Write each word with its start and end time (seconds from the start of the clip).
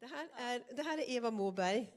Det 0.00 0.06
här 0.06 0.54
är, 0.54 0.76
det 0.76 0.82
här 0.82 0.98
är 0.98 1.10
Eva 1.10 1.30
Moberg. 1.30 1.90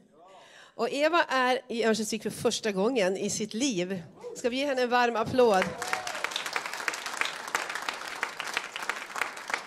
Och 0.75 0.89
Eva 0.89 1.23
är 1.23 1.61
i 1.67 1.85
Örnsköldsvik 1.85 2.23
för 2.23 2.29
första 2.29 2.71
gången 2.71 3.17
i 3.17 3.29
sitt 3.29 3.53
liv. 3.53 4.03
Ska 4.35 4.49
vi 4.49 4.57
ge 4.57 4.65
henne 4.65 4.81
en 4.81 4.89
varm 4.89 5.15
applåd? 5.15 5.63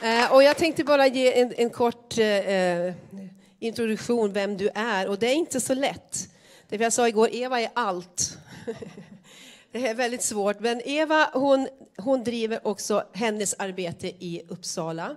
Eh, 0.03 0.33
och 0.33 0.43
jag 0.43 0.57
tänkte 0.57 0.85
bara 0.85 1.07
ge 1.07 1.41
en, 1.41 1.53
en 1.57 1.71
kort 1.71 2.19
eh, 2.19 2.95
introduktion 3.59 4.33
vem 4.33 4.57
du 4.57 4.71
är. 4.75 5.09
Och 5.09 5.19
det 5.19 5.27
är 5.27 5.35
inte 5.35 5.61
så 5.61 5.75
lätt. 5.75 6.29
Det 6.69 6.77
jag 6.77 6.93
sa 6.93 7.09
igår, 7.09 7.29
Eva 7.33 7.61
är 7.61 7.71
allt. 7.75 8.39
Det 9.73 9.89
är 9.89 9.95
väldigt 9.95 10.23
svårt. 10.23 10.61
Men 10.61 10.81
Eva 10.85 11.31
hon, 11.33 11.69
hon 11.97 12.25
driver 12.25 12.67
också 12.67 13.05
hennes 13.13 13.55
arbete 13.55 14.07
i 14.09 14.43
Uppsala. 14.49 15.17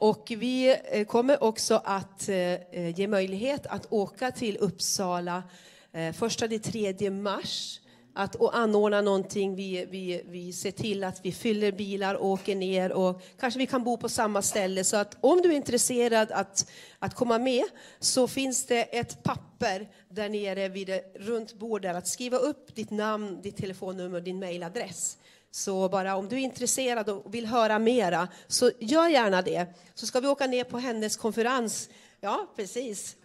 Och 0.00 0.32
vi 0.36 0.76
eh, 0.90 1.04
kommer 1.04 1.42
också 1.42 1.80
att 1.84 2.28
eh, 2.28 2.36
eh, 2.36 2.98
ge 2.98 3.08
möjlighet 3.08 3.66
att 3.66 3.92
åka 3.92 4.30
till 4.30 4.56
Uppsala 4.56 5.42
eh, 5.92 6.12
första 6.12 6.48
till 6.48 6.62
tredje 6.62 7.10
mars. 7.10 7.80
Att 8.14 8.54
anordna 8.54 9.00
någonting, 9.00 9.56
vi, 9.56 9.86
vi, 9.90 10.22
vi 10.26 10.52
ser 10.52 10.70
till 10.70 11.04
att 11.04 11.20
vi 11.24 11.32
fyller 11.32 11.72
bilar, 11.72 12.22
åker 12.22 12.54
ner 12.56 12.92
och 12.92 13.22
kanske 13.40 13.58
vi 13.58 13.66
kan 13.66 13.84
bo 13.84 13.96
på 13.96 14.08
samma 14.08 14.42
ställe. 14.42 14.84
Så 14.84 14.96
att 14.96 15.16
om 15.20 15.42
du 15.42 15.52
är 15.52 15.56
intresserad 15.56 16.32
att, 16.32 16.70
att 16.98 17.14
komma 17.14 17.38
med 17.38 17.64
så 17.98 18.28
finns 18.28 18.66
det 18.66 18.82
ett 18.82 19.22
papper 19.22 19.88
där 20.08 20.28
nere 20.28 20.68
vid 20.68 20.86
det, 20.86 21.02
runt 21.14 21.54
bordet 21.54 21.96
att 21.96 22.06
skriva 22.06 22.36
upp 22.36 22.74
ditt 22.74 22.90
namn, 22.90 23.42
ditt 23.42 23.56
telefonnummer 23.56 24.18
och 24.18 24.24
din 24.24 24.38
mejladress. 24.38 25.16
Så 25.50 25.88
bara 25.88 26.16
om 26.16 26.28
du 26.28 26.36
är 26.36 26.40
intresserad 26.40 27.08
och 27.08 27.34
vill 27.34 27.46
höra 27.46 27.78
mera, 27.78 28.28
så 28.46 28.70
gör 28.78 29.08
gärna 29.08 29.42
det. 29.42 29.66
Så 29.94 30.06
ska 30.06 30.20
vi 30.20 30.28
åka 30.28 30.46
ner 30.46 30.64
på 30.64 30.78
hennes 30.78 31.16
konferens. 31.16 31.88
Ja, 32.20 32.46
precis. 32.56 33.16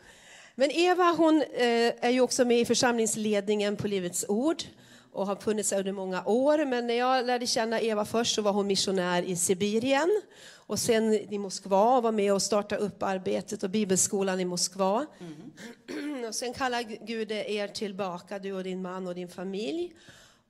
Men 0.55 0.71
Eva 0.71 1.15
hon 1.17 1.41
eh, 1.41 1.93
är 2.05 2.09
ju 2.09 2.21
också 2.21 2.45
med 2.45 2.59
i 2.59 2.65
församlingsledningen 2.65 3.75
på 3.75 3.87
Livets 3.87 4.25
Ord 4.27 4.63
och 5.11 5.27
har 5.27 5.35
funnits 5.35 5.71
under 5.71 5.91
många 5.91 6.23
år. 6.25 6.65
Men 6.65 6.87
när 6.87 6.93
jag 6.93 7.25
lärde 7.25 7.47
känna 7.47 7.81
Eva 7.81 8.05
först 8.05 8.35
så 8.35 8.41
var 8.41 8.51
hon 8.51 8.67
missionär 8.67 9.21
i 9.21 9.35
Sibirien 9.35 10.21
och 10.67 10.79
sen 10.79 11.13
i 11.13 11.37
Moskva 11.37 11.97
och 11.97 12.03
var 12.03 12.11
med 12.11 12.33
och 12.33 12.41
startade 12.41 12.81
upp 12.81 13.03
arbetet 13.03 13.63
och 13.63 13.69
bibelskolan 13.69 14.39
i 14.39 14.45
Moskva. 14.45 15.05
Mm. 15.19 16.23
Och 16.27 16.35
sen 16.35 16.53
kallar 16.53 16.81
Gud 17.05 17.31
er 17.31 17.67
tillbaka, 17.67 18.39
du 18.39 18.53
och 18.53 18.63
din 18.63 18.81
man 18.81 19.07
och 19.07 19.15
din 19.15 19.29
familj. 19.29 19.93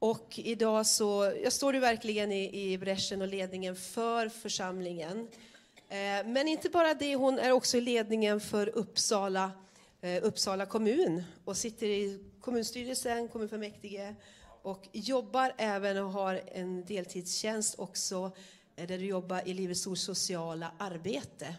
Och 0.06 0.40
idag 0.40 0.88
så 0.88 1.34
jag 1.44 1.54
står 1.54 1.74
du 1.74 1.80
verkligen 1.80 2.32
i, 2.32 2.72
i 2.72 2.78
bräschen 2.78 3.22
och 3.22 3.28
ledningen 3.28 3.76
för 3.76 4.30
församlingen. 4.30 5.28
Eh, 5.90 6.28
men 6.28 6.48
inte 6.48 6.70
bara 6.70 6.94
det, 6.94 7.16
hon 7.16 7.40
är 7.40 7.52
också 7.52 7.78
i 7.78 7.82
ledningen 7.82 8.40
för 8.40 8.68
Uppsala, 8.68 9.52
eh, 10.02 10.24
Uppsala 10.24 10.66
kommun 10.66 11.24
och 11.46 11.58
sitter 11.58 11.88
i 11.88 12.24
kommunstyrelsen, 12.42 13.28
kommunfullmäktige 13.28 14.16
och 14.62 14.88
jobbar 14.92 15.54
även 15.58 15.98
och 15.98 16.12
har 16.12 16.42
en 16.52 16.86
deltidstjänst 16.86 17.80
också 17.80 18.32
eh, 18.76 18.88
där 18.88 18.98
du 18.98 19.06
jobbar 19.06 19.42
i 19.46 19.54
Livets 19.54 19.88
Ords 19.88 20.02
sociala 20.02 20.72
arbete. 20.80 21.56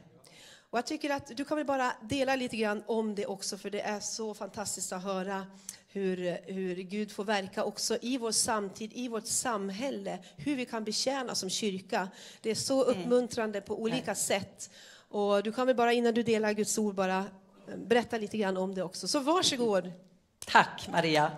Och 0.71 0.79
jag 0.79 0.87
tycker 0.87 1.11
att 1.11 1.37
du 1.37 1.45
kan 1.45 1.57
väl 1.57 1.67
bara 1.67 1.93
dela 2.03 2.37
lite 2.37 2.57
grann 2.57 2.83
om 2.87 3.15
det 3.15 3.27
också 3.27 3.59
för 3.59 3.71
det 3.71 3.81
är 3.81 4.01
så 4.01 4.35
fantastiskt 4.35 4.93
att 4.93 5.03
höra 5.03 5.47
hur, 5.89 6.39
hur 6.53 6.75
Gud 6.75 7.13
får 7.13 7.25
verka 7.25 7.65
också 7.65 7.99
i 8.03 8.19
vår 8.19 8.33
samtid, 8.33 8.93
i 8.95 9.09
vårt 9.09 9.27
samhälle, 9.27 10.19
hur 10.37 10.57
vi 10.57 10.65
kan 10.65 10.85
betjäna 10.85 11.35
som 11.35 11.51
kyrka. 11.51 12.09
Det 12.41 12.51
är 12.51 12.55
så 12.55 12.85
mm. 12.85 13.01
uppmuntrande 13.01 13.61
på 13.61 13.83
olika 13.83 14.15
sätt. 14.15 14.71
Och 15.09 15.43
du 15.43 15.53
kan 15.53 15.67
väl 15.67 15.77
bara 15.77 15.93
innan 15.93 16.15
du 16.15 16.23
delar 16.23 16.53
Guds 16.53 16.79
ord 16.79 16.95
bara 16.95 17.19
eh, 17.19 17.77
berätta 17.77 18.19
lite 18.19 18.39
grann 18.39 18.57
om 18.57 18.75
det 18.75 18.83
också. 18.83 19.09
Så 19.09 19.21
varsågod. 19.21 19.93
Tack 20.47 20.89
Maria. 20.93 21.33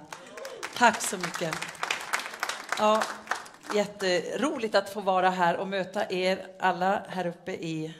Tack 0.76 1.02
så 1.02 1.16
mycket. 1.16 1.54
Ja, 2.78 3.02
jätteroligt 3.74 4.74
att 4.74 4.90
få 4.90 5.00
vara 5.00 5.30
här 5.30 5.56
och 5.56 5.68
möta 5.68 6.10
er 6.10 6.46
alla 6.58 7.02
här 7.08 7.26
uppe 7.26 7.52
i 7.52 7.94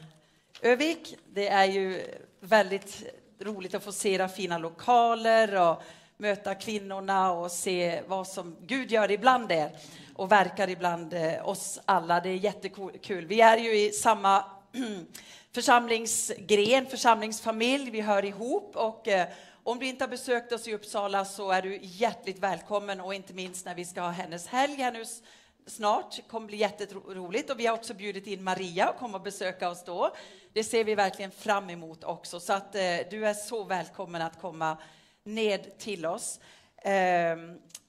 Övik. 0.63 1.17
Det 1.27 1.49
är 1.49 1.65
ju 1.65 2.03
väldigt 2.41 3.03
roligt 3.41 3.75
att 3.75 3.85
få 3.85 3.93
se 3.93 4.15
era 4.15 4.29
fina 4.29 4.59
lokaler 4.59 5.71
och 5.71 5.83
möta 6.21 6.55
kvinnorna 6.55 7.33
och 7.33 7.53
se 7.53 8.03
vad 8.07 8.27
som 8.27 8.57
Gud 8.61 8.93
gör 8.93 9.11
ibland 9.11 9.53
er 9.53 9.71
och 10.15 10.33
verkar 10.33 10.71
ibland 10.71 11.15
eh, 11.15 11.49
oss 11.49 11.81
alla. 11.85 12.21
Det 12.21 12.29
är 12.29 12.35
jättekul. 12.35 13.27
Vi 13.27 13.41
är 13.41 13.57
ju 13.57 13.79
i 13.79 13.93
samma 13.93 14.45
församlingsgren, 15.53 16.87
församlingsfamilj. 16.87 17.91
Vi 17.91 18.01
hör 18.01 18.25
ihop 18.25 18.77
och 18.77 19.09
eh, 19.09 19.29
om 19.63 19.79
du 19.79 19.87
inte 19.87 20.05
har 20.05 20.09
besökt 20.09 20.53
oss 20.53 20.69
i 20.69 20.75
Uppsala 20.75 21.25
så 21.25 21.51
är 21.51 21.63
du 21.63 21.79
hjärtligt 21.83 22.39
välkommen 22.39 23.01
och 23.01 23.15
inte 23.15 23.35
minst 23.35 23.67
när 23.67 23.75
vi 23.75 23.85
ska 23.85 24.01
ha 24.01 24.11
hennes 24.11 24.47
helg 24.47 24.75
här 24.75 24.93
nu 24.93 25.05
snart. 25.67 26.17
Det 26.17 26.23
kommer 26.23 26.47
bli 26.47 26.57
jätteroligt 26.57 27.51
och 27.51 27.61
vi 27.61 27.67
har 27.67 27.75
också 27.75 27.95
bjudit 27.95 28.27
in 28.27 28.45
Maria 28.45 28.89
att 28.89 28.99
komma 28.99 29.19
och 29.19 29.25
besöka 29.25 29.71
oss 29.71 29.85
då. 29.85 30.15
Det 30.53 30.65
ser 30.65 30.85
vi 30.85 30.95
verkligen 30.95 31.31
fram 31.31 31.71
emot 31.71 32.05
också 32.05 32.41
så 32.41 32.53
att 32.53 32.75
eh, 32.75 32.97
du 33.11 33.27
är 33.27 33.35
så 33.35 33.65
välkommen 33.65 34.23
att 34.23 34.41
komma 34.41 34.77
ned 35.35 35.79
till 35.79 36.07
oss. 36.07 36.41
Eh, 36.77 37.37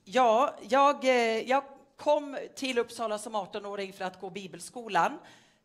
ja, 0.03 0.55
jag, 0.69 1.05
eh, 1.05 1.49
jag 1.49 1.63
kom 1.97 2.37
till 2.55 2.77
Uppsala 2.77 3.17
som 3.17 3.35
18-åring 3.35 3.93
för 3.93 4.05
att 4.05 4.19
gå 4.19 4.29
bibelskolan. 4.29 5.19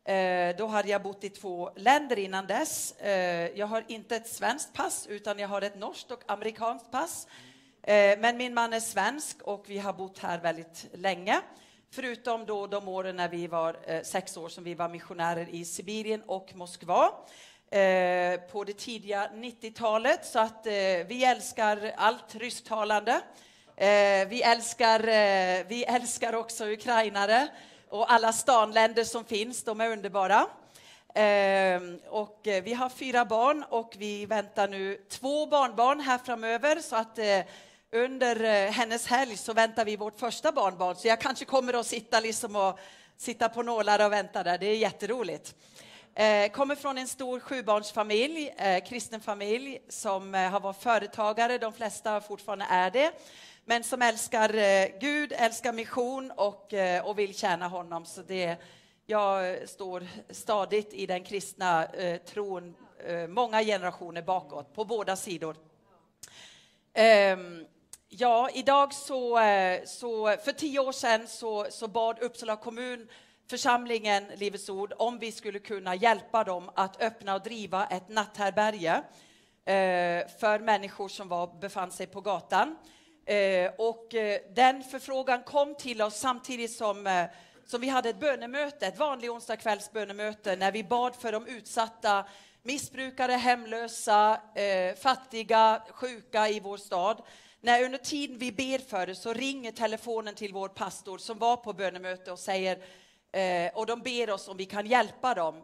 Eh, 0.04 0.56
då 0.56 0.66
hade 0.66 0.88
jag 0.88 1.02
bott 1.02 1.24
i 1.24 1.30
två 1.30 1.70
länder 1.76 2.18
innan 2.18 2.46
dess. 2.46 2.92
Eh, 2.92 3.58
jag 3.58 3.66
har 3.66 3.84
inte 3.88 4.16
ett 4.16 4.28
svenskt 4.28 4.72
pass, 4.72 5.06
utan 5.06 5.38
jag 5.38 5.48
har 5.48 5.62
ett 5.62 5.78
norskt 5.78 6.10
och 6.10 6.22
amerikanskt 6.26 6.90
pass. 6.90 7.26
Eh, 7.82 8.18
men 8.18 8.36
min 8.36 8.54
man 8.54 8.72
är 8.72 8.80
svensk 8.80 9.42
och 9.42 9.64
vi 9.68 9.78
har 9.78 9.92
bott 9.92 10.18
här 10.18 10.40
väldigt 10.40 10.86
länge. 10.92 11.40
Förutom 11.90 12.46
då 12.46 12.66
de 12.66 12.88
åren 12.88 13.16
när 13.16 13.28
vi 13.28 13.46
var 13.46 13.76
eh, 13.86 14.02
sex 14.02 14.36
år 14.36 14.48
som 14.48 14.64
vi 14.64 14.74
var 14.74 14.88
missionärer 14.88 15.48
i 15.50 15.64
Sibirien 15.64 16.22
och 16.26 16.54
Moskva 16.54 17.10
Eh, 17.74 18.40
på 18.52 18.64
det 18.64 18.78
tidiga 18.78 19.30
90-talet. 19.34 20.26
Så 20.26 20.38
att 20.38 20.66
eh, 20.66 20.72
vi 21.06 21.24
älskar 21.24 21.92
allt 21.96 22.34
rysktalande. 22.34 23.20
Eh, 23.76 24.28
vi 24.28 24.42
älskar, 24.42 25.00
vi 25.68 25.84
älskar 25.84 26.34
också 26.34 26.66
ukrainare 26.66 27.48
och 27.88 28.12
alla 28.12 28.32
stanländer 28.32 29.04
som 29.04 29.24
finns, 29.24 29.64
de 29.64 29.80
är 29.80 29.90
underbara. 29.90 30.46
Och 32.08 32.40
vi 32.42 32.74
har 32.74 32.88
fyra 32.88 33.24
barn 33.24 33.64
och 33.68 33.94
vi 33.98 34.26
väntar 34.26 34.68
nu 34.68 35.00
två 35.08 35.46
barnbarn 35.46 36.00
här 36.00 36.18
framöver 36.18 36.80
så 36.80 36.96
att 36.96 37.18
eh, 37.18 37.40
under 37.92 38.44
eh, 38.44 38.70
hennes 38.70 39.06
helg 39.06 39.36
så 39.36 39.52
väntar 39.52 39.84
vi 39.84 39.96
vårt 39.96 40.20
första 40.20 40.52
barnbarn 40.52 40.96
så 40.96 41.08
jag 41.08 41.20
kanske 41.20 41.44
kommer 41.44 41.80
att 41.80 41.86
sitta 41.86 42.20
liksom 42.20 42.56
och 42.56 42.78
sitta 43.16 43.48
på 43.48 43.62
nålar 43.62 44.06
och 44.06 44.12
vänta 44.12 44.42
där. 44.42 44.58
Det 44.58 44.66
är 44.66 44.76
jätteroligt. 44.76 45.54
Eh, 46.16 46.50
kommer 46.50 46.74
från 46.74 46.98
en 46.98 47.08
stor 47.08 47.40
sjubarnsfamilj, 47.40 48.54
eh, 48.56 48.84
kristen 48.84 49.20
familj 49.20 49.78
som 49.88 50.34
eh, 50.34 50.50
har 50.50 50.60
varit 50.60 50.82
företagare, 50.82 51.58
de 51.58 51.72
flesta 51.72 52.20
fortfarande 52.20 52.66
är 52.70 52.90
det 52.90 53.12
men 53.64 53.84
som 53.84 54.02
älskar 54.02 54.54
eh, 54.54 54.86
Gud, 55.00 55.32
älskar 55.36 55.72
mission 55.72 56.30
och, 56.30 56.74
eh, 56.74 57.06
och 57.06 57.18
vill 57.18 57.34
tjäna 57.34 57.68
honom. 57.68 58.06
Så 58.06 58.22
det, 58.22 58.56
jag 59.06 59.58
står 59.68 60.06
stadigt 60.30 60.92
i 60.92 61.06
den 61.06 61.24
kristna 61.24 61.84
eh, 61.84 62.16
tron 62.16 62.74
många 63.28 63.62
generationer 63.62 64.22
bakåt, 64.22 64.74
på 64.74 64.84
båda 64.84 65.16
sidor. 65.16 65.56
Ehm, 66.94 67.66
ja, 68.08 68.50
idag 68.54 68.94
så, 68.94 69.38
så 69.84 70.36
för 70.44 70.52
tio 70.52 70.80
år 70.80 70.92
sedan 70.92 71.28
så, 71.28 71.66
så 71.70 71.88
bad 71.88 72.18
Uppsala 72.18 72.56
kommun 72.56 73.08
församlingen 73.46 74.24
Livets 74.36 74.68
Ord 74.68 74.92
om 74.98 75.18
vi 75.18 75.32
skulle 75.32 75.58
kunna 75.58 75.94
hjälpa 75.94 76.44
dem 76.44 76.70
att 76.74 77.02
öppna 77.02 77.34
och 77.34 77.42
driva 77.42 77.86
ett 77.86 78.08
natthärbärge 78.08 79.02
eh, 79.64 80.28
för 80.40 80.58
människor 80.58 81.08
som 81.08 81.28
var, 81.28 81.60
befann 81.60 81.90
sig 81.90 82.06
på 82.06 82.20
gatan. 82.20 82.76
Eh, 83.26 83.70
och 83.78 84.14
eh, 84.14 84.40
den 84.54 84.82
förfrågan 84.82 85.42
kom 85.42 85.74
till 85.74 86.02
oss 86.02 86.16
samtidigt 86.16 86.72
som, 86.72 87.26
som 87.66 87.80
vi 87.80 87.88
hade 87.88 88.08
ett 88.08 88.20
bönemöte, 88.20 88.86
ett 88.86 88.98
vanligt 88.98 89.30
onsdagskvällsbönemöte 89.30 90.56
när 90.56 90.72
vi 90.72 90.84
bad 90.84 91.16
för 91.16 91.32
de 91.32 91.46
utsatta 91.46 92.24
missbrukare, 92.62 93.32
hemlösa, 93.32 94.40
fattiga, 95.02 95.82
sjuka 95.90 96.48
i 96.48 96.60
vår 96.60 96.76
stad. 96.76 97.22
När 97.60 97.84
under 97.84 97.98
tiden 97.98 98.38
vi 98.38 98.52
ber 98.52 98.78
för 98.78 99.06
det 99.06 99.14
så 99.14 99.32
ringer 99.32 99.72
telefonen 99.72 100.34
till 100.34 100.52
vår 100.52 100.68
pastor 100.68 101.18
som 101.18 101.38
var 101.38 101.56
på 101.56 101.72
bönemöte 101.72 102.32
och 102.32 102.38
säger 102.38 102.78
Eh, 103.34 103.70
och 103.74 103.86
de 103.86 104.00
ber 104.00 104.30
oss 104.30 104.48
om 104.48 104.56
vi 104.56 104.64
kan 104.64 104.86
hjälpa 104.86 105.34
dem. 105.34 105.62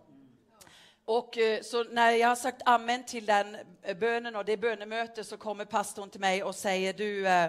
Och 1.05 1.39
eh, 1.39 1.63
så 1.63 1.85
när 1.85 2.11
jag 2.11 2.29
har 2.29 2.37
sagt 2.37 2.63
amen 2.65 3.05
till 3.05 3.27
den 3.27 3.57
eh, 3.83 3.97
bönen 3.97 4.37
och 4.37 4.45
det 4.45 4.57
bönemötet 4.57 5.27
så 5.27 5.37
kommer 5.37 5.65
pastorn 5.65 6.11
till 6.11 6.21
mig 6.21 6.43
och 6.43 6.55
säger 6.55 6.93
du, 6.93 7.27
eh, 7.27 7.45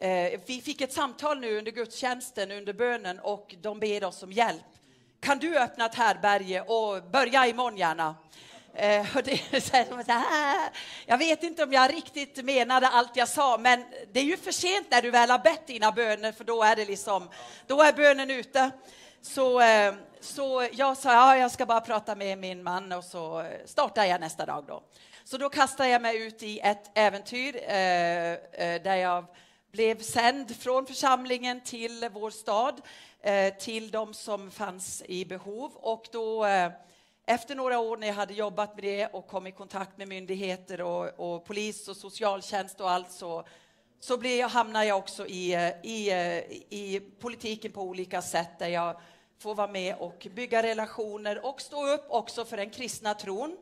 eh, 0.00 0.40
vi 0.46 0.60
fick 0.60 0.80
ett 0.80 0.92
samtal 0.92 1.40
nu 1.40 1.58
under 1.58 1.72
gudstjänsten, 1.72 2.50
under 2.50 2.72
bönen 2.72 3.18
och 3.18 3.54
de 3.60 3.80
ber 3.80 4.04
oss 4.04 4.22
om 4.22 4.32
hjälp. 4.32 4.64
Kan 5.20 5.38
du 5.38 5.58
öppna 5.58 5.86
ett 5.86 5.94
härberge 5.94 6.60
och 6.60 7.02
börja 7.10 7.46
imorgon 7.46 7.76
gärna? 7.76 8.14
Eh, 8.74 9.16
och 9.16 9.22
det, 9.22 9.36
så 9.62 9.76
här, 9.76 10.04
så 10.04 10.12
här, 10.12 10.70
jag 11.06 11.18
vet 11.18 11.42
inte 11.42 11.62
om 11.62 11.72
jag 11.72 11.94
riktigt 11.94 12.44
menade 12.44 12.88
allt 12.88 13.16
jag 13.16 13.28
sa, 13.28 13.58
men 13.58 13.84
det 14.12 14.20
är 14.20 14.24
ju 14.24 14.36
för 14.36 14.52
sent 14.52 14.86
när 14.90 15.02
du 15.02 15.10
väl 15.10 15.30
har 15.30 15.38
bett 15.38 15.66
dina 15.66 15.92
böner, 15.92 16.32
för 16.32 16.44
då 16.44 16.62
är 16.62 16.76
det 16.76 16.84
liksom, 16.84 17.28
då 17.66 17.82
är 17.82 17.92
bönen 17.92 18.30
ute. 18.30 18.70
Så, 19.22 19.60
eh, 19.60 19.94
så 20.20 20.68
jag 20.72 20.96
sa, 20.96 21.12
ja, 21.12 21.36
jag 21.36 21.50
ska 21.50 21.66
bara 21.66 21.80
prata 21.80 22.14
med 22.14 22.38
min 22.38 22.62
man 22.62 22.92
och 22.92 23.04
så 23.04 23.44
startar 23.64 24.04
jag 24.04 24.20
nästa 24.20 24.46
dag 24.46 24.64
då. 24.68 24.82
Så 25.24 25.38
då 25.38 25.48
kastade 25.48 25.88
jag 25.88 26.02
mig 26.02 26.26
ut 26.26 26.42
i 26.42 26.60
ett 26.60 26.90
äventyr 26.94 27.56
eh, 27.56 28.32
eh, 28.32 28.82
där 28.82 28.96
jag 28.96 29.24
blev 29.72 30.00
sänd 30.00 30.56
från 30.56 30.86
församlingen 30.86 31.60
till 31.60 32.08
vår 32.12 32.30
stad, 32.30 32.80
eh, 33.20 33.54
till 33.54 33.90
de 33.90 34.14
som 34.14 34.50
fanns 34.50 35.02
i 35.08 35.24
behov. 35.24 35.72
Och 35.74 36.08
då, 36.12 36.44
eh, 36.44 36.72
efter 37.26 37.54
några 37.54 37.78
år 37.78 37.96
när 37.96 38.06
jag 38.06 38.14
hade 38.14 38.34
jobbat 38.34 38.74
med 38.74 38.84
det 38.84 39.06
och 39.06 39.26
kom 39.26 39.46
i 39.46 39.52
kontakt 39.52 39.98
med 39.98 40.08
myndigheter 40.08 40.80
och, 40.80 41.34
och 41.34 41.44
polis 41.44 41.88
och 41.88 41.96
socialtjänst 41.96 42.80
och 42.80 42.90
allt 42.90 43.12
så, 43.12 43.44
så 44.00 44.16
blir 44.16 44.40
jag, 44.40 44.48
hamnar 44.48 44.84
jag 44.84 44.98
också 44.98 45.26
i, 45.26 45.54
eh, 45.54 45.68
i, 45.82 46.10
eh, 46.10 46.38
i 46.78 47.02
politiken 47.20 47.72
på 47.72 47.82
olika 47.82 48.22
sätt 48.22 48.58
där 48.58 48.68
jag 48.68 49.00
får 49.38 49.54
vara 49.54 49.68
med 49.68 49.94
och 49.94 50.26
bygga 50.34 50.62
relationer 50.62 51.46
och 51.46 51.60
stå 51.60 51.86
upp 51.86 52.06
också 52.08 52.44
för 52.44 52.56
den 52.56 52.70
kristna 52.70 53.14
tron. 53.14 53.56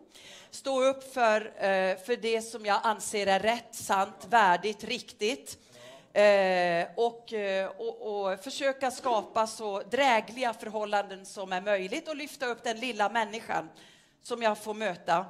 Stå 0.50 0.84
upp 0.84 1.12
för, 1.14 1.40
eh, 1.40 1.96
för 1.96 2.16
det 2.22 2.42
som 2.42 2.66
jag 2.66 2.80
anser 2.82 3.26
är 3.26 3.40
rätt, 3.40 3.74
sant, 3.74 4.26
värdigt, 4.30 4.84
riktigt. 4.84 5.58
Och, 6.96 7.32
och, 7.76 8.30
och, 8.30 8.44
försöka 8.44 8.90
skapa 8.90 9.46
så 9.46 9.82
drägliga 9.82 10.52
förhållanden 10.52 11.26
som 11.26 11.52
är 11.52 11.60
möjligt 11.60 12.08
och 12.08 12.16
lyfta 12.16 12.46
upp 12.46 12.64
den 12.64 12.80
lilla 12.80 13.08
människan 13.08 13.68
som 14.22 14.42
jag 14.42 14.58
får 14.58 14.74
möta. 14.74 15.26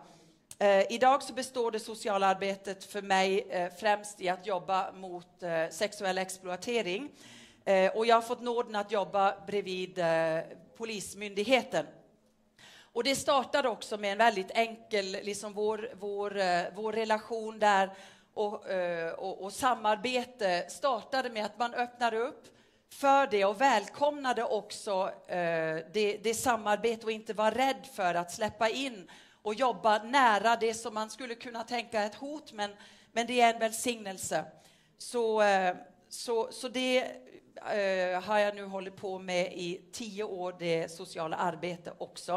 Eh, 0.61 0.93
idag 0.93 1.23
så 1.23 1.33
består 1.33 1.71
det 1.71 1.81
sociala 1.81 2.27
arbetet 2.27 2.85
för 2.85 3.03
mig 3.03 3.47
eh, 3.51 3.73
främst 3.79 4.21
i 4.21 4.29
att 4.29 4.47
jobba 4.47 4.93
mot 4.93 5.43
eh, 5.43 5.69
sexuell 5.71 6.19
exploatering. 6.19 7.11
och 7.95 8.07
jag 8.07 8.17
har 8.17 8.23
fått 8.23 8.41
nåden 8.41 8.75
att 8.75 8.93
jobba 8.93 9.35
bredvid 9.47 9.99
Polismyndigheten. 10.77 11.87
Och 12.93 13.05
det 13.05 13.17
startade 13.17 13.69
också 13.69 13.97
med 13.97 14.13
en 14.13 14.19
väldigt 14.19 14.51
enkel, 14.51 15.13
liksom 15.13 15.53
vår, 15.53 15.91
vår, 16.01 16.75
vår 16.75 16.93
relation 16.93 17.59
där 17.59 17.91
och, 18.35 18.71
eh, 18.71 19.13
och, 19.13 19.43
och, 19.43 19.53
samarbete 19.53 20.65
startade 20.69 21.31
med 21.31 21.45
att 21.45 21.59
man 21.59 21.75
öppnade 21.75 22.19
upp 22.19 22.45
för 22.93 23.27
det 23.27 23.45
och 23.45 23.61
välkomnade 23.61 24.45
också 24.45 25.11
eh, 25.27 25.77
det, 25.93 26.21
det 26.23 26.35
samarbete 26.35 27.07
och 27.07 27.13
inte 27.13 27.33
var 27.33 27.51
rädd 27.51 27.87
för 27.95 28.15
att 28.15 28.33
släppa 28.33 28.69
in 28.69 29.11
och 29.43 29.55
jobba 29.55 30.03
nära 30.03 30.57
det 30.57 30.75
som 30.75 30.95
man 30.95 31.11
skulle 31.11 31.35
kunna 31.35 31.65
tänka 31.65 32.03
är 32.03 32.07
ett 32.07 32.15
hot, 32.15 32.53
men, 32.53 32.71
men 33.13 33.27
det 33.27 33.41
är 33.41 33.55
en 33.55 33.61
välsignelse. 33.61 34.45
Så, 34.99 35.43
eh, 35.43 35.75
så, 36.09 36.49
så 36.53 36.69
det 36.69 36.99
eh, 37.57 38.23
har 38.23 38.39
jag 38.39 38.55
nu 38.55 38.65
hållit 38.65 38.97
på 38.97 39.19
med 39.19 39.53
i 39.53 39.81
tio 39.93 40.25
år, 40.25 40.57
det 40.59 40.93
sociala 40.93 41.37
arbetet 41.37 41.95
också. 41.99 42.33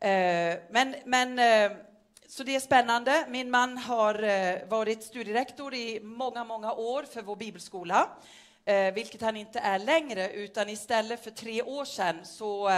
Eh, 0.00 0.56
men, 0.70 0.94
men 1.04 1.38
eh, 1.38 1.76
så 2.28 2.42
det 2.42 2.56
är 2.56 2.60
spännande. 2.60 3.26
Min 3.28 3.50
man 3.50 3.78
har 3.78 4.22
eh, 4.22 4.68
varit 4.68 5.02
studierektor 5.02 5.74
i 5.74 6.00
många, 6.00 6.44
många 6.44 6.72
år 6.72 7.02
för 7.02 7.22
vår 7.22 7.36
bibelskola, 7.36 8.08
eh, 8.64 8.94
vilket 8.94 9.20
han 9.20 9.36
inte 9.36 9.58
är 9.58 9.78
längre, 9.78 10.30
utan 10.32 10.68
istället 10.68 11.24
för 11.24 11.30
tre 11.30 11.62
år 11.62 11.84
sedan 11.84 12.16
så, 12.24 12.70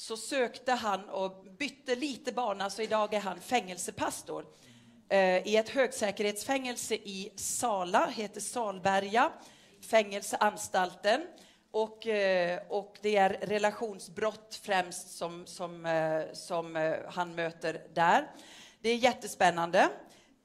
så 0.00 0.16
sökte 0.16 0.72
han 0.72 1.08
och 1.08 1.44
bytte 1.58 1.94
lite 1.94 2.32
bana, 2.32 2.70
så 2.70 2.82
idag 2.82 3.14
är 3.14 3.20
han 3.20 3.40
fängelsepastor 3.40 4.44
eh, 5.08 5.46
i 5.46 5.56
ett 5.56 5.68
högsäkerhetsfängelse 5.68 6.94
i 6.94 7.32
Sala, 7.36 8.06
heter 8.06 8.40
Salberga, 8.40 9.32
fängelseanstalten. 9.90 11.20
Och, 11.70 12.06
eh, 12.06 12.60
och 12.68 12.98
det 13.02 13.16
är 13.16 13.30
relationsbrott 13.30 14.60
främst 14.62 15.16
som, 15.16 15.46
som, 15.46 15.86
eh, 15.86 16.22
som 16.32 16.94
han 17.08 17.34
möter 17.34 17.82
där. 17.94 18.30
Det 18.80 18.90
är 18.90 18.96
jättespännande. 18.96 19.88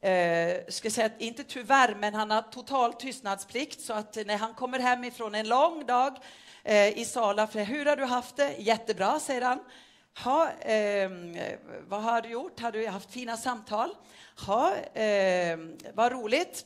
Eh, 0.01 0.58
ska 0.68 0.90
säga 0.90 1.06
att, 1.06 1.22
inte 1.22 1.44
tyvärr, 1.44 1.96
men 1.96 2.13
han 2.13 2.31
har 2.31 2.42
total 2.42 2.94
tystnadsplikt 2.94 3.81
så 3.81 3.94
att 3.94 4.16
när 4.25 4.38
han 4.38 4.54
kommer 4.54 4.80
hem 4.80 5.04
ifrån 5.04 5.36
en 5.36 5.48
lång 5.48 5.86
dag 5.86 6.18
eh, 6.66 6.98
i 6.98 7.06
Sala, 7.06 7.48
för 7.48 7.60
hur 7.60 7.86
har 7.86 7.96
du 7.96 8.06
haft 8.06 8.36
det? 8.36 8.56
Jättebra, 8.58 9.20
säger 9.20 9.42
han. 9.42 9.60
Ha, 10.24 10.52
eh, 10.52 11.10
vad 11.88 12.02
har 12.04 12.22
du 12.22 12.30
gjort? 12.30 12.60
Har 12.60 12.72
du 12.72 12.88
haft 12.88 13.12
fina 13.12 13.38
samtal? 13.38 13.90
Ha, 14.46 14.76
eh, 14.76 15.58
vad 15.94 16.12
roligt. 16.12 16.66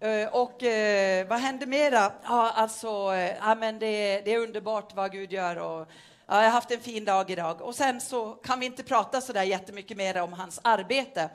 Eh, 0.00 0.28
och 0.28 0.62
eh, 0.62 1.28
vad 1.28 1.38
händer 1.38 1.66
mera? 1.66 2.12
Ja, 2.24 2.50
alltså, 2.50 2.88
eh, 3.14 3.36
ja, 3.36 3.54
men 3.54 3.78
det, 3.78 4.20
det, 4.20 4.34
är 4.34 4.38
underbart 4.38 4.94
vad 4.94 5.12
Gud 5.12 5.32
gör 5.32 5.56
och 5.56 5.88
jag 6.26 6.34
har 6.34 6.48
haft 6.48 6.70
en 6.70 6.80
fin 6.80 7.04
dag 7.04 7.30
idag. 7.30 7.60
Och 7.60 7.74
sen 7.74 8.00
så 8.00 8.32
kan 8.32 8.60
vi 8.60 8.66
inte 8.66 8.82
prata 8.82 9.20
så 9.20 9.32
där 9.32 9.42
jättemycket 9.42 9.96
mer 9.96 10.22
om 10.22 10.32
hans 10.32 10.60
arbete. 10.64 11.30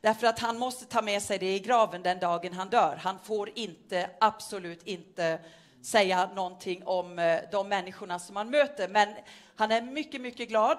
Därför 0.00 0.26
att 0.26 0.38
han 0.38 0.58
måste 0.58 0.84
ta 0.84 1.02
med 1.02 1.22
sig 1.22 1.38
det 1.38 1.54
i 1.54 1.58
graven 1.58 2.02
den 2.02 2.18
dagen 2.18 2.52
han 2.52 2.68
dör. 2.68 2.96
Han 3.02 3.18
får 3.18 3.50
inte, 3.54 4.10
absolut 4.20 4.82
inte 4.82 5.38
säga 5.82 6.30
någonting 6.34 6.82
om 6.86 7.18
eh, 7.18 7.40
de 7.52 7.68
människorna 7.68 8.18
som 8.18 8.36
han 8.36 8.50
möter. 8.50 8.88
Men 8.88 9.08
han 9.56 9.72
är 9.72 9.82
mycket, 9.82 10.20
mycket 10.20 10.48
glad. 10.48 10.78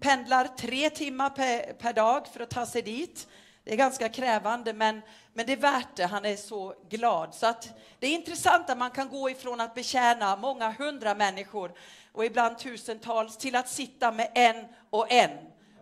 Pendlar 0.00 0.44
tre 0.44 0.90
timmar 0.90 1.30
per, 1.30 1.72
per 1.72 1.92
dag 1.92 2.26
för 2.26 2.40
att 2.40 2.50
ta 2.50 2.66
sig 2.66 2.82
dit. 2.82 3.28
Det 3.64 3.72
är 3.72 3.76
ganska 3.76 4.08
krävande, 4.08 4.72
men, 4.72 5.02
men 5.32 5.46
det 5.46 5.52
är 5.52 5.56
värt 5.56 5.96
det. 5.96 6.06
Han 6.06 6.24
är 6.24 6.36
så 6.36 6.74
glad. 6.88 7.34
Så 7.34 7.46
att 7.46 7.68
det 7.98 8.06
är 8.06 8.14
intressant 8.14 8.70
att 8.70 8.78
man 8.78 8.90
kan 8.90 9.08
gå 9.08 9.30
ifrån 9.30 9.60
att 9.60 9.74
betjäna 9.74 10.36
många 10.36 10.70
hundra 10.72 11.14
människor 11.14 11.72
och 12.12 12.24
ibland 12.24 12.58
tusentals 12.58 13.36
till 13.36 13.56
att 13.56 13.68
sitta 13.68 14.12
med 14.12 14.30
en 14.34 14.64
och 14.90 15.12
en 15.12 15.30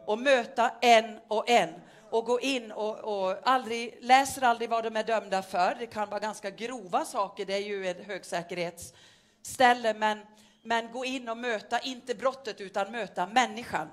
och 0.06 0.18
möta 0.18 0.70
en 0.80 1.18
och 1.28 1.50
en 1.50 1.70
och 2.10 2.24
gå 2.24 2.40
in 2.40 2.72
och, 2.72 2.98
och 2.98 3.36
aldrig, 3.42 3.98
läser 4.00 4.42
aldrig 4.42 4.70
vad 4.70 4.84
de 4.84 4.96
är 4.96 5.04
dömda 5.04 5.42
för. 5.42 5.76
Det 5.78 5.86
kan 5.86 6.10
vara 6.10 6.20
ganska 6.20 6.50
grova 6.50 7.04
saker, 7.04 7.44
det 7.44 7.54
är 7.54 7.58
ju 7.58 7.88
ett 7.88 8.06
högsäkerhetsställe, 8.06 9.94
men, 9.94 10.18
men 10.62 10.92
gå 10.92 11.04
in 11.04 11.28
och 11.28 11.36
möta, 11.36 11.80
inte 11.80 12.14
brottet, 12.14 12.60
utan 12.60 12.92
möta 12.92 13.26
människan 13.26 13.88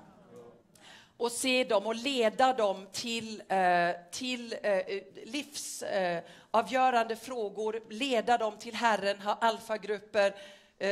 och 1.18 1.32
se 1.32 1.64
dem 1.64 1.86
och 1.86 1.94
leda 1.94 2.52
dem 2.52 2.86
till, 2.92 3.42
eh, 3.48 3.90
till 4.10 4.56
eh, 4.62 4.82
livsavgörande 5.24 7.14
eh, 7.14 7.20
frågor, 7.20 7.80
leda 7.90 8.38
dem 8.38 8.56
till 8.58 8.74
Herren, 8.74 9.20
ha 9.20 9.38
alfagrupper, 9.40 10.34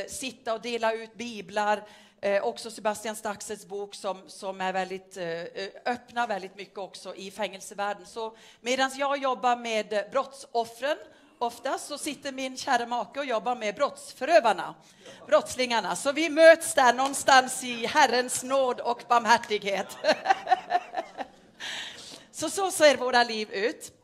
sitta 0.08 0.54
och 0.54 0.60
dela 0.60 0.92
ut 0.92 1.14
biblar. 1.14 1.82
Eh, 2.20 2.42
också 2.42 2.70
Sebastian 2.70 3.16
Staxets 3.16 3.66
bok 3.66 3.94
som, 3.94 4.22
som 4.26 4.60
är 4.60 4.72
väldigt, 4.72 5.16
eh, 5.16 5.26
eh, 5.26 5.68
öppnar 5.84 6.26
väldigt 6.26 6.56
mycket 6.56 6.78
också 6.78 7.14
i 7.14 7.30
fängelsevärlden. 7.30 8.06
Så 8.06 8.36
medan 8.60 8.90
jag 8.96 9.18
jobbar 9.18 9.56
med 9.56 10.08
brottsoffren 10.12 10.96
oftast 11.38 11.86
så 11.86 11.98
sitter 11.98 12.32
min 12.32 12.56
kära 12.56 12.86
make 12.86 13.20
och 13.20 13.26
jobbar 13.26 13.56
med 13.56 13.74
brottsförövarna, 13.74 14.74
brottslingarna. 15.26 15.96
Så 15.96 16.12
vi 16.12 16.28
möts 16.28 16.74
där 16.74 16.94
någonstans 16.94 17.64
i 17.64 17.86
Herrens 17.86 18.42
nåd 18.42 18.80
och 18.80 19.02
barmhärtighet. 19.08 19.96
så 22.32 22.50
så 22.50 22.70
ser 22.70 22.96
våra 22.96 23.22
liv 23.22 23.50
ut. 23.50 23.95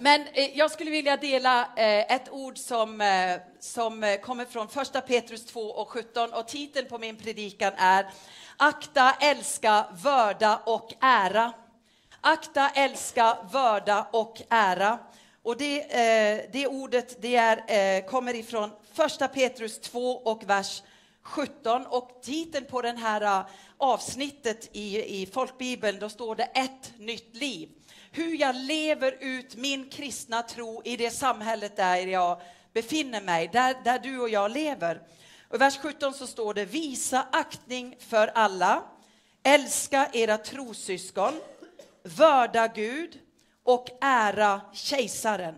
Men 0.00 0.26
eh, 0.32 0.58
jag 0.58 0.70
skulle 0.70 0.90
vilja 0.90 1.16
dela 1.16 1.60
eh, 1.76 2.14
ett 2.14 2.30
ord 2.30 2.58
som, 2.58 3.00
eh, 3.00 3.40
som 3.60 4.04
eh, 4.04 4.20
kommer 4.20 4.44
från 4.44 4.68
första 4.68 5.00
Petrus 5.00 5.46
2 5.46 5.60
och 5.60 5.88
17 5.88 6.32
och 6.32 6.48
titeln 6.48 6.88
på 6.88 6.98
min 6.98 7.16
predikan 7.16 7.72
är 7.76 8.06
Akta, 8.56 9.16
älska, 9.20 9.86
vörda 10.02 10.60
och 10.66 10.92
ära. 11.00 11.52
Akta, 12.20 12.70
älska, 12.70 13.36
vörda 13.52 14.06
och 14.12 14.42
ära. 14.48 14.98
Och 15.42 15.56
det, 15.56 15.80
eh, 15.80 16.50
det 16.52 16.66
ordet 16.66 17.22
det 17.22 17.36
är, 17.36 17.56
eh, 17.98 18.04
kommer 18.04 18.34
ifrån 18.34 18.70
första 18.92 19.28
Petrus 19.28 19.80
2 19.80 20.10
och 20.12 20.44
vers 20.44 20.82
17 21.22 21.86
och 21.86 22.20
titeln 22.22 22.66
på 22.66 22.82
det 22.82 22.92
här 22.92 23.44
avsnittet 23.76 24.68
i, 24.72 25.22
i 25.22 25.26
folkbibeln, 25.26 25.98
då 25.98 26.08
står 26.08 26.36
det 26.36 26.44
ett 26.44 26.92
nytt 26.98 27.36
liv 27.36 27.68
hur 28.10 28.40
jag 28.40 28.56
lever 28.56 29.16
ut 29.20 29.56
min 29.56 29.90
kristna 29.90 30.42
tro 30.42 30.82
i 30.84 30.96
det 30.96 31.10
samhället 31.10 31.76
där 31.76 31.96
jag 31.96 32.40
befinner 32.72 33.20
mig, 33.20 33.48
där, 33.52 33.76
där 33.84 33.98
du 33.98 34.18
och 34.18 34.28
jag 34.28 34.50
lever. 34.50 35.00
Och 35.48 35.54
I 35.54 35.58
vers 35.58 35.78
17 35.78 36.14
så 36.14 36.26
står 36.26 36.54
det 36.54 36.64
visa 36.64 37.26
aktning 37.32 37.96
för 37.98 38.26
alla, 38.34 38.82
älska 39.42 40.10
era 40.12 40.38
trosyskon, 40.38 41.40
vörda 42.02 42.68
Gud 42.68 43.18
och 43.62 43.88
ära 44.00 44.60
kejsaren. 44.72 45.54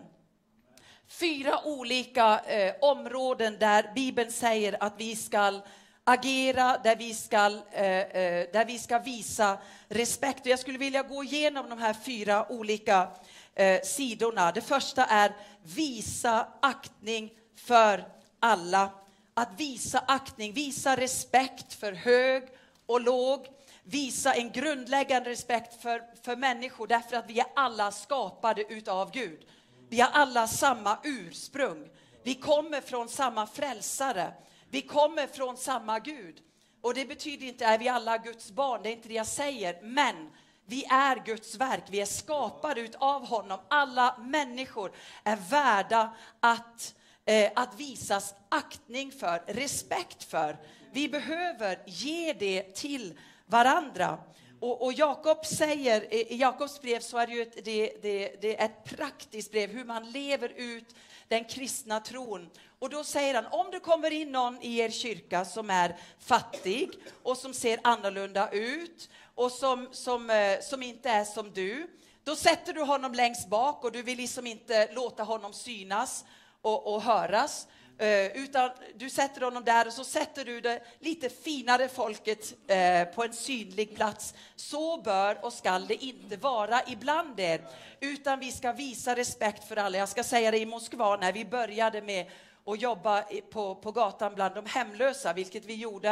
Fyra 1.07 1.65
olika 1.65 2.39
eh, 2.39 2.75
områden 2.81 3.57
där 3.59 3.91
Bibeln 3.95 4.31
säger 4.31 4.83
att 4.83 4.93
vi 4.97 5.15
ska 5.15 5.61
agera, 6.03 6.77
där 6.83 6.95
vi 6.95 7.13
ska, 7.13 7.45
eh, 7.71 7.85
eh, 7.85 8.47
där 8.53 8.65
vi 8.65 8.79
ska 8.79 8.99
visa 8.99 9.57
respekt. 9.87 10.39
Och 10.41 10.47
jag 10.47 10.59
skulle 10.59 10.77
vilja 10.77 11.03
gå 11.03 11.23
igenom 11.23 11.69
de 11.69 11.79
här 11.79 11.93
fyra 11.93 12.51
olika 12.51 13.07
eh, 13.55 13.81
sidorna. 13.81 14.51
Det 14.51 14.61
första 14.61 15.05
är 15.05 15.35
visa 15.63 16.47
aktning 16.61 17.33
för 17.55 18.05
alla. 18.39 18.89
Att 19.33 19.49
visa 19.57 20.03
aktning, 20.07 20.53
visa 20.53 20.95
respekt 20.95 21.73
för 21.73 21.93
hög 21.93 22.43
och 22.85 23.01
låg, 23.01 23.47
visa 23.83 24.33
en 24.33 24.51
grundläggande 24.51 25.29
respekt 25.29 25.81
för, 25.81 26.03
för 26.23 26.35
människor 26.35 26.87
därför 26.87 27.17
att 27.17 27.29
vi 27.29 27.39
är 27.39 27.47
alla 27.55 27.91
skapade 27.91 28.73
utav 28.73 29.11
Gud. 29.11 29.45
Vi 29.89 30.01
har 30.01 30.09
alla 30.13 30.47
samma 30.47 30.97
ursprung. 31.03 31.89
Vi 32.23 32.35
kommer 32.35 32.81
från 32.81 33.09
samma 33.09 33.47
frälsare. 33.47 34.33
Vi 34.71 34.81
kommer 34.81 35.27
från 35.27 35.57
samma 35.57 35.99
Gud. 35.99 36.41
Och 36.81 36.93
det 36.93 37.05
betyder 37.05 37.47
inte 37.47 37.69
att 37.69 37.81
vi 37.81 37.87
alla 37.87 38.17
Guds 38.17 38.51
barn, 38.51 38.83
det 38.83 38.89
är 38.89 38.93
inte 38.93 39.07
det 39.07 39.13
jag 39.13 39.27
säger. 39.27 39.81
Men 39.81 40.29
vi 40.65 40.85
är 40.85 41.25
Guds 41.25 41.55
verk, 41.55 41.83
vi 41.89 42.01
är 42.01 42.05
skapade 42.05 42.81
utav 42.81 43.25
honom. 43.25 43.59
Alla 43.67 44.17
människor 44.19 44.91
är 45.23 45.35
värda 45.35 46.15
att, 46.39 46.95
eh, 47.25 47.51
att 47.55 47.79
visas 47.79 48.35
aktning 48.49 49.11
för, 49.11 49.43
respekt 49.47 50.23
för. 50.23 50.57
Vi 50.91 51.09
behöver 51.09 51.79
ge 51.85 52.33
det 52.33 52.75
till 52.75 53.19
varandra. 53.45 54.17
Och, 54.59 54.85
och 54.85 54.93
Jakob 54.93 55.45
säger, 55.45 56.13
i 56.13 56.37
Jakobs 56.37 56.81
brev 56.81 56.99
så 56.99 57.17
är 57.17 57.27
det 57.27 57.33
ju 57.33 57.41
ett, 57.41 57.65
det, 57.65 57.97
det, 58.01 58.41
det 58.41 58.61
är 58.61 58.65
ett 58.65 58.83
praktiskt 58.83 59.51
brev, 59.51 59.69
hur 59.69 59.85
man 59.85 60.11
lever 60.11 60.49
ut 60.55 60.95
den 61.27 61.45
kristna 61.45 61.99
tron. 61.99 62.49
Och 62.81 62.89
då 62.89 63.03
säger 63.03 63.35
han, 63.35 63.45
om 63.45 63.71
det 63.71 63.79
kommer 63.79 64.11
in 64.11 64.31
någon 64.31 64.61
i 64.61 64.77
er 64.77 64.89
kyrka 64.89 65.45
som 65.45 65.69
är 65.69 65.95
fattig 66.19 66.89
och 67.23 67.37
som 67.37 67.53
ser 67.53 67.79
annorlunda 67.83 68.49
ut 68.51 69.09
och 69.35 69.51
som, 69.51 69.89
som, 69.91 70.29
eh, 70.29 70.59
som 70.61 70.83
inte 70.83 71.09
är 71.09 71.23
som 71.23 71.51
du, 71.51 71.87
då 72.23 72.35
sätter 72.35 72.73
du 72.73 72.81
honom 72.81 73.13
längst 73.13 73.49
bak 73.49 73.83
och 73.83 73.91
du 73.91 74.01
vill 74.01 74.17
liksom 74.17 74.47
inte 74.47 74.93
låta 74.93 75.23
honom 75.23 75.53
synas 75.53 76.25
och, 76.61 76.93
och 76.93 77.01
höras. 77.01 77.67
Eh, 77.97 78.25
utan 78.25 78.69
du 78.95 79.09
sätter 79.09 79.41
honom 79.41 79.63
där 79.63 79.87
och 79.87 79.93
så 79.93 80.03
sätter 80.03 80.45
du 80.45 80.61
det 80.61 80.83
lite 80.99 81.29
finare 81.29 81.89
folket 81.89 82.53
eh, 82.67 83.03
på 83.03 83.23
en 83.23 83.33
synlig 83.33 83.95
plats. 83.95 84.33
Så 84.55 85.01
bör 85.01 85.45
och 85.45 85.53
skall 85.53 85.87
det 85.87 86.03
inte 86.03 86.37
vara 86.37 86.81
ibland 86.87 87.39
er, 87.39 87.61
utan 87.99 88.39
vi 88.39 88.51
ska 88.51 88.71
visa 88.71 89.15
respekt 89.15 89.67
för 89.67 89.77
alla. 89.77 89.97
Jag 89.97 90.09
ska 90.09 90.23
säga 90.23 90.51
det 90.51 90.59
i 90.59 90.65
Moskva 90.65 91.17
när 91.17 91.33
vi 91.33 91.45
började 91.45 92.01
med 92.01 92.25
och 92.63 92.77
jobba 92.77 93.23
på, 93.49 93.75
på 93.75 93.91
gatan 93.91 94.35
bland 94.35 94.55
de 94.55 94.65
hemlösa, 94.65 95.33
vilket 95.33 95.65
vi 95.65 95.75
gjorde. 95.75 96.09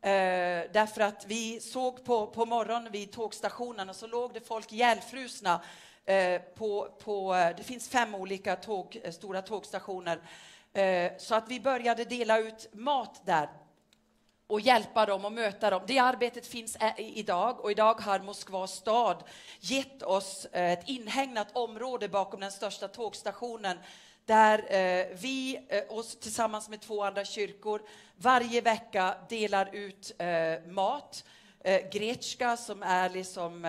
Eh, 0.00 0.70
därför 0.72 1.00
att 1.00 1.26
vi 1.26 1.60
såg 1.60 2.04
på, 2.04 2.26
på 2.26 2.46
morgonen 2.46 2.92
vid 2.92 3.12
tågstationen 3.12 3.88
och 3.88 3.96
så 3.96 4.06
låg 4.06 4.34
det 4.34 4.40
folk 4.40 4.72
ihjälfrusna 4.72 5.60
eh, 6.04 6.40
på, 6.40 6.88
på, 7.04 7.34
eh, 7.34 7.56
det 7.56 7.62
finns 7.62 7.88
fem 7.88 8.14
olika 8.14 8.56
tåg, 8.56 9.00
eh, 9.02 9.12
stora 9.12 9.42
tågstationer 9.42 10.20
Eh, 10.72 11.12
så 11.18 11.34
att 11.34 11.48
vi 11.48 11.60
började 11.60 12.04
dela 12.04 12.38
ut 12.38 12.68
mat 12.72 13.22
där 13.24 13.48
och 14.46 14.60
hjälpa 14.60 15.06
dem 15.06 15.24
och 15.24 15.32
möta 15.32 15.70
dem. 15.70 15.82
Det 15.86 15.98
arbetet 15.98 16.46
finns 16.46 16.76
eh, 16.76 16.92
idag 16.98 17.60
och 17.60 17.70
idag 17.70 18.00
har 18.00 18.18
Moskva 18.18 18.66
stad 18.66 19.24
gett 19.60 20.02
oss 20.02 20.46
ett 20.52 20.88
inhägnat 20.88 21.56
område 21.56 22.08
bakom 22.08 22.40
den 22.40 22.52
största 22.52 22.88
tågstationen 22.88 23.78
där 24.28 24.58
eh, 24.58 25.06
vi 25.20 25.60
eh, 25.68 25.82
oss 25.88 26.16
tillsammans 26.16 26.68
med 26.68 26.80
två 26.80 27.04
andra 27.04 27.24
kyrkor 27.24 27.82
varje 28.16 28.60
vecka 28.60 29.14
delar 29.28 29.68
ut 29.72 30.12
eh, 30.18 30.70
mat. 30.70 31.24
Gretska 31.92 32.56
som 32.56 32.82
är 32.82 33.10
liksom 33.10 33.62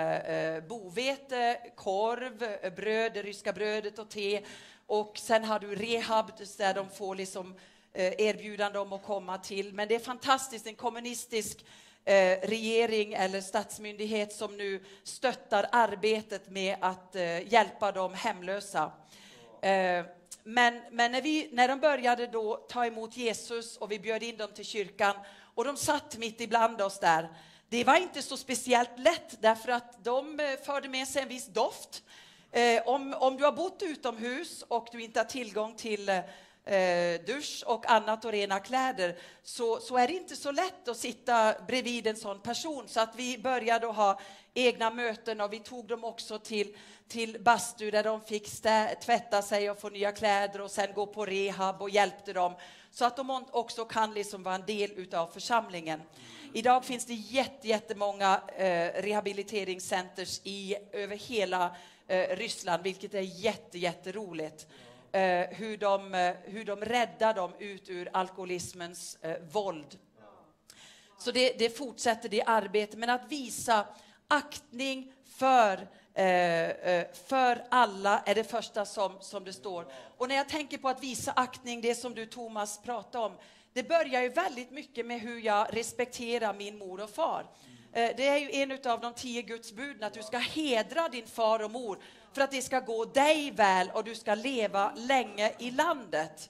bovete, 0.70 1.58
korv, 1.76 2.38
bröd, 2.76 3.14
det 3.14 3.22
ryska 3.22 3.54
brödet 3.54 4.00
och 4.00 4.10
te 4.10 4.42
och 4.88 5.18
sen 5.18 5.44
har 5.44 5.60
du 5.60 5.76
rehab 5.76 6.32
där 6.58 6.74
de 6.74 6.90
får 6.90 7.16
liksom 7.16 7.56
erbjudande 7.94 8.80
om 8.80 8.94
att 8.94 9.04
komma 9.04 9.38
till. 9.38 9.74
Men 9.74 9.88
det 9.88 9.96
är 9.96 10.00
fantastiskt, 10.00 10.68
en 10.68 10.76
kommunistisk 10.76 11.66
regering 12.42 13.14
eller 13.14 13.42
statsmyndighet 13.42 14.34
som 14.34 14.58
nu 14.58 14.84
stöttar 15.04 15.66
arbetet 15.72 16.50
med 16.50 16.78
att 16.82 17.16
hjälpa 17.46 17.92
de 17.92 18.14
hemlösa. 18.14 18.92
Men, 20.54 20.82
men, 20.92 21.12
när, 21.12 21.22
vi, 21.22 21.50
när 21.52 21.68
de 21.68 21.80
började 21.80 22.28
då 22.28 22.56
ta 22.56 22.86
emot 22.86 23.18
Jesus 23.18 23.78
och 23.78 23.92
vi 23.92 24.00
bjöd 24.00 24.24
in 24.24 24.38
dem 24.38 24.50
till 24.54 24.66
kyrkan 24.66 25.16
och 25.56 25.66
de 25.66 25.78
satt 25.78 26.18
mitt 26.18 26.42
ibland 26.42 26.82
oss 26.82 27.00
där. 27.00 27.30
Det 27.70 27.84
var 27.84 27.96
inte 27.96 28.22
så 28.22 28.38
speciellt 28.38 29.00
lätt 29.00 29.42
därför 29.42 29.72
att 29.72 30.04
de 30.04 30.40
eh, 30.40 30.46
förde 30.66 30.90
med 30.90 31.08
sig 31.08 31.22
en 31.22 31.28
viss 31.28 31.48
doft 31.48 32.04
Eh, 32.52 32.82
om, 32.86 33.14
om 33.20 33.38
du 33.38 33.44
har 33.44 33.52
bott 33.52 33.82
utomhus 33.82 34.64
och 34.68 34.88
du 34.92 35.02
inte 35.04 35.20
har 35.20 35.26
tillgång 35.26 35.76
till 35.76 36.10
eh, 36.10 36.20
eh, 36.70 37.22
dusch 37.26 37.64
och 37.66 37.92
annat 37.92 38.26
och 38.26 38.32
rena 38.32 38.60
kläder 38.60 39.16
så, 39.44 39.80
så 39.80 39.98
är 39.98 40.08
det 40.08 40.14
inte 40.14 40.36
så 40.36 40.52
lätt 40.52 40.88
att 40.88 40.98
sitta 40.98 41.54
bredvid 41.68 42.08
en 42.08 42.16
sån 42.16 42.40
person. 42.40 42.88
Så 42.88 43.00
att 43.00 43.16
vi 43.16 43.38
började 43.38 43.88
ha 43.88 44.20
egna 44.54 44.90
möten 44.90 45.42
och 45.42 45.54
vi 45.54 45.60
tog 45.60 45.88
dem 45.88 46.04
också 46.04 46.40
till, 46.40 46.78
till 47.08 47.42
bastu 47.42 47.92
där 47.92 48.04
de 48.04 48.22
fick 48.22 48.48
stä, 48.48 48.96
tvätta 49.06 49.42
sig 49.42 49.70
och 49.70 49.82
få 49.82 49.90
nya 49.90 50.12
kläder 50.12 50.62
och 50.62 50.72
sen 50.72 50.94
gå 50.94 51.06
på 51.06 51.26
rehab 51.26 51.82
och 51.82 51.90
hjälpte 51.90 52.34
dem 52.34 52.54
så 52.92 53.06
att 53.06 53.18
de 53.18 53.46
också 53.52 53.86
kan 53.86 54.14
liksom 54.14 54.44
vara 54.44 54.56
en 54.56 54.66
del 54.66 55.16
av 55.16 55.28
församlingen. 55.28 56.02
Idag 56.54 56.86
finns 56.86 57.06
det 57.06 57.14
jättemånga 57.62 58.42
eh, 58.58 59.02
rehabiliteringscenters 59.02 60.42
i, 60.44 60.76
över 60.92 61.16
hela 61.16 61.76
eh, 62.08 62.36
Ryssland, 62.38 62.84
vilket 62.84 63.14
är 63.14 63.22
jätte, 63.22 63.78
jätteroligt. 63.78 64.68
Eh, 65.12 65.48
hur, 65.50 65.78
de, 65.78 66.14
eh, 66.14 66.34
hur 66.44 66.66
de 66.66 66.82
räddar 66.82 67.34
dem 67.34 67.52
ut 67.60 67.90
ur 67.90 68.10
alkoholismens 68.14 69.18
eh, 69.22 69.38
våld. 69.52 69.98
Så 71.18 71.32
det, 71.32 71.60
det 71.60 71.78
fortsätter 71.78 72.30
det 72.30 72.44
arbetet, 72.44 73.00
men 73.00 73.10
att 73.10 73.32
visa 73.32 73.86
aktning 74.28 75.14
för 75.38 75.88
eh, 76.14 76.70
eh 76.70 77.08
för 77.28 77.66
alla 77.70 78.24
är 78.26 78.36
det 78.36 78.44
första 78.44 78.86
som, 78.86 79.18
som 79.22 79.44
det 79.44 79.54
står. 79.54 79.92
Och 80.18 80.28
när 80.28 80.36
jag 80.36 80.50
tänker 80.50 80.78
på 80.78 80.90
att 80.90 81.04
visa 81.04 81.32
aktning, 81.32 81.82
det 81.82 81.96
som 81.96 82.16
du 82.16 82.26
Thomas 82.26 82.82
pratade 82.82 83.26
om, 83.26 83.38
det 83.74 83.84
börjar 83.84 84.22
ju 84.22 84.30
väldigt 84.30 84.72
mycket 84.72 85.06
med 85.06 85.22
hur 85.22 85.40
jag 85.40 85.68
respekterar 85.78 86.54
min 86.54 86.78
mor 86.78 87.02
och 87.02 87.10
far. 87.10 87.46
Eh, 87.94 88.12
det 88.18 88.28
är 88.28 88.38
ju 88.38 88.52
en 88.52 88.72
av 88.72 89.02
de 89.02 89.14
tio 89.14 89.42
Guds 89.42 89.72
buden 89.72 90.04
att 90.04 90.14
du 90.14 90.24
ska 90.24 90.38
hedra 90.38 91.10
din 91.10 91.28
far 91.28 91.60
och 91.60 91.72
mor 91.72 92.00
för 92.34 92.42
att 92.42 92.52
det 92.52 92.62
ska 92.62 92.80
gå 92.80 93.06
dig 93.06 93.52
väl 93.52 93.92
och 93.94 94.04
du 94.04 94.16
ska 94.16 94.36
leva 94.36 94.92
länge 94.96 95.54
i 95.60 95.72
landet. 95.72 96.50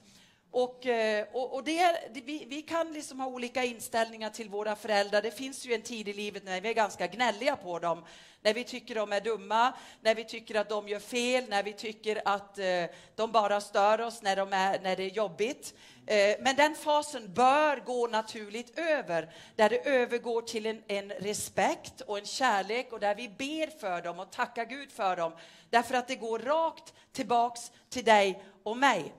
Eh, 0.54 0.62
och, 0.62 0.86
och, 1.34 1.54
och 1.54 1.64
det, 1.64 2.10
vi, 2.12 2.46
vi, 2.50 2.62
kan 2.62 2.94
liksom 2.94 3.20
ha 3.20 3.28
olika 3.28 3.64
inställningar 3.64 4.30
till 4.30 4.50
våra 4.50 4.76
föräldrar. 4.76 5.22
Det 5.22 5.32
finns 5.32 5.66
ju 5.66 5.74
en 5.74 5.82
tid 5.82 6.08
i 6.08 6.14
livet 6.14 6.44
när 6.44 6.62
vi 6.62 6.70
är 6.70 6.74
ganska 6.74 7.08
gnälliga 7.08 7.56
på 7.56 7.80
dem. 7.80 8.06
När 8.42 8.54
vi 8.54 8.64
tycker 8.64 8.96
de 8.96 9.14
är 9.14 9.22
dumma, 9.22 9.74
när 10.02 10.16
vi 10.16 10.24
tycker 10.24 10.56
att 10.56 10.70
de 10.70 10.88
gör 10.88 11.00
fel, 11.00 11.44
när 11.50 11.64
vi 11.64 11.74
tycker 11.74 12.22
att 12.26 12.60
eh, 12.60 12.86
de 13.16 13.32
bara 13.32 13.62
stör 13.62 14.02
oss 14.02 14.22
när, 14.22 14.36
de 14.36 14.54
är, 14.54 14.80
när 14.80 14.96
det 14.96 15.04
är 15.04 15.10
jobbigt. 15.10 15.74
Eh, 16.08 16.36
men 16.40 16.56
den 16.56 16.76
fasen 16.76 17.34
bör 17.34 17.78
gå 17.86 18.08
naturligt 18.08 18.80
över, 18.80 19.34
där 19.56 19.70
det 19.70 19.88
övergår 19.88 20.42
till 20.42 20.66
en, 20.66 20.84
en, 20.88 21.10
respekt 21.10 22.02
och 22.02 22.18
en 22.18 22.26
kärlek 22.26 22.94
och 22.94 23.00
där 23.00 23.16
vi 23.16 23.30
ber 23.30 23.80
för 23.80 24.02
dem 24.02 24.20
och 24.20 24.32
tackar 24.32 24.66
Gud 24.66 24.92
för 24.92 25.16
dem. 25.16 25.34
Därför 25.70 25.96
att 25.96 26.08
det 26.08 26.16
går 26.16 26.40
rakt 26.40 26.94
tillbaks 27.12 27.72
till 27.90 28.06
dig 28.06 28.44
och 28.64 28.78
mig. 28.78 29.14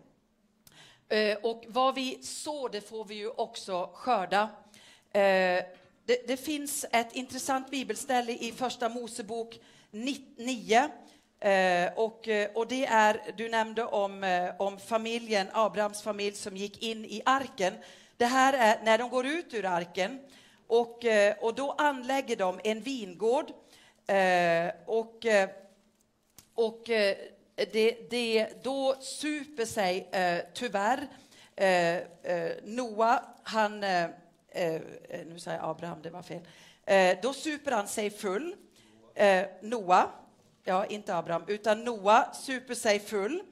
Eh, 1.12 1.36
och 1.42 1.64
vad 1.68 1.94
vi 1.94 2.18
sår, 2.22 2.68
det 2.68 2.80
får 2.80 3.04
vi 3.04 3.14
ju 3.14 3.28
också 3.28 3.90
skörda. 3.94 4.48
Eh, 5.12 5.64
det, 6.04 6.26
det 6.26 6.36
finns 6.36 6.86
ett 6.92 7.12
intressant 7.12 7.70
bibelställe 7.70 8.32
i 8.32 8.52
Första 8.52 8.88
Mosebok 8.88 9.60
9 9.90 10.90
eh, 11.40 11.92
och, 11.94 12.28
och 12.54 12.66
det 12.68 12.86
är, 12.86 13.32
du 13.36 13.48
nämnde 13.48 13.84
om, 13.84 14.50
om 14.58 14.78
familjen, 14.78 15.46
Abrahams 15.52 16.02
familj 16.02 16.36
som 16.36 16.56
gick 16.56 16.82
in 16.82 17.04
i 17.04 17.22
arken. 17.24 17.74
Det 18.16 18.26
här 18.26 18.52
är 18.52 18.84
när 18.84 18.98
de 18.98 19.10
går 19.10 19.26
ut 19.26 19.54
ur 19.54 19.64
arken 19.64 20.18
och, 20.66 21.04
och 21.40 21.54
då 21.54 21.72
anlägger 21.78 22.36
de 22.36 22.60
en 22.64 22.80
vingård 22.80 23.50
och, 24.86 25.26
och 26.54 26.90
det, 27.72 28.10
det, 28.10 28.48
då 28.62 28.96
super 29.00 29.64
sig 29.64 30.08
eh, 30.12 30.38
tyvärr. 30.54 31.08
Eh, 31.56 31.96
eh, 31.96 32.52
Noa, 32.64 33.22
han, 33.42 33.80
nu 33.80 35.38
säger 35.38 35.58
jag 35.58 35.70
Abraham, 35.70 36.02
det 36.02 36.10
var 36.10 36.22
fel, 36.22 36.42
då 37.22 37.32
super 37.32 37.72
han 37.72 37.88
sig 37.88 38.10
full, 38.10 38.56
Noa, 39.62 40.10
ja, 40.64 40.86
inte 40.86 41.16
Abraham, 41.16 41.44
utan 41.46 41.84
Noa 41.84 42.32
super 42.32 42.74
sig 42.74 43.00
full. 43.00 43.42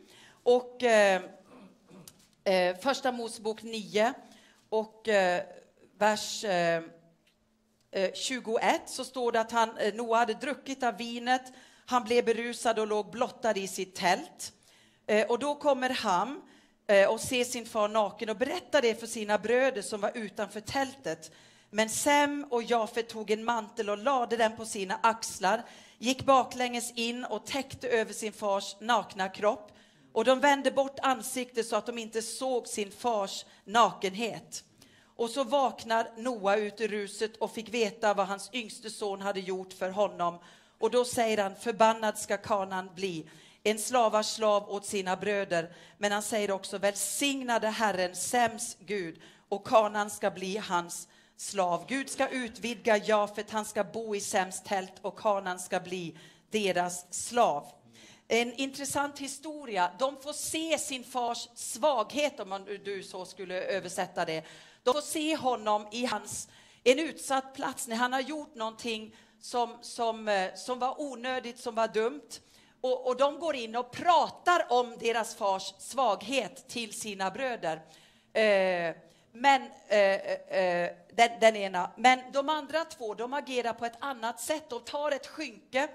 Och 0.43 0.83
eh, 0.83 1.23
eh, 2.45 2.77
Första 2.77 3.13
Mosebok 3.13 3.63
9 3.63 4.15
och 4.69 5.09
eh, 5.09 5.43
vers 5.99 6.45
eh, 6.45 6.83
21 8.15 8.83
så 8.87 9.05
står 9.05 9.33
det 9.33 9.41
att 9.41 9.53
han, 9.53 9.79
eh, 9.79 9.95
Noa 9.95 10.17
hade 10.17 10.35
druckit 10.35 10.83
av 10.83 10.97
vinet, 10.97 11.53
han 11.91 12.05
blev 12.05 12.25
berusad 12.25 12.79
och 12.79 12.87
låg 12.87 13.11
blottad 13.11 13.57
i 13.57 13.69
sitt 13.69 13.95
tält. 13.95 14.53
Eh, 15.07 15.27
och 15.27 15.39
då 15.39 15.55
kommer 15.55 15.91
han 15.91 16.43
eh, 16.87 17.09
och 17.09 17.21
ser 17.21 17.45
sin 17.45 17.67
far 17.67 17.89
naken 17.89 18.29
och 18.29 18.37
berättar 18.37 18.83
det 18.83 19.01
för 19.01 19.07
sina 19.07 19.39
bröder 19.39 19.83
som 19.83 20.01
var 20.01 20.11
utanför 20.15 20.61
tältet. 20.61 21.33
Men 21.71 21.89
Sem 21.89 22.47
och 22.51 22.63
Jafet 22.63 23.09
tog 23.09 23.31
en 23.31 23.45
mantel 23.45 23.91
och 23.91 23.99
lade 23.99 24.37
den 24.37 24.57
på 24.57 24.65
sina 24.65 24.99
axlar, 25.03 25.63
gick 25.99 26.25
baklänges 26.25 26.93
in 26.93 27.25
och 27.25 27.47
täckte 27.47 27.89
över 27.89 28.13
sin 28.13 28.33
fars 28.33 28.77
nakna 28.81 29.29
kropp. 29.29 29.73
Och 30.13 30.25
de 30.25 30.41
vände 30.41 30.71
bort 30.71 30.99
ansiktet 31.03 31.67
så 31.67 31.77
att 31.77 31.87
de 31.87 31.99
inte 31.99 32.23
såg 32.23 32.69
sin 32.69 32.91
fars 32.91 33.45
nakenhet. 33.65 34.65
Och 35.17 35.31
så 35.31 35.45
vaknar 35.45 36.09
Noa 36.17 36.57
ut 36.57 36.81
ur 36.81 36.89
ruset 36.89 37.37
och 37.37 37.53
fick 37.53 37.75
veta 37.75 38.15
vad 38.15 38.27
hans 38.27 38.51
yngste 38.53 38.91
son 38.91 39.21
hade 39.21 39.41
gjort 39.41 39.73
för 39.73 39.91
honom. 39.91 40.39
Och 40.79 40.91
då 40.91 41.05
säger 41.05 41.39
han, 41.39 41.57
förbannad 41.57 42.19
ska 42.19 42.37
kanan 42.37 42.91
bli, 42.95 43.29
en 43.63 43.79
slavars 43.79 44.27
slav 44.27 44.71
åt 44.71 44.87
sina 44.87 45.17
bröder. 45.17 45.73
Men 45.99 46.13
han 46.13 46.23
säger 46.23 46.51
också, 46.51 46.79
välsignade 46.79 47.69
Herren, 47.69 48.17
Sems 48.17 48.77
Gud, 48.81 49.21
och 49.49 49.67
kanan 49.67 50.11
ska 50.11 50.31
bli 50.31 50.57
hans 50.57 51.09
slav. 51.37 51.85
Gud 51.89 52.11
ska 52.11 52.29
utvidga 52.29 52.97
Jafet, 52.97 53.51
han 53.51 53.65
ska 53.65 53.85
bo 53.85 54.15
i 54.15 54.21
Sems 54.21 54.63
tält 54.63 54.95
och 55.03 55.19
kanan 55.19 55.59
ska 55.59 55.81
bli 55.81 56.19
deras 56.51 57.15
slav. 57.15 57.67
En 58.29 58.53
intressant 58.55 59.19
historia. 59.19 59.91
De 59.99 60.17
får 60.23 60.33
se 60.33 60.79
sin 60.79 61.05
fars 61.05 61.49
svaghet, 61.55 62.41
om 62.41 62.49
man, 62.49 62.65
du 62.85 63.03
så 63.03 63.25
skulle 63.25 63.63
översätta 63.63 64.25
det. 64.25 64.45
De 64.83 64.95
får 64.95 65.01
se 65.01 65.37
honom 65.37 65.87
i 65.93 66.05
hans, 66.05 66.49
en 66.85 66.99
utsatt 66.99 67.55
plats 67.55 67.89
när 67.89 67.97
han 67.97 68.13
har 68.13 68.21
gjort 68.21 68.55
någonting 68.55 69.15
som, 69.41 69.79
som, 69.81 70.29
eh, 70.29 70.55
som 70.55 70.79
var 70.79 71.01
onödigt, 71.01 71.59
som 71.59 71.75
var 71.75 71.89
dumt. 71.89 72.41
Och, 72.81 73.07
och, 73.07 73.17
de 73.17 73.39
går 73.39 73.57
in 73.57 73.77
och 73.77 73.91
pratar 73.91 74.67
om 74.73 74.95
deras 74.99 75.35
fars 75.35 75.75
svaghet 75.79 76.69
till 76.69 76.93
sina 76.93 77.31
bröder. 77.31 77.83
Eh, 78.33 78.97
men, 79.33 79.63
eh, 79.89 79.99
eh, 79.99 80.59
eh, 80.59 80.91
den, 81.13 81.31
den, 81.41 81.57
ena. 81.57 81.91
Men 81.97 82.21
de 82.33 82.49
andra 82.49 82.85
två, 82.85 83.15
de 83.15 83.35
agerar 83.35 83.73
på 83.73 83.87
ett 83.87 83.97
annat 83.99 84.41
sätt. 84.41 84.71
De 84.71 84.81
tar 84.81 85.11
ett 85.11 85.27
skynke 85.27 85.89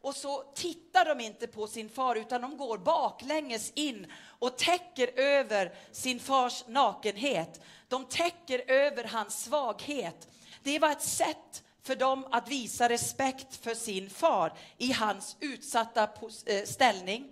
och 0.00 0.14
så 0.16 0.42
tittar 0.54 1.04
de 1.04 1.20
inte 1.20 1.46
på 1.46 1.66
sin 1.66 1.88
far 1.88 2.16
utan 2.16 2.40
de 2.40 2.56
går 2.56 2.78
baklänges 2.78 3.72
in 3.74 4.06
och 4.38 4.58
täcker 4.58 5.20
över 5.20 5.74
sin 5.92 6.20
fars 6.20 6.64
nakenhet. 6.66 7.60
De 7.88 8.04
täcker 8.04 8.70
över 8.70 9.04
hans 9.04 9.44
svaghet. 9.44 10.28
Det 10.62 10.78
var 10.78 10.90
ett 10.90 11.02
sätt 11.02 11.62
för 11.82 11.96
dem 11.96 12.26
att 12.30 12.48
visa 12.48 12.88
respekt 12.88 13.56
för 13.64 13.74
sin 13.74 14.10
far 14.10 14.52
i 14.78 14.92
hans 14.92 15.36
utsatta 15.40 16.08
eh, 16.46 16.64
ställning. 16.64 17.24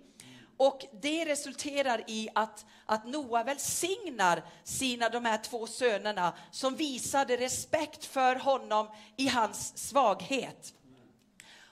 Och 0.56 0.84
det 1.02 1.24
resulterar 1.24 2.04
i 2.06 2.28
att, 2.34 2.66
att 2.86 3.06
Noa 3.06 3.44
välsignar 3.44 4.42
sina, 4.64 5.08
de 5.08 5.24
här 5.24 5.38
två 5.38 5.66
sönerna 5.66 6.32
som 6.50 6.76
visade 6.76 7.36
respekt 7.36 8.04
för 8.04 8.36
honom 8.36 8.88
i 9.16 9.28
hans 9.28 9.88
svaghet. 9.88 10.74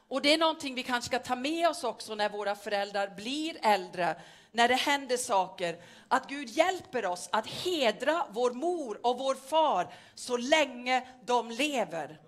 Och 0.09 0.23
det 0.23 0.35
är 0.35 0.38
någonting 0.38 0.75
vi 0.75 0.83
kanske 0.83 1.09
ska 1.09 1.18
ta 1.18 1.37
med 1.37 1.68
oss 1.68 1.85
också 1.85 2.14
när 2.14 2.28
våra 2.28 2.54
föräldrar 2.54 3.14
blir 3.16 3.56
äldre, 3.62 4.21
när 4.52 4.68
det 4.68 4.75
händer 4.75 5.16
saker, 5.16 5.80
att 6.09 6.28
Gud 6.28 6.49
hjälper 6.49 7.06
oss 7.06 7.28
att 7.33 7.47
hedra 7.47 8.26
vår 8.30 8.50
mor 8.50 9.06
och 9.06 9.18
vår 9.18 9.35
far 9.35 9.95
så 10.14 10.37
länge 10.37 11.09
de 11.25 11.50
lever. 11.50 12.21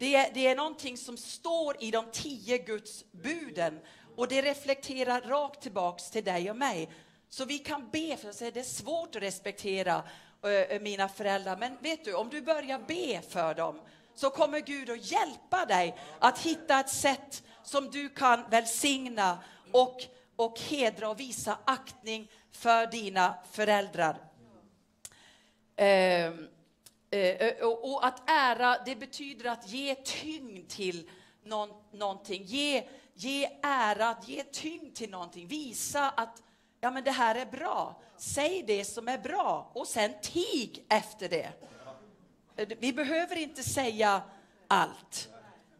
Det 0.00 0.14
är, 0.14 0.30
det 0.34 0.46
är 0.46 0.56
någonting 0.56 0.96
som 0.96 1.16
står 1.16 1.76
i 1.80 1.90
de 1.90 2.04
tio 2.12 2.58
Guds 2.58 3.04
buden 3.12 3.80
och 4.16 4.28
det 4.28 4.42
reflekterar 4.42 5.20
rakt 5.20 5.62
tillbaks 5.62 6.10
till 6.10 6.24
dig 6.24 6.50
och 6.50 6.56
mig. 6.56 6.90
Så 7.28 7.44
vi 7.44 7.58
kan 7.58 7.90
be, 7.90 8.16
för 8.16 8.28
att 8.28 8.38
det 8.38 8.56
är 8.56 8.62
svårt 8.62 9.16
att 9.16 9.22
respektera 9.22 10.02
äh, 10.70 10.80
mina 10.80 11.08
föräldrar, 11.08 11.56
men 11.56 11.76
vet 11.80 12.04
du, 12.04 12.14
om 12.14 12.28
du 12.28 12.42
börjar 12.42 12.78
be 12.78 13.22
för 13.28 13.54
dem 13.54 13.80
så 14.14 14.30
kommer 14.30 14.60
Gud 14.60 14.90
att 14.90 15.10
hjälpa 15.10 15.66
dig 15.66 15.96
att 16.18 16.38
hitta 16.38 16.80
ett 16.80 16.90
sätt 16.90 17.42
som 17.62 17.90
du 17.90 18.08
kan 18.08 18.50
välsigna 18.50 19.38
och, 19.72 20.04
och 20.36 20.60
hedra 20.60 21.08
och 21.08 21.20
visa 21.20 21.58
aktning 21.64 22.30
för 22.52 22.86
dina 22.86 23.34
föräldrar. 23.52 24.16
Eh, 25.76 26.32
Eh, 27.10 27.20
eh, 27.20 27.66
och, 27.66 27.92
och, 27.92 28.06
att 28.06 28.30
ära, 28.30 28.76
det 28.84 28.96
betyder 28.96 29.50
att 29.50 29.68
ge 29.68 29.94
tyngd 29.94 30.68
till 30.68 31.10
någon, 31.44 31.68
någonting. 31.92 32.42
Ge, 32.44 32.88
ge 33.14 33.48
ära, 33.62 34.16
ge 34.26 34.42
tyngd 34.42 34.94
till 34.94 35.10
någonting. 35.10 35.46
Visa 35.46 36.10
att 36.10 36.42
ja, 36.80 36.90
men 36.90 37.04
det 37.04 37.10
här 37.10 37.34
är 37.34 37.46
bra. 37.46 38.00
Säg 38.16 38.62
det 38.66 38.84
som 38.84 39.08
är 39.08 39.18
bra 39.18 39.70
och 39.74 39.88
sen 39.88 40.10
tig 40.22 40.86
efter 40.88 41.28
det. 41.28 41.52
Eh, 42.56 42.68
vi 42.78 42.92
behöver 42.92 43.36
inte 43.36 43.62
säga 43.62 44.22
allt. 44.68 45.28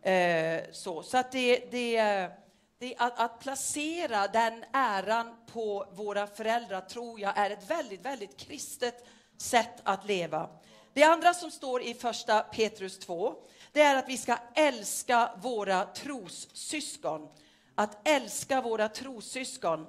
Eh, 0.02 0.60
så 0.72 1.02
så 1.02 1.18
att 1.18 1.32
det, 1.32 1.70
det, 1.70 2.30
det 2.78 2.96
att, 2.98 3.20
att, 3.20 3.40
placera 3.40 4.28
den 4.28 4.64
äran 4.72 5.36
på 5.46 5.86
våra 5.92 6.26
föräldrar 6.26 6.80
tror 6.80 7.20
jag 7.20 7.38
är 7.38 7.50
ett 7.50 7.70
väldigt, 7.70 8.04
väldigt 8.04 8.36
kristet 8.36 9.04
sätt 9.36 9.80
att 9.82 10.04
leva. 10.04 10.48
Det 10.92 11.02
andra 11.02 11.34
som 11.34 11.50
står 11.50 11.82
i 11.82 11.94
första 11.94 12.40
Petrus 12.40 12.98
2, 12.98 13.34
det 13.72 13.80
är 13.80 13.96
att 13.96 14.08
vi 14.08 14.16
ska 14.18 14.36
älska 14.54 15.30
våra 15.42 15.84
trossyskon. 15.84 17.28
Att 17.74 18.08
älska 18.08 18.60
våra 18.60 18.88
trossyskon. 18.88 19.86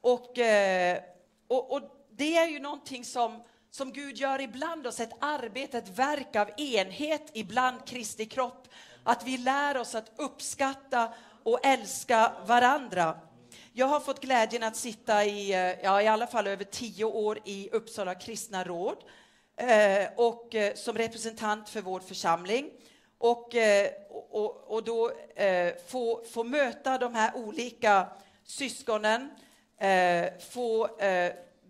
Och, 0.00 0.38
eh, 0.38 0.98
och, 1.48 1.72
och 1.72 1.80
det 2.10 2.36
är 2.36 2.48
ju 2.48 2.58
någonting 2.58 3.04
som 3.04 3.42
som 3.70 3.92
Gud 3.92 4.16
gör 4.16 4.40
ibland 4.40 4.86
oss, 4.86 5.00
ett 5.00 5.16
arbete, 5.20 5.78
ett 5.78 5.98
verk 5.98 6.36
av 6.36 6.50
enhet 6.56 7.30
ibland 7.34 7.86
Kristi 7.86 8.26
kropp. 8.26 8.68
Att 9.04 9.24
vi 9.24 9.38
lär 9.38 9.76
oss 9.76 9.94
att 9.94 10.12
uppskatta 10.16 11.14
och 11.42 11.66
älska 11.66 12.32
varandra. 12.46 13.18
Jag 13.72 13.86
har 13.86 14.00
fått 14.00 14.20
glädjen 14.20 14.62
att 14.62 14.76
sitta 14.76 15.24
i, 15.24 15.52
eh, 15.52 15.84
ja, 15.84 16.02
i 16.02 16.08
alla 16.08 16.26
fall 16.26 16.46
över 16.46 16.64
tio 16.64 17.04
år 17.04 17.38
i 17.44 17.68
Uppsala 17.72 18.14
kristna 18.14 18.64
råd 18.64 18.96
Eh, 19.58 20.08
och 20.16 20.54
eh, 20.54 20.74
som 20.74 20.98
representant 20.98 21.68
för 21.68 21.80
vår 21.80 22.00
församling. 22.00 22.70
Och, 23.18 23.54
eh, 23.54 23.90
och, 24.30 24.70
och 24.70 24.84
då 24.84 25.10
få, 25.86 26.24
få 26.32 26.44
möta 26.44 26.98
de 26.98 27.14
här 27.14 27.36
olika 27.36 28.06
syskonen, 28.44 29.30
få 30.52 30.88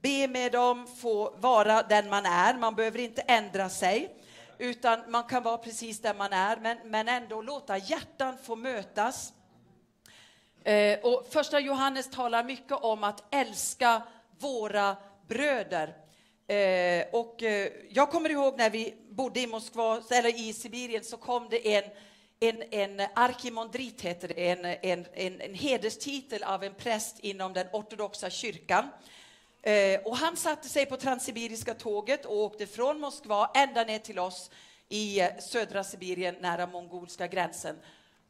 be 0.03 0.29
med 0.29 0.53
dem, 0.53 0.87
få 0.87 1.35
vara 1.37 1.83
den 1.83 2.09
man 2.11 2.27
är. 2.27 2.55
Man 2.55 2.75
behöver 2.75 2.99
inte 2.99 3.22
ändra 3.22 3.68
sig, 3.68 4.16
utan 4.59 5.11
man 5.11 5.25
kan 5.25 5.42
vara 5.42 5.59
precis 5.59 6.01
den 6.01 6.16
man 6.16 6.33
är, 6.33 6.57
men, 6.57 6.79
men 6.85 7.09
ändå 7.09 7.42
låta 7.42 7.77
hjärtan 7.79 8.38
få 8.42 8.57
mötas. 8.57 9.33
Eh, 10.64 10.99
och 10.99 11.27
första 11.31 11.61
Johannes 11.61 12.11
talar 12.11 12.44
mycket 12.44 12.72
om 12.72 13.05
att 13.05 13.35
älska 13.35 14.03
våra 14.38 14.96
bröder. 15.29 16.05
Eh, 16.46 17.04
och 17.12 17.42
eh, 17.42 17.72
jag 17.90 18.11
kommer 18.11 18.30
ihåg 18.30 18.59
när 18.59 18.70
vi 18.70 18.94
bodde 19.11 19.40
i 19.40 19.46
Moskva, 19.46 20.02
eller 20.11 20.40
i 20.40 20.52
Sibirien, 20.52 21.04
så 21.04 21.16
kom 21.16 21.48
det 21.50 21.74
en 21.74 21.85
en, 22.40 22.62
en 22.70 23.00
arkimondrit 23.14 24.00
heter 24.00 24.28
det, 24.28 24.50
en, 24.50 24.64
en, 24.64 25.06
en, 25.12 25.40
en 25.40 25.54
hederstitel 25.54 26.42
av 26.42 26.64
en 26.64 26.74
präst 26.74 27.18
inom 27.18 27.52
den 27.52 27.66
ortodoxa 27.72 28.30
kyrkan. 28.30 28.88
Eh, 29.62 30.00
och 30.00 30.16
han 30.16 30.37
satte 30.37 30.68
sig 30.68 30.87
på 30.87 30.96
Transsibiriska 30.96 31.74
tåget 31.74 32.24
och 32.24 32.37
åkte 32.37 32.66
från 32.66 33.00
Moskva 33.00 33.50
ända 33.54 33.85
ner 33.85 33.98
till 33.98 34.18
oss 34.18 34.50
i 34.88 35.20
eh, 35.20 35.28
södra 35.38 35.85
Sibirien 35.85 36.35
nära 36.40 36.66
mongolska 36.66 37.26
gränsen. 37.26 37.76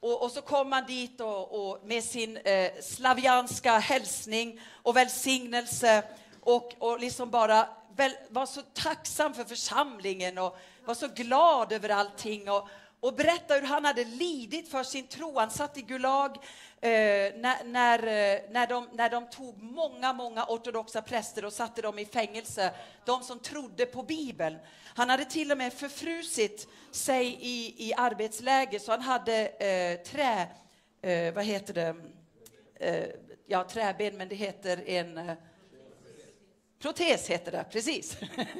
Och, 0.00 0.22
och 0.22 0.31
så 0.31 0.42
kom 0.42 0.72
han 0.72 0.87
dit 0.87 1.20
och, 1.20 1.68
och 1.68 1.87
med 1.87 2.05
sin 2.05 2.37
eh, 2.37 2.70
slavianska 2.81 3.79
hälsning 3.79 4.61
och 4.83 4.96
välsignelse 4.96 6.02
och, 6.46 6.74
och 6.78 7.00
liksom 7.00 7.30
bara 7.30 7.68
väl, 7.96 8.12
var 8.30 8.46
så 8.46 8.62
tacksam 8.62 9.35
för 9.35 9.44
församlingen 9.44 10.38
och 10.38 10.56
var 10.85 10.94
så 10.94 11.09
glad 11.09 11.72
över 11.72 11.88
allting. 11.88 12.50
Och, 12.50 12.68
och 13.00 13.14
berätta 13.14 13.54
hur 13.54 13.62
han 13.62 13.85
hade 13.85 14.04
lidit 14.04 14.68
för 14.68 14.82
sin 14.82 15.06
tro. 15.06 15.38
Han 15.38 15.50
satt 15.50 15.78
i 15.78 15.82
Gulag 15.82 16.37
eh, 16.80 16.90
när, 17.37 17.64
när, 17.64 17.98
eh, 17.98 18.40
när, 18.50 18.66
de, 18.66 18.88
när 18.92 19.11
de 19.11 19.30
tog 19.30 19.62
många, 19.62 20.12
många 20.12 20.44
ortodoxa 20.44 21.02
präster 21.02 21.44
och 21.44 21.52
satte 21.52 21.82
dem 21.82 21.98
i 21.98 22.06
fängelse, 22.06 22.70
de 23.04 23.22
som 23.22 23.38
trodde 23.38 23.87
på 23.87 24.02
Bibeln. 24.02 24.59
Han 24.94 25.11
hade 25.11 25.24
till 25.24 25.52
och 25.52 25.59
med 25.59 25.72
förfrusit 25.72 26.68
sig 26.90 27.38
i, 27.40 27.88
i 27.88 27.94
arbetsläger, 27.94 28.78
så 28.78 28.90
han 28.90 29.02
hade 29.02 29.48
eh, 29.48 30.02
trä... 30.02 30.48
Eh, 31.02 31.35
vad 31.35 31.44
heter 31.44 31.74
det? 31.74 31.96
Eh, 32.74 33.09
ja, 33.46 33.64
träben, 33.64 34.16
men 34.16 34.28
det 34.28 34.35
heter 34.35 34.88
en... 34.88 35.18
Eh, 35.18 35.35
Protes 36.78 37.30
heter 37.30 37.52
det, 37.52 37.64
precis. 37.72 38.16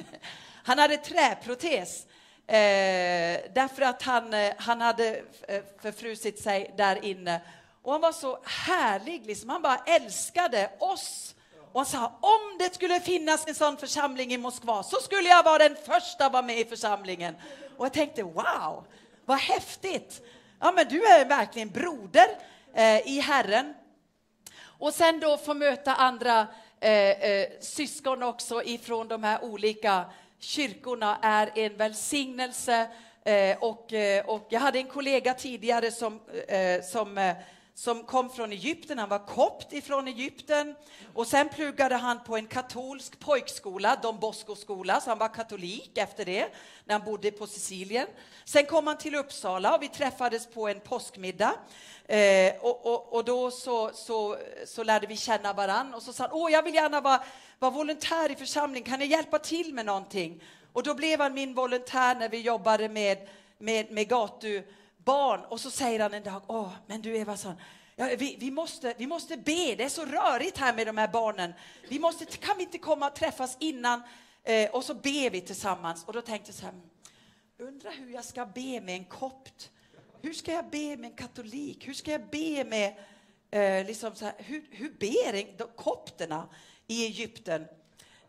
han 0.63 0.79
hade 0.79 0.97
träprotes 0.97 2.07
Eh, 2.49 3.39
därför 3.53 3.81
att 3.81 4.01
han, 4.01 4.33
eh, 4.33 4.53
han 4.57 4.81
hade 4.81 5.21
eh, 5.47 5.63
förfrusit 5.81 6.39
sig 6.39 6.73
där 6.77 7.05
inne. 7.05 7.41
Och 7.81 7.91
han 7.91 8.01
var 8.01 8.11
så 8.11 8.39
härlig, 8.43 9.25
liksom. 9.25 9.49
han 9.49 9.61
bara 9.61 9.81
älskade 9.85 10.71
oss. 10.79 11.35
Och 11.71 11.79
han 11.79 11.85
sa, 11.85 12.05
om 12.21 12.57
det 12.59 12.75
skulle 12.75 12.99
finnas 12.99 13.47
en 13.47 13.55
sån 13.55 13.77
församling 13.77 14.33
i 14.33 14.37
Moskva 14.37 14.83
så 14.83 14.95
skulle 15.01 15.29
jag 15.29 15.43
vara 15.43 15.57
den 15.57 15.75
första 15.85 16.25
att 16.25 16.31
vara 16.31 16.41
med 16.41 16.59
i 16.59 16.65
församlingen. 16.65 17.35
Och 17.77 17.85
jag 17.85 17.93
tänkte, 17.93 18.23
wow, 18.23 18.85
vad 19.25 19.37
häftigt. 19.37 20.21
Ja, 20.59 20.71
men 20.71 20.87
du 20.87 21.05
är 21.05 21.25
verkligen 21.25 21.69
broder 21.69 22.27
eh, 22.73 23.07
i 23.07 23.19
Herren. 23.19 23.73
Och 24.61 24.93
sen 24.93 25.19
då 25.19 25.37
få 25.37 25.53
möta 25.53 25.95
andra 25.95 26.47
eh, 26.79 26.91
eh, 26.91 27.47
syskon 27.59 28.23
också 28.23 28.63
ifrån 28.63 29.07
de 29.07 29.23
här 29.23 29.43
olika 29.43 30.05
kyrkorna 30.39 31.19
är 31.21 31.51
en 31.55 31.77
välsignelse. 31.77 32.87
Eh, 33.23 33.57
och, 33.59 33.93
eh, 33.93 34.25
och 34.25 34.47
jag 34.49 34.59
hade 34.59 34.79
en 34.79 34.87
kollega 34.87 35.33
tidigare 35.33 35.91
som, 35.91 36.19
eh, 36.47 36.81
som 36.81 37.17
eh, 37.17 37.35
som 37.77 38.03
kom 38.03 38.29
från 38.29 38.51
Egypten. 38.51 38.99
Han 38.99 39.09
var 39.09 39.25
kopt 39.25 39.73
ifrån 39.73 40.07
Egypten 40.07 40.75
och 41.13 41.27
sen 41.27 41.49
pluggade 41.49 41.95
han 41.95 42.23
på 42.23 42.37
en 42.37 42.47
katolsk 42.47 43.19
pojkskola, 43.19 43.95
Don 44.01 44.19
Bosco-skola, 44.19 45.01
så 45.01 45.09
han 45.09 45.17
var 45.17 45.33
katolik 45.33 45.97
efter 45.97 46.25
det 46.25 46.47
när 46.85 46.93
han 46.99 47.05
bodde 47.05 47.31
på 47.31 47.47
Sicilien. 47.47 48.07
Sen 48.45 48.65
kom 48.65 48.87
han 48.87 48.97
till 48.97 49.15
Uppsala 49.15 49.75
och 49.75 49.83
vi 49.83 49.87
träffades 49.87 50.47
på 50.47 50.67
en 50.67 50.79
påskmiddag 50.79 51.53
eh, 52.05 52.53
och, 52.61 52.85
och, 52.85 53.13
och, 53.13 53.25
då 53.25 53.51
så, 53.51 53.91
så, 53.93 54.37
så 54.65 54.83
lärde 54.83 55.07
vi 55.07 55.17
känna 55.17 55.53
varann 55.53 55.93
och 55.93 56.03
så 56.03 56.13
sa 56.13 56.23
han, 56.23 56.31
åh, 56.33 56.51
jag 56.51 56.63
vill 56.63 56.75
gärna 56.75 57.01
vara, 57.01 57.23
vara 57.59 57.71
volontär 57.71 58.31
i 58.31 58.35
församlingen, 58.35 58.89
kan 58.89 58.99
ni 58.99 59.05
hjälpa 59.05 59.39
till 59.39 59.73
med 59.73 59.85
någonting? 59.85 60.43
Och 60.73 60.83
då 60.83 60.93
blev 60.93 61.19
han 61.19 61.33
min 61.33 61.53
volontär 61.53 62.15
när 62.15 62.29
vi 62.29 62.37
jobbade 62.37 62.89
med, 62.89 63.27
med, 63.57 63.91
med 63.91 64.07
gatu 64.09 64.63
barn 65.07 65.45
och 65.45 65.59
så 65.59 65.71
säger 65.71 65.99
han 65.99 66.13
en 66.13 66.23
dag, 66.23 66.41
åh, 66.47 66.71
men 66.87 67.01
du 67.01 67.17
Eva, 67.17 67.37
så, 67.37 67.53
ja, 67.95 68.09
vi, 68.17 68.37
vi, 68.39 68.51
måste, 68.51 68.93
vi 68.97 69.07
måste 69.07 69.37
be, 69.37 69.75
det 69.75 69.83
är 69.83 69.89
så 69.89 70.05
rörigt 70.05 70.57
här 70.57 70.73
med 70.73 70.87
de 70.87 70.97
här 70.97 71.07
barnen. 71.07 71.53
Vi 71.89 71.99
måste, 71.99 72.25
kan 72.25 72.57
vi 72.57 72.63
inte 72.63 72.77
komma 72.77 73.07
och 73.07 73.15
träffas 73.15 73.57
innan 73.59 74.01
eh, 74.43 74.69
och 74.69 74.83
så 74.83 74.93
ber 74.93 75.29
vi 75.29 75.41
tillsammans? 75.41 76.05
Och 76.05 76.13
då 76.13 76.21
tänkte 76.21 76.49
jag 76.49 76.55
så 76.55 76.65
här, 76.65 76.75
undrar 77.57 77.91
hur 77.91 78.09
jag 78.09 78.25
ska 78.25 78.45
be 78.45 78.81
med 78.81 78.95
en 78.95 79.05
kopt? 79.05 79.71
Hur 80.21 80.33
ska 80.33 80.51
jag 80.51 80.69
be 80.69 80.97
med 80.97 81.05
en 81.05 81.17
katolik? 81.17 81.87
Hur 81.87 81.93
ska 81.93 82.11
jag 82.11 82.29
be 82.29 82.63
med, 82.63 82.93
eh, 83.51 83.87
liksom 83.87 84.15
så 84.15 84.25
här, 84.25 84.35
hur, 84.37 84.65
hur 84.71 84.89
ber 84.89 85.57
de, 85.57 85.63
kopterna 85.75 86.49
i 86.87 87.05
Egypten? 87.05 87.61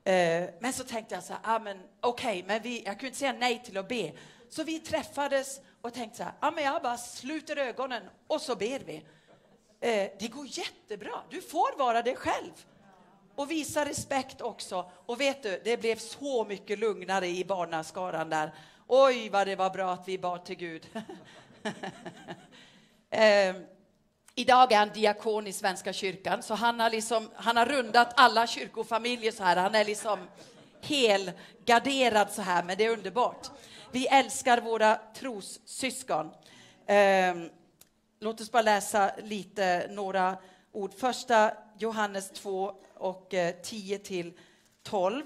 Eh, 0.04 0.48
men 0.60 0.72
så 0.72 0.84
tänkte 0.84 1.14
jag 1.14 1.24
så 1.24 1.32
här, 1.32 1.40
ah, 1.44 1.60
okej, 1.60 1.78
okay, 2.00 2.42
men 2.46 2.62
vi, 2.62 2.82
jag 2.84 2.94
kunde 2.94 3.06
inte 3.06 3.18
säga 3.18 3.32
nej 3.32 3.62
till 3.64 3.76
att 3.76 3.88
be. 3.88 4.12
Så 4.48 4.64
vi 4.64 4.78
träffades 4.78 5.60
och 5.82 5.94
tänkte 5.94 6.16
så 6.16 6.22
här, 6.22 6.32
ja, 6.40 6.50
men 6.50 6.64
jag 6.64 6.82
bara 6.82 6.96
sluter 6.96 7.56
ögonen 7.56 8.02
och 8.26 8.40
så 8.40 8.56
ber 8.56 8.78
vi. 8.78 8.96
Eh, 9.80 10.10
det 10.18 10.28
går 10.28 10.46
jättebra. 10.46 11.22
Du 11.30 11.42
får 11.42 11.78
vara 11.78 12.02
dig 12.02 12.16
själv 12.16 12.52
och 13.34 13.50
visa 13.50 13.84
respekt 13.84 14.40
också. 14.40 14.90
Och 15.06 15.20
vet 15.20 15.42
du, 15.42 15.60
det 15.64 15.76
blev 15.76 15.96
så 15.96 16.44
mycket 16.44 16.78
lugnare 16.78 17.28
i 17.28 17.44
barnaskaran 17.44 18.30
där. 18.30 18.54
Oj, 18.86 19.28
vad 19.28 19.46
det 19.46 19.56
var 19.56 19.70
bra 19.70 19.92
att 19.92 20.08
vi 20.08 20.18
bad 20.18 20.44
till 20.44 20.56
Gud. 20.56 20.86
eh, 23.10 23.56
idag 24.34 24.72
är 24.72 24.76
han 24.76 24.88
diakon 24.88 25.46
i 25.46 25.52
Svenska 25.52 25.92
kyrkan, 25.92 26.42
så 26.42 26.54
han 26.54 26.80
har, 26.80 26.90
liksom, 26.90 27.30
han 27.34 27.56
har 27.56 27.66
rundat 27.66 28.12
alla 28.16 28.46
kyrkofamiljer 28.46 29.32
så 29.32 29.42
här. 29.42 29.56
Han 29.56 29.74
är 29.74 29.84
liksom 29.84 30.18
helgarderad 30.80 32.30
så 32.30 32.42
här, 32.42 32.62
men 32.62 32.76
det 32.78 32.84
är 32.84 32.90
underbart. 32.90 33.50
Vi 33.92 34.06
älskar 34.06 34.60
våra 34.60 35.00
trossyskon. 35.14 36.30
Eh, 36.86 37.34
låt 38.20 38.40
oss 38.40 38.52
bara 38.52 38.62
läsa 38.62 39.10
lite, 39.22 39.88
några 39.90 40.36
ord. 40.72 40.94
Första 40.94 41.52
Johannes 41.78 42.30
2 42.30 42.74
och 42.94 43.34
eh, 43.34 43.54
10 43.62 43.98
till 43.98 44.32
12. 44.82 45.22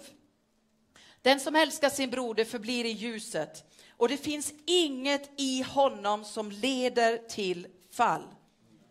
Den 1.22 1.40
som 1.40 1.56
älskar 1.56 1.90
sin 1.90 2.10
broder 2.10 2.44
förblir 2.44 2.84
i 2.84 2.90
ljuset 2.90 3.64
och 3.90 4.08
det 4.08 4.16
finns 4.16 4.52
inget 4.66 5.30
i 5.40 5.62
honom 5.62 6.24
som 6.24 6.50
leder 6.50 7.18
till 7.28 7.66
fall. 7.92 8.24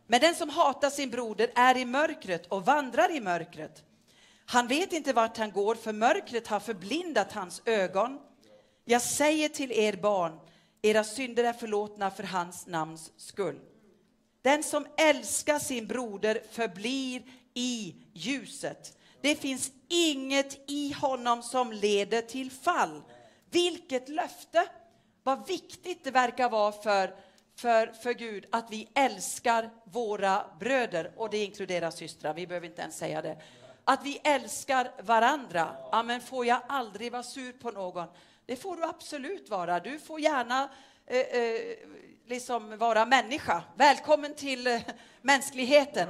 Men 0.08 0.22
den 0.22 0.36
som 0.36 0.50
hatar 0.50 0.90
sin 0.90 1.10
broder 1.10 1.52
är 1.56 1.78
i 1.78 1.86
mörkret 1.86 2.46
och 2.46 2.66
vandrar 2.66 3.16
i 3.16 3.20
mörkret. 3.20 3.84
Han 4.46 4.68
vet 4.68 4.94
inte 4.94 5.14
vart 5.14 5.38
han 5.38 5.52
går, 5.52 5.76
för 5.76 5.94
mörkret 5.94 6.48
har 6.48 6.60
förblindat 6.60 7.32
hans 7.32 7.62
ögon. 7.66 8.20
Jag 8.92 9.02
säger 9.02 9.50
till 9.50 9.72
er 9.72 9.94
barn, 9.94 10.40
era 10.82 11.04
synder 11.04 11.44
är 11.44 11.54
förlåtna 11.54 12.12
för 12.12 12.24
hans 12.24 12.68
namns 12.68 13.12
skull. 13.18 13.60
Den 14.42 14.64
som 14.64 14.88
älskar 14.98 15.60
sin 15.60 15.88
broder 15.88 16.42
förblir 16.52 17.24
i 17.54 17.96
ljuset. 18.14 18.98
Det 19.22 19.36
finns 19.36 19.72
inget 19.88 20.70
i 20.72 20.92
honom 20.92 21.44
som 21.44 21.72
leder 21.72 22.22
till 22.22 22.52
fall. 22.52 23.02
Vilket 23.52 24.10
löfte! 24.10 24.68
Vad 25.24 25.48
viktigt 25.48 26.04
det 26.04 26.12
verkar 26.12 26.50
vara 26.50 26.72
för, 26.72 27.16
för, 27.56 27.88
för 27.88 28.14
Gud 28.14 28.46
att 28.52 28.72
vi 28.72 28.88
älskar 28.96 29.70
våra 29.86 30.46
bröder, 30.60 31.12
och 31.16 31.30
det 31.30 31.38
inkluderar 31.38 31.92
systrar, 31.92 32.34
vi 32.34 32.48
behöver 32.48 32.68
inte 32.68 32.82
ens 32.82 32.98
säga 32.98 33.22
det. 33.22 33.42
Att 33.84 34.06
vi 34.06 34.20
älskar 34.24 34.92
varandra. 35.04 35.76
Amen, 35.92 36.22
får 36.22 36.46
jag 36.46 36.62
aldrig 36.68 37.12
vara 37.12 37.24
sur 37.24 37.52
på 37.52 37.72
någon? 37.72 38.08
Det 38.52 38.58
får 38.58 38.76
du 38.76 38.84
absolut 38.84 39.50
vara. 39.50 39.80
Du 39.80 40.00
får 40.00 40.20
gärna 40.20 40.70
eh, 41.08 41.20
eh, 41.20 41.78
liksom 42.28 42.78
vara 42.78 43.06
människa. 43.06 43.64
Välkommen 43.76 44.36
till 44.36 44.68
eh, 44.68 44.82
mänskligheten. 45.22 46.10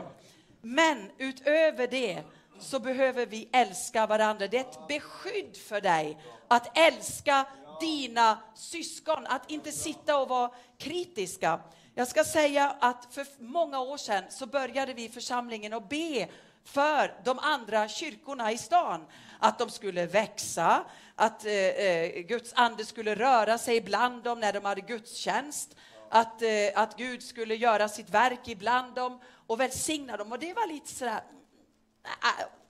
Men 0.62 1.12
utöver 1.18 1.88
det 1.88 2.24
så 2.60 2.80
behöver 2.80 3.26
vi 3.26 3.50
älska 3.52 4.08
varandra. 4.08 4.48
Det 4.48 4.58
är 4.58 4.62
ett 4.62 4.88
beskydd 4.88 5.58
för 5.58 5.82
dig 5.82 6.18
att 6.48 6.78
älska 6.78 7.46
dina 7.82 8.38
syskon, 8.56 9.28
att 9.28 9.52
inte 9.52 9.72
sitta 9.72 10.18
och 10.18 10.30
vara 10.30 10.52
kritiska. 10.78 11.60
Jag 11.96 12.08
ska 12.08 12.24
säga 12.24 12.76
att 12.80 13.08
för 13.12 13.26
många 13.40 13.80
år 13.80 13.98
sedan 13.98 14.24
så 14.30 14.46
började 14.46 14.94
vi 14.94 15.04
i 15.04 15.10
församlingen 15.10 15.74
att 15.74 15.90
be 15.90 16.28
för 16.64 17.14
de 17.24 17.40
andra 17.40 17.88
kyrkorna 17.88 18.52
i 18.52 18.58
stan. 18.58 19.06
Att 19.40 19.60
de 19.60 19.70
skulle 19.70 20.06
växa, 20.06 20.86
att 21.22 21.46
eh, 21.46 21.54
eh, 21.54 22.22
Guds 22.22 22.54
ande 22.56 22.86
skulle 22.86 23.16
röra 23.16 23.58
sig 23.58 23.82
bland 23.82 24.24
dem 24.24 24.40
när 24.40 24.54
de 24.54 24.66
hade 24.66 24.82
gudstjänst. 24.82 25.76
Att, 26.10 26.42
eh, 26.42 26.50
att 26.76 26.98
Gud 26.98 27.24
skulle 27.24 27.56
göra 27.56 27.90
sitt 27.90 28.10
verk 28.10 28.48
ibland 28.48 28.96
dem 28.96 29.20
och 29.48 29.60
välsigna 29.60 30.18
dem. 30.18 30.32
Och 30.32 30.40
det 30.40 30.54
var 30.54 30.68
lite 30.68 30.90
sådär, 30.90 31.22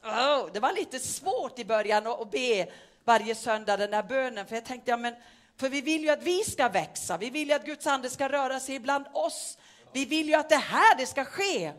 oh, 0.04 0.50
det 0.54 0.60
var 0.60 0.74
lite 0.74 1.00
svårt 1.00 1.60
i 1.60 1.66
början 1.66 2.08
att 2.08 2.32
be 2.32 2.68
varje 3.04 3.36
söndag 3.36 3.78
den 3.78 3.92
där 3.92 4.04
bönen. 4.04 4.46
För 4.46 4.56
jag 4.56 4.66
tänkte, 4.66 4.92
ja 4.92 4.98
men, 4.98 5.16
för 5.58 5.70
vi 5.70 5.82
vill 5.82 6.02
ju 6.04 6.10
att 6.10 6.24
vi 6.24 6.44
ska 6.44 6.70
växa. 6.70 7.18
Vi 7.18 7.30
vill 7.30 7.48
ju 7.48 7.54
att 7.54 7.66
Guds 7.66 7.88
ande 7.88 8.10
ska 8.10 8.30
röra 8.30 8.60
sig 8.60 8.80
bland 8.80 9.06
oss. 9.14 9.58
Vi 9.94 10.06
vill 10.06 10.28
ju 10.28 10.34
att 10.36 10.50
det 10.50 10.56
här 10.56 10.98
det 10.98 11.06
ska 11.06 11.26
ske. 11.26 11.72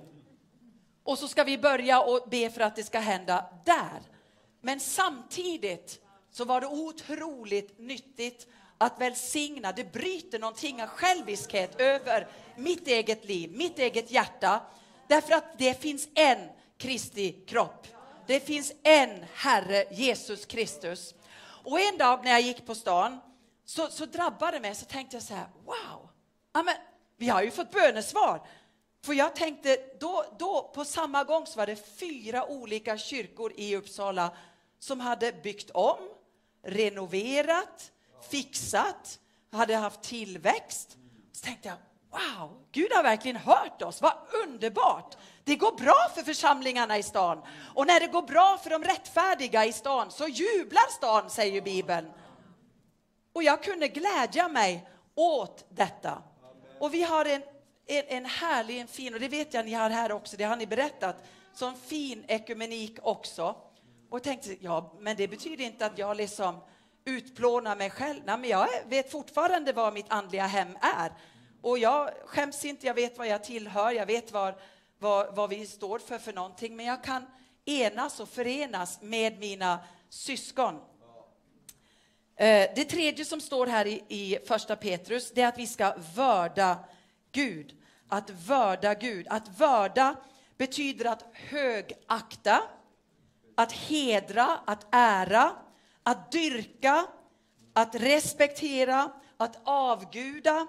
Och 1.05 1.19
så 1.19 1.29
ska 1.29 1.45
vi 1.45 1.59
börja 1.59 2.03
och 2.03 2.29
be 2.31 2.51
för 2.51 2.61
att 2.61 2.77
det 2.77 2.85
ska 2.85 2.99
hända 2.99 3.45
där. 3.65 4.01
Men 4.61 4.81
samtidigt 4.81 6.02
så 6.33 6.45
var 6.45 6.61
det 6.61 6.67
otroligt 6.67 7.79
nyttigt 7.79 8.47
att 8.79 9.01
välsigna. 9.01 9.73
Det 9.73 9.93
bryter 9.93 10.39
någonting 10.39 10.83
av 10.83 10.89
själviskhet 10.89 11.81
över 11.81 12.27
mitt 12.57 12.89
eget 12.89 13.25
liv, 13.25 13.53
mitt 13.57 13.79
eget 13.79 14.11
hjärta. 14.11 14.61
Därför 15.09 15.35
att 15.35 15.59
det 15.59 15.81
finns 15.83 16.09
en 16.15 16.49
Kristi 16.79 17.33
kropp. 17.33 17.87
Det 18.27 18.41
finns 18.41 18.73
en 18.83 19.25
Herre, 19.35 19.85
Jesus 19.91 20.47
Kristus. 20.47 21.15
Och 21.65 21.81
en 21.81 21.99
dag 21.99 22.25
när 22.25 22.31
jag 22.31 22.41
gick 22.41 22.67
på 22.67 22.75
stan 22.75 23.19
så, 23.65 23.87
så 23.87 24.07
drabbade 24.07 24.57
det 24.57 24.61
mig, 24.61 24.75
så 24.75 24.85
tänkte 24.85 25.17
jag 25.17 25.23
så 25.23 25.35
här, 25.35 25.47
wow, 25.65 26.09
Amen, 26.53 26.77
vi 27.17 27.29
har 27.29 27.43
ju 27.43 27.51
fått 27.51 27.71
bönesvar. 27.71 28.47
För 29.05 29.13
jag 29.13 29.37
tänkte, 29.37 29.77
då, 30.01 30.25
då 30.39 30.73
på 30.75 30.85
samma 30.85 31.25
gång 31.25 31.47
så 31.47 31.59
var 31.59 31.67
det 31.67 31.99
fyra 31.99 32.47
olika 32.47 32.99
kyrkor 32.99 33.53
i 33.57 33.77
Uppsala 33.77 34.31
som 34.79 35.01
hade 35.01 35.33
byggt 35.33 35.71
om, 35.71 35.99
renoverat, 36.63 37.93
fixat, 38.31 39.19
hade 39.53 39.77
haft 39.77 40.03
tillväxt. 40.03 40.97
Så 41.33 41.45
tänkte 41.45 41.69
jag, 41.69 41.77
wow, 42.11 42.65
Gud 42.73 42.93
har 42.93 43.03
verkligen 43.03 43.37
hört 43.37 43.83
oss, 43.83 44.03
vad 44.03 44.15
underbart! 44.45 45.17
Det 45.45 45.57
går 45.57 45.73
bra 45.73 46.11
för 46.15 46.23
församlingarna 46.23 46.99
i 46.99 47.03
stan. 47.03 47.43
Och 47.75 47.87
när 47.87 48.01
det 48.01 48.07
går 48.07 48.23
bra 48.23 48.59
för 48.63 48.71
de 48.71 48.85
rättfärdiga 48.85 49.65
i 49.65 49.73
stan 49.73 50.11
så 50.11 50.29
jublar 50.29 50.91
stan, 50.91 51.31
säger 51.31 51.63
Bibeln. 51.63 52.11
Och 53.33 53.43
jag 53.43 53.63
kunde 53.63 53.89
glädja 53.89 54.49
mig 54.49 54.89
åt 55.15 55.65
detta. 55.69 56.23
Och 56.79 56.95
vi 56.95 57.03
har 57.03 57.25
en, 57.25 57.43
en, 57.87 58.05
en 58.09 58.25
härlig, 58.25 58.81
en 58.81 58.89
fin, 58.89 59.15
och 59.15 59.21
det 59.21 59.29
vet 59.29 59.55
jag 59.55 59.65
ni 59.65 59.73
har 59.73 59.91
här 59.91 60.13
också, 60.13 60.37
det 60.37 60.45
har 60.45 60.57
ni 60.57 60.67
berättat, 60.67 61.17
som 61.55 61.77
fin 61.77 62.25
ekumenik 62.29 62.99
också. 63.03 63.57
Och 64.13 64.23
tänkte, 64.23 64.57
ja, 64.61 64.93
men 65.01 65.17
det 65.17 65.29
betyder 65.29 65.65
inte 65.65 65.87
att 65.87 65.99
jag 65.99 66.17
liksom 66.17 66.61
utplånar 67.05 67.77
mig 67.77 67.91
själv. 67.91 68.21
Nej, 68.25 68.39
men 68.39 68.51
jag 68.51 68.69
vet 68.89 69.11
fortfarande 69.11 69.73
vad 69.73 69.95
mitt 69.95 70.07
andliga 70.09 70.47
hem 70.47 70.77
är. 70.81 71.13
Och 71.63 71.79
jag 71.79 72.11
skäms 72.27 72.65
inte, 72.65 72.87
jag 72.87 72.95
vet 72.95 73.19
vad 73.19 73.27
jag 73.27 73.45
tillhör, 73.45 73.93
jag 73.93 74.07
vet 74.07 74.33
vad, 74.33 74.55
vad, 74.99 75.37
vad 75.37 75.51
vi 75.51 75.67
står 75.67 75.99
för 75.99 76.19
för 76.19 76.33
någonting. 76.33 76.77
Men 76.77 76.87
jag 76.87 77.05
kan 77.05 77.27
enas 77.65 78.21
och 78.21 78.29
förenas 78.29 79.03
med 79.03 79.39
mina 79.39 79.79
syskon. 80.09 80.75
Eh, 82.37 82.71
det 82.75 82.85
tredje 82.85 83.25
som 83.25 83.41
står 83.41 83.67
här 83.67 83.87
i, 83.87 84.05
i 84.09 84.39
första 84.47 84.77
Petrus, 84.77 85.31
det 85.31 85.43
är 85.43 85.49
att 85.49 85.59
vi 85.59 85.67
ska 85.67 85.95
vörda 86.15 86.85
Gud. 87.33 87.77
Att 88.09 88.31
vörda 88.31 88.95
Gud. 88.95 89.27
Att 89.31 89.61
vörda 89.61 90.17
betyder 90.57 91.05
att 91.05 91.25
högakta, 91.33 92.63
att 93.55 93.73
hedra, 93.73 94.61
att 94.67 94.87
ära, 94.91 95.53
att 96.03 96.33
dyrka, 96.33 97.07
att 97.73 97.95
respektera, 97.95 99.13
att 99.37 99.61
avguda, 99.65 100.67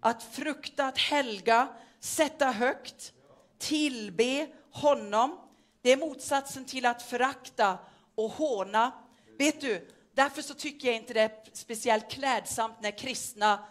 att 0.00 0.22
frukta, 0.22 0.86
att 0.86 0.98
helga, 0.98 1.68
sätta 2.00 2.46
högt, 2.50 3.12
tillbe 3.58 4.46
honom. 4.72 5.40
Det 5.82 5.92
är 5.92 5.96
motsatsen 5.96 6.64
till 6.64 6.86
att 6.86 7.02
förakta 7.02 7.78
och 8.14 8.30
håna. 8.30 8.92
Vet 9.38 9.60
du, 9.60 9.90
därför 10.14 10.42
så 10.42 10.54
tycker 10.54 10.88
jag 10.88 10.96
inte 10.96 11.14
det 11.14 11.20
är 11.20 11.32
speciellt 11.52 12.10
klädsamt 12.10 12.80
när 12.80 12.98
kristna 12.98 13.64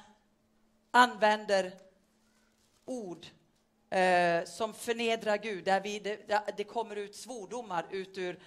använder 0.91 1.73
ord 2.85 3.25
eh, 3.89 4.43
som 4.45 4.73
förnedrar 4.73 5.38
Gud, 5.38 5.65
där 5.65 5.82
vi, 5.82 5.99
det, 5.99 6.41
det 6.58 6.63
kommer 6.63 6.95
ut 6.95 7.15
svordomar 7.15 7.86
ut 7.89 8.17
ur, 8.17 8.39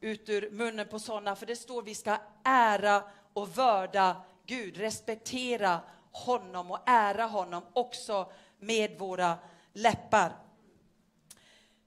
ut 0.00 0.28
ur 0.28 0.50
munnen 0.50 0.88
på 0.88 0.98
sådana, 0.98 1.36
för 1.36 1.46
det 1.46 1.56
står 1.56 1.82
vi 1.82 1.94
ska 1.94 2.16
ära 2.44 3.02
och 3.32 3.58
vörda 3.58 4.16
Gud, 4.46 4.76
respektera 4.76 5.80
honom 6.12 6.70
och 6.70 6.78
ära 6.86 7.24
honom 7.24 7.62
också 7.72 8.32
med 8.58 8.98
våra 8.98 9.38
läppar. 9.72 10.32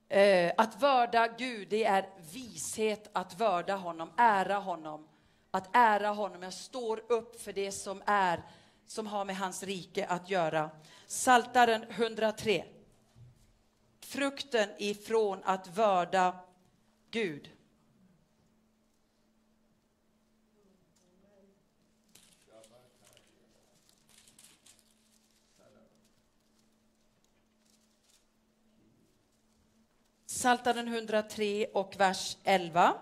Eh, 0.09 0.51
att 0.57 0.81
vörda 0.81 1.27
Gud, 1.27 1.67
det 1.69 1.83
är 1.83 2.09
vishet 2.33 3.09
att 3.13 3.39
vörda 3.39 3.75
honom, 3.75 4.11
ära 4.17 4.55
honom. 4.55 5.07
Att 5.51 5.75
ära 5.75 6.09
honom, 6.09 6.43
jag 6.43 6.53
står 6.53 7.11
upp 7.11 7.41
för 7.41 7.53
det 7.53 7.71
som 7.71 8.03
är, 8.05 8.43
som 8.87 9.07
har 9.07 9.25
med 9.25 9.37
hans 9.37 9.63
rike 9.63 10.05
att 10.05 10.29
göra. 10.29 10.69
Saltaren 11.07 11.85
103. 11.89 12.63
Frukten 14.13 14.69
ifrån 14.77 15.41
att 15.43 15.67
vörda 15.67 16.39
Gud. 17.11 17.49
Psaltaren 30.27 30.87
103 30.87 31.65
och 31.73 31.95
vers 31.97 32.37
11. 32.43 32.93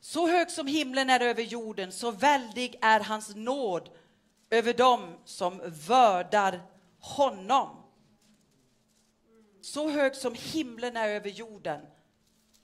Så 0.00 0.28
hög 0.28 0.50
som 0.50 0.66
himlen 0.66 1.10
är 1.10 1.20
över 1.20 1.42
jorden, 1.42 1.92
så 1.92 2.10
väldig 2.10 2.78
är 2.82 3.00
hans 3.00 3.34
nåd 3.34 3.90
över 4.50 4.74
dem 4.74 5.16
som 5.24 5.60
vördar 5.64 6.60
honom. 6.98 7.85
Så 9.66 9.88
hög 9.88 10.16
som 10.16 10.34
himlen 10.34 10.96
är 10.96 11.08
över 11.08 11.30
jorden. 11.30 11.80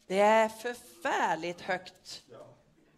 Det 0.07 0.19
är 0.19 0.49
förfärligt 0.49 1.61
högt 1.61 2.23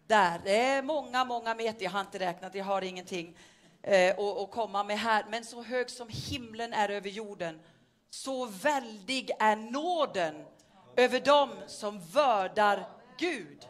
där. 0.07 0.41
Det 0.43 0.59
är 0.59 0.81
många, 0.81 1.25
många 1.25 1.55
meter. 1.55 1.83
Jag 1.83 1.91
har 1.91 2.01
inte 2.01 2.19
räknat, 2.19 2.55
jag 2.55 2.65
har 2.65 2.81
ingenting 2.81 3.37
eh, 3.81 4.19
att 4.19 4.51
komma 4.51 4.83
med 4.83 4.99
här. 4.99 5.25
Men 5.29 5.45
så 5.45 5.63
hög 5.63 5.89
som 5.89 6.07
himlen 6.09 6.73
är 6.73 6.89
över 6.89 7.09
jorden 7.09 7.59
så 8.09 8.45
väldig 8.45 9.31
är 9.39 9.55
nåden 9.55 10.45
över 10.95 11.19
dem 11.19 11.49
som 11.67 11.99
vördar 11.99 12.87
Gud. 13.17 13.67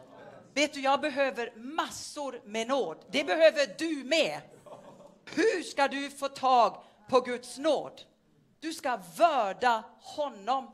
Vet 0.54 0.74
du, 0.74 0.80
jag 0.80 1.00
behöver 1.00 1.52
massor 1.56 2.40
med 2.44 2.68
nåd. 2.68 3.04
Det 3.10 3.24
behöver 3.24 3.74
du 3.78 4.04
med. 4.04 4.40
Hur 5.34 5.62
ska 5.62 5.88
du 5.88 6.10
få 6.10 6.28
tag 6.28 6.82
på 7.08 7.20
Guds 7.20 7.58
nåd? 7.58 8.02
Du 8.60 8.72
ska 8.72 9.00
vörda 9.16 9.84
honom. 10.00 10.70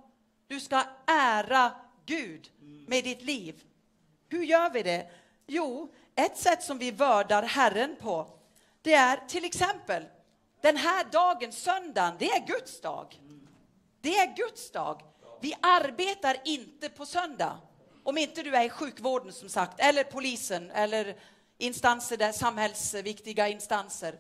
Du 0.47 0.61
ska 0.61 0.83
ära 1.07 1.73
Gud 2.07 2.51
med 2.87 3.05
ditt 3.05 3.23
liv. 3.23 3.63
Hur 4.29 4.43
gör 4.43 4.71
vi 4.71 4.83
det? 4.83 5.11
Jo, 5.47 5.93
ett 6.15 6.39
sätt 6.39 6.63
som 6.63 6.79
vi 6.79 6.91
vördar 6.91 7.43
Herren 7.43 7.97
på, 8.01 8.27
det 8.83 8.95
är 8.95 9.17
till 9.17 9.45
exempel 9.45 10.05
den 10.61 10.77
här 10.77 11.05
dagen, 11.05 11.53
söndagen, 11.53 12.15
det 12.19 12.31
är 12.31 12.47
Guds 12.47 12.81
dag. 12.81 13.21
Det 14.01 14.19
är 14.19 14.37
Guds 14.37 14.71
dag. 14.71 15.03
Vi 15.41 15.55
arbetar 15.61 16.37
inte 16.45 16.89
på 16.89 17.07
söndag. 17.07 17.59
Om 18.05 18.19
inte 18.19 18.43
du 18.43 18.57
är 18.57 18.65
i 18.65 18.71
sjukvården 18.71 19.33
som 19.33 19.49
sagt, 19.49 19.81
eller 19.81 20.05
polisen, 20.05 20.71
eller 20.71 21.17
instanser 21.59 22.17
där, 22.17 22.33
samhällsviktiga 22.33 23.49
instanser. 23.49 24.19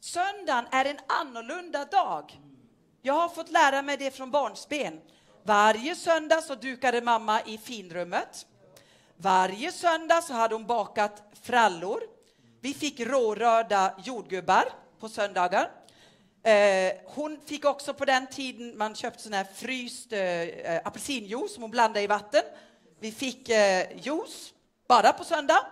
Söndagen 0.00 0.66
är 0.70 0.84
en 0.84 0.98
annorlunda 1.06 1.84
dag. 1.84 2.40
Jag 3.06 3.14
har 3.14 3.28
fått 3.28 3.50
lära 3.50 3.82
mig 3.82 3.96
det 3.96 4.10
från 4.10 4.30
barnsben. 4.30 5.00
Varje 5.42 5.94
söndag 5.94 6.40
så 6.40 6.54
dukade 6.54 7.00
mamma 7.00 7.42
i 7.42 7.58
finrummet. 7.58 8.46
Varje 9.16 9.72
söndag 9.72 10.22
så 10.22 10.32
hade 10.32 10.54
hon 10.54 10.66
bakat 10.66 11.22
frallor. 11.42 12.00
Vi 12.60 12.74
fick 12.74 13.00
rårörda 13.00 13.94
jordgubbar 14.04 14.64
på 15.00 15.08
söndagar. 15.08 15.70
Eh, 16.42 16.92
hon 17.04 17.40
fick 17.46 17.64
också 17.64 17.94
på 17.94 18.04
den 18.04 18.26
tiden, 18.26 18.78
man 18.78 18.94
köpte 18.94 19.22
sån 19.22 19.32
här 19.32 19.46
fryst 19.54 20.12
eh, 20.12 20.20
eh, 20.20 20.80
apelsinjuice 20.84 21.54
som 21.54 21.62
hon 21.62 21.70
blandade 21.70 22.02
i 22.02 22.06
vatten. 22.06 22.42
Vi 23.00 23.12
fick 23.12 23.48
eh, 23.48 23.86
juice 23.96 24.52
bara 24.88 25.12
på 25.12 25.24
söndag. 25.24 25.66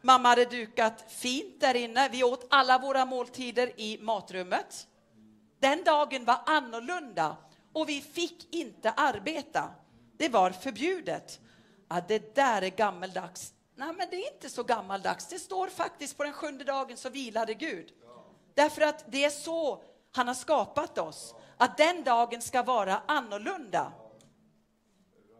Mamma 0.00 0.28
hade 0.28 0.44
dukat 0.44 1.04
fint 1.08 1.60
där 1.60 1.74
inne. 1.74 2.08
Vi 2.08 2.24
åt 2.24 2.46
alla 2.50 2.78
våra 2.78 3.04
måltider 3.04 3.80
i 3.80 3.98
matrummet. 4.00 4.86
Den 5.62 5.84
dagen 5.84 6.24
var 6.24 6.40
annorlunda 6.46 7.36
och 7.72 7.88
vi 7.88 8.00
fick 8.00 8.54
inte 8.54 8.90
arbeta. 8.90 9.70
Det 10.16 10.28
var 10.28 10.50
förbjudet. 10.50 11.40
Ja, 11.88 12.00
det 12.08 12.34
där 12.34 12.62
är 12.62 12.68
gammeldags. 12.68 13.54
Nej, 13.74 13.94
men 13.98 14.06
det 14.10 14.16
är 14.16 14.34
inte 14.34 14.48
så 14.48 14.62
gammaldags. 14.62 15.28
Det 15.28 15.38
står 15.38 15.68
faktiskt 15.68 16.16
på 16.16 16.24
den 16.24 16.32
sjunde 16.32 16.64
dagen 16.64 16.96
så 16.96 17.08
vilade 17.08 17.54
Gud. 17.54 17.92
Därför 18.54 18.82
att 18.82 19.04
det 19.12 19.24
är 19.24 19.30
så 19.30 19.82
han 20.12 20.28
har 20.28 20.34
skapat 20.34 20.98
oss. 20.98 21.34
Att 21.56 21.76
den 21.76 22.04
dagen 22.04 22.42
ska 22.42 22.62
vara 22.62 23.02
annorlunda. 23.06 23.92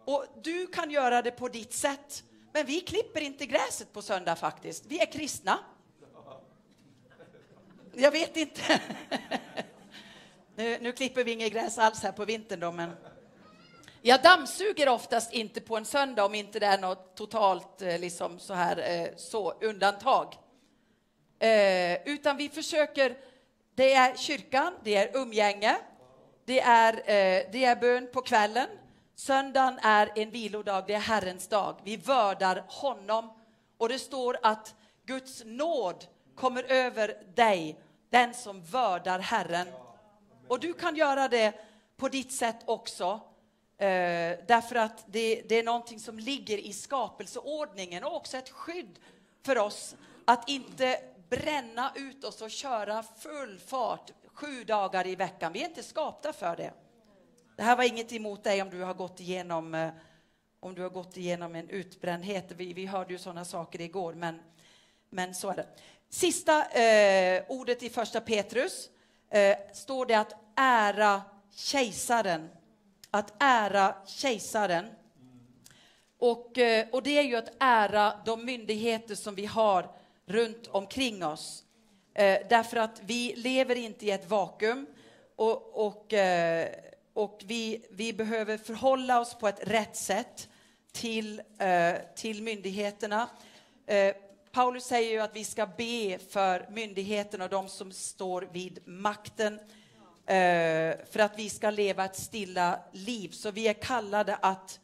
Och 0.05 0.27
du 0.43 0.67
kan 0.67 0.91
göra 0.91 1.23
det 1.23 1.31
på 1.31 1.49
ditt 1.49 1.75
sätt. 1.75 2.25
Men 2.53 2.67
vi 2.67 2.81
klipper 2.81 3.21
inte 3.21 3.47
gräset 3.47 3.93
på 3.93 4.03
söndag 4.03 4.37
faktiskt. 4.37 4.87
Vi 4.87 5.01
är 5.01 5.13
kristna. 5.13 5.59
Jag 7.95 8.11
vet 8.11 8.37
inte. 8.37 8.81
nu, 10.57 10.79
nu 10.81 10.93
klipper 10.93 11.25
vi 11.25 11.33
inget 11.33 11.53
gräs 11.53 11.79
alls 11.79 12.03
här 12.03 12.13
på 12.13 12.25
vintern 12.25 12.61
då, 12.61 12.73
men 12.73 12.91
jag 14.03 14.23
dammsuger 14.23 14.89
oftast 14.89 15.33
inte 15.33 15.61
på 15.61 15.77
en 15.77 15.85
söndag 15.85 16.25
om 16.25 16.35
inte 16.35 16.59
det 16.59 16.67
är 16.67 16.79
något 16.79 17.17
totalt 17.17 17.83
eh, 17.83 17.99
liksom 17.99 18.39
så 18.39 18.55
här 18.55 18.77
eh, 18.91 19.09
så 19.17 19.53
undantag. 19.53 20.35
Eh, 21.39 22.09
utan 22.09 22.37
vi 22.37 22.49
försöker 22.49 23.17
det 23.75 23.95
är 23.95 24.17
kyrkan, 24.17 24.75
det 24.85 24.97
är 24.97 25.17
umgänge, 25.17 25.77
det 26.45 26.61
är, 26.61 26.95
eh, 26.95 27.51
det 27.53 27.65
är 27.65 27.77
bön 27.77 28.09
på 28.13 28.21
kvällen. 28.21 28.69
Söndagen 29.15 29.79
är 29.83 30.11
en 30.17 30.31
vilodag, 30.31 30.85
det 30.87 30.95
är 30.95 30.99
Herrens 30.99 31.49
dag. 31.49 31.77
Vi 31.85 31.97
vördar 31.97 32.65
honom 32.69 33.31
och 33.79 33.89
det 33.89 33.99
står 33.99 34.39
att 34.43 34.75
Guds 35.07 35.43
nåd 35.45 36.05
kommer 36.35 36.63
över 36.63 37.15
dig, 37.35 37.81
den 38.11 38.35
som 38.35 38.63
vördar 38.63 39.19
Herren. 39.19 39.67
Och 40.53 40.61
du 40.61 40.73
kan 40.73 40.97
göra 40.97 41.29
det 41.29 41.55
på 41.97 42.09
ditt 42.09 42.33
sätt 42.33 42.57
också. 42.65 43.21
Eh, 43.79 44.39
därför 44.49 44.75
att 44.77 45.05
det, 45.07 45.43
det 45.49 45.59
är 45.59 45.63
någonting 45.63 46.01
som 46.01 46.19
ligger 46.19 46.59
i 46.59 46.73
skapelseordningen 46.73 48.05
och 48.05 48.17
också 48.17 48.37
ett 48.37 48.51
skydd 48.51 48.99
för 49.43 49.59
oss 49.59 49.97
att 50.25 50.49
inte 50.49 51.01
bränna 51.29 51.93
ut 51.97 52.25
oss 52.25 52.43
och 52.43 52.51
köra 52.51 53.03
full 53.03 53.59
fart 53.59 54.11
sju 54.27 54.65
dagar 54.65 55.07
i 55.07 55.15
veckan. 55.15 55.53
Vi 55.53 55.63
är 55.63 55.69
inte 55.69 55.83
skapta 55.83 56.33
för 56.33 56.57
det. 56.57 56.73
Det 57.57 57.63
här 57.63 57.77
var 57.77 57.85
inget 57.85 58.13
emot 58.13 58.45
dig 58.45 58.63
om 58.63 58.71
du 58.71 58.83
har 58.83 58.95
gått 58.95 59.21
igenom, 59.21 59.75
eh, 59.75 59.91
om 60.61 60.75
du 60.75 60.83
har 60.83 60.91
gått 60.91 61.17
igenom 61.17 61.55
en 61.55 61.69
utbrändhet. 61.69 62.53
Vi, 62.57 62.73
vi 62.73 62.87
hörde 62.87 63.13
ju 63.13 63.19
sådana 63.19 63.45
saker 63.45 63.81
igår, 63.81 64.15
men, 64.15 64.41
men 65.11 65.35
så 65.35 65.51
är 65.51 65.57
det. 65.57 65.67
Sista 66.09 66.65
eh, 66.65 67.45
ordet 67.49 67.83
i 67.83 67.91
första 67.91 68.21
Petrus 68.21 68.89
eh, 69.33 69.57
står 69.73 70.07
det 70.07 70.15
att 70.15 70.42
ära 70.57 71.23
kejsaren. 71.55 72.51
Att 73.11 73.33
ära 73.39 73.95
kejsaren. 74.07 74.87
Och, 76.19 76.59
eh, 76.59 76.87
och 76.93 77.03
det 77.03 77.19
är 77.19 77.23
ju 77.23 77.37
att 77.37 77.53
ära 77.61 78.13
de 78.25 78.45
myndigheter 78.45 79.15
som 79.15 79.35
vi 79.35 79.47
har 79.47 79.91
runt 80.27 80.67
omkring 80.67 81.25
oss. 81.25 81.65
Eh, 82.15 82.39
därför 82.49 82.77
att 82.77 83.01
vi 83.05 83.35
lever 83.37 83.77
inte 83.77 84.07
i 84.07 84.11
ett 84.11 84.31
vakuum 84.31 84.87
och, 85.37 85.87
och, 85.87 86.13
eh, 86.13 86.69
och 87.13 87.43
vi, 87.45 87.87
vi 87.91 88.13
behöver 88.13 88.59
förhålla 88.59 89.21
oss 89.21 89.35
på 89.35 89.49
ett 89.49 89.69
rätt 89.69 89.97
sätt 89.97 90.49
till, 90.93 91.43
eh, 91.59 91.95
till 92.17 92.43
myndigheterna. 92.43 93.29
Eh, 93.87 94.15
Paulus 94.53 94.85
säger 94.85 95.11
ju 95.11 95.21
att 95.21 95.37
vi 95.37 95.45
ska 95.45 95.67
be 95.67 96.19
för 96.31 96.67
myndigheterna 96.71 97.45
och 97.45 97.51
de 97.51 97.69
som 97.69 97.93
står 97.93 98.49
vid 98.53 98.79
makten 98.85 99.55
eh, 99.55 99.82
Eh, 100.27 100.97
för 101.11 101.19
att 101.19 101.39
vi 101.39 101.51
ska 101.51 101.71
leva 101.71 102.05
ett 102.05 102.17
stilla 102.17 102.79
liv. 102.93 103.29
Så 103.29 103.51
vi 103.51 103.69
är 103.69 103.73
kallade 103.73 104.37
att 104.37 104.81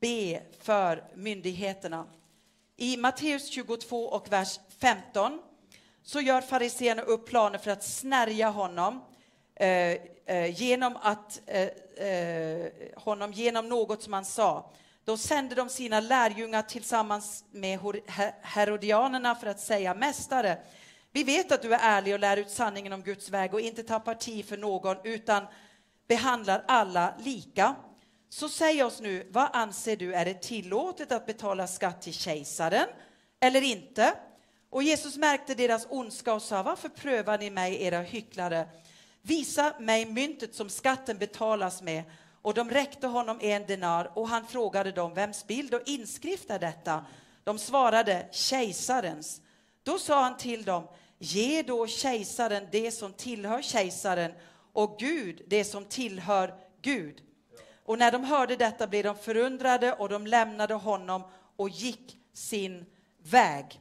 be 0.00 0.42
för 0.60 1.04
myndigheterna. 1.14 2.06
I 2.76 2.96
Matteus 2.96 3.48
22 3.48 4.04
och 4.04 4.32
vers 4.32 4.60
15 4.78 5.40
så 6.02 6.20
gör 6.20 6.40
fariseerna 6.40 7.02
upp 7.02 7.28
planer 7.28 7.58
för 7.58 7.70
att 7.70 7.84
snärja 7.84 8.48
honom 8.48 9.04
eh, 9.54 9.96
eh, 10.26 10.60
genom 10.60 10.96
att 10.96 11.40
eh, 11.46 12.06
eh, 12.08 12.66
honom 12.96 13.32
genom 13.32 13.68
något 13.68 14.02
som 14.02 14.12
han 14.12 14.24
sa. 14.24 14.70
Då 15.04 15.16
sände 15.16 15.54
de 15.54 15.68
sina 15.68 16.00
lärjungar 16.00 16.62
tillsammans 16.62 17.44
med 17.50 17.78
herodianerna 18.42 19.34
för 19.34 19.46
att 19.46 19.60
säga 19.60 19.94
Mästare, 19.94 20.58
vi 21.12 21.24
vet 21.24 21.52
att 21.52 21.62
du 21.62 21.74
är 21.74 21.78
ärlig 21.82 22.14
och 22.14 22.20
lär 22.20 22.36
ut 22.36 22.50
sanningen 22.50 22.92
om 22.92 23.02
Guds 23.02 23.30
väg 23.30 23.54
och 23.54 23.60
inte 23.60 23.82
tar 23.82 24.00
parti 24.00 24.46
för 24.46 24.56
någon 24.56 24.96
utan 25.04 25.46
behandlar 26.08 26.64
alla 26.68 27.14
lika. 27.18 27.74
Så 28.28 28.48
säg 28.48 28.82
oss 28.82 29.00
nu, 29.00 29.28
vad 29.30 29.48
anser 29.52 29.96
du, 29.96 30.14
är 30.14 30.24
det 30.24 30.42
tillåtet 30.42 31.12
att 31.12 31.26
betala 31.26 31.66
skatt 31.66 32.02
till 32.02 32.14
kejsaren 32.14 32.86
eller 33.40 33.62
inte? 33.62 34.14
Och 34.70 34.82
Jesus 34.82 35.16
märkte 35.16 35.54
deras 35.54 35.86
ondska 35.90 36.34
och 36.34 36.42
sa, 36.42 36.62
varför 36.62 36.88
prövar 36.88 37.38
ni 37.38 37.50
mig, 37.50 37.82
era 37.82 38.00
hycklare? 38.00 38.68
Visa 39.22 39.74
mig 39.80 40.06
myntet 40.06 40.54
som 40.54 40.70
skatten 40.70 41.18
betalas 41.18 41.82
med. 41.82 42.02
Och 42.42 42.54
de 42.54 42.70
räckte 42.70 43.06
honom 43.06 43.38
en 43.42 43.66
denar 43.66 44.18
och 44.18 44.28
han 44.28 44.46
frågade 44.46 44.92
dem, 44.92 45.14
vems 45.14 45.46
bild 45.46 45.74
och 45.74 45.82
inskrift 45.86 46.50
är 46.50 46.58
detta? 46.58 47.04
De 47.44 47.58
svarade, 47.58 48.28
kejsarens. 48.32 49.40
Då 49.82 49.98
sa 49.98 50.22
han 50.22 50.36
till 50.36 50.62
dem, 50.62 50.88
ge 51.18 51.62
då 51.62 51.86
kejsaren 51.86 52.66
det 52.72 52.90
som 52.90 53.12
tillhör 53.12 53.62
kejsaren 53.62 54.32
och 54.72 54.98
Gud 54.98 55.42
det 55.46 55.64
som 55.64 55.84
tillhör 55.84 56.54
Gud. 56.82 57.22
Och 57.84 57.98
när 57.98 58.12
de 58.12 58.24
hörde 58.24 58.56
detta 58.56 58.86
blev 58.86 59.04
de 59.04 59.16
förundrade 59.16 59.92
och 59.92 60.08
de 60.08 60.26
lämnade 60.26 60.74
honom 60.74 61.22
och 61.56 61.68
gick 61.68 62.16
sin 62.32 62.86
väg. 63.18 63.80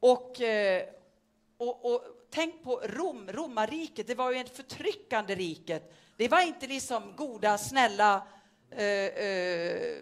Och, 0.00 0.40
eh, 0.40 0.82
och, 1.56 1.92
och 1.92 2.02
tänk 2.30 2.62
på 2.62 2.80
Rom, 2.84 3.32
romarriket, 3.32 4.06
det 4.06 4.14
var 4.14 4.32
ju 4.32 4.40
ett 4.40 4.56
förtryckande 4.56 5.34
riket. 5.34 5.94
Det 6.16 6.28
var 6.28 6.40
inte 6.40 6.66
liksom 6.66 7.16
goda, 7.16 7.58
snälla 7.58 8.26
eh, 8.70 8.84
eh, 8.84 9.96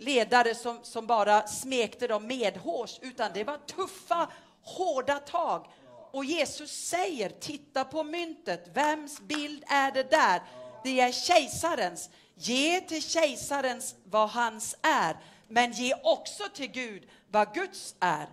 ledare 0.00 0.54
som, 0.54 0.78
som 0.82 1.06
bara 1.06 1.46
smekte 1.46 2.06
dem 2.06 2.26
medhårs, 2.26 2.98
utan 3.02 3.30
det 3.34 3.44
var 3.44 3.56
tuffa, 3.56 4.28
hårda 4.62 5.18
tag. 5.18 5.66
Och 6.12 6.24
Jesus 6.24 6.70
säger, 6.70 7.28
titta 7.28 7.84
på 7.84 8.02
myntet, 8.02 8.70
vems 8.74 9.20
bild 9.20 9.64
är 9.66 9.92
det 9.92 10.10
där? 10.10 10.42
Det 10.84 11.00
är 11.00 11.12
kejsarens. 11.12 12.10
Ge 12.34 12.80
till 12.80 13.02
kejsarens 13.02 13.94
vad 14.04 14.28
hans 14.28 14.76
är, 14.82 15.16
men 15.48 15.72
ge 15.72 15.94
också 16.02 16.44
till 16.54 16.70
Gud 16.70 17.08
vad 17.30 17.54
Guds 17.54 17.94
är. 18.00 18.26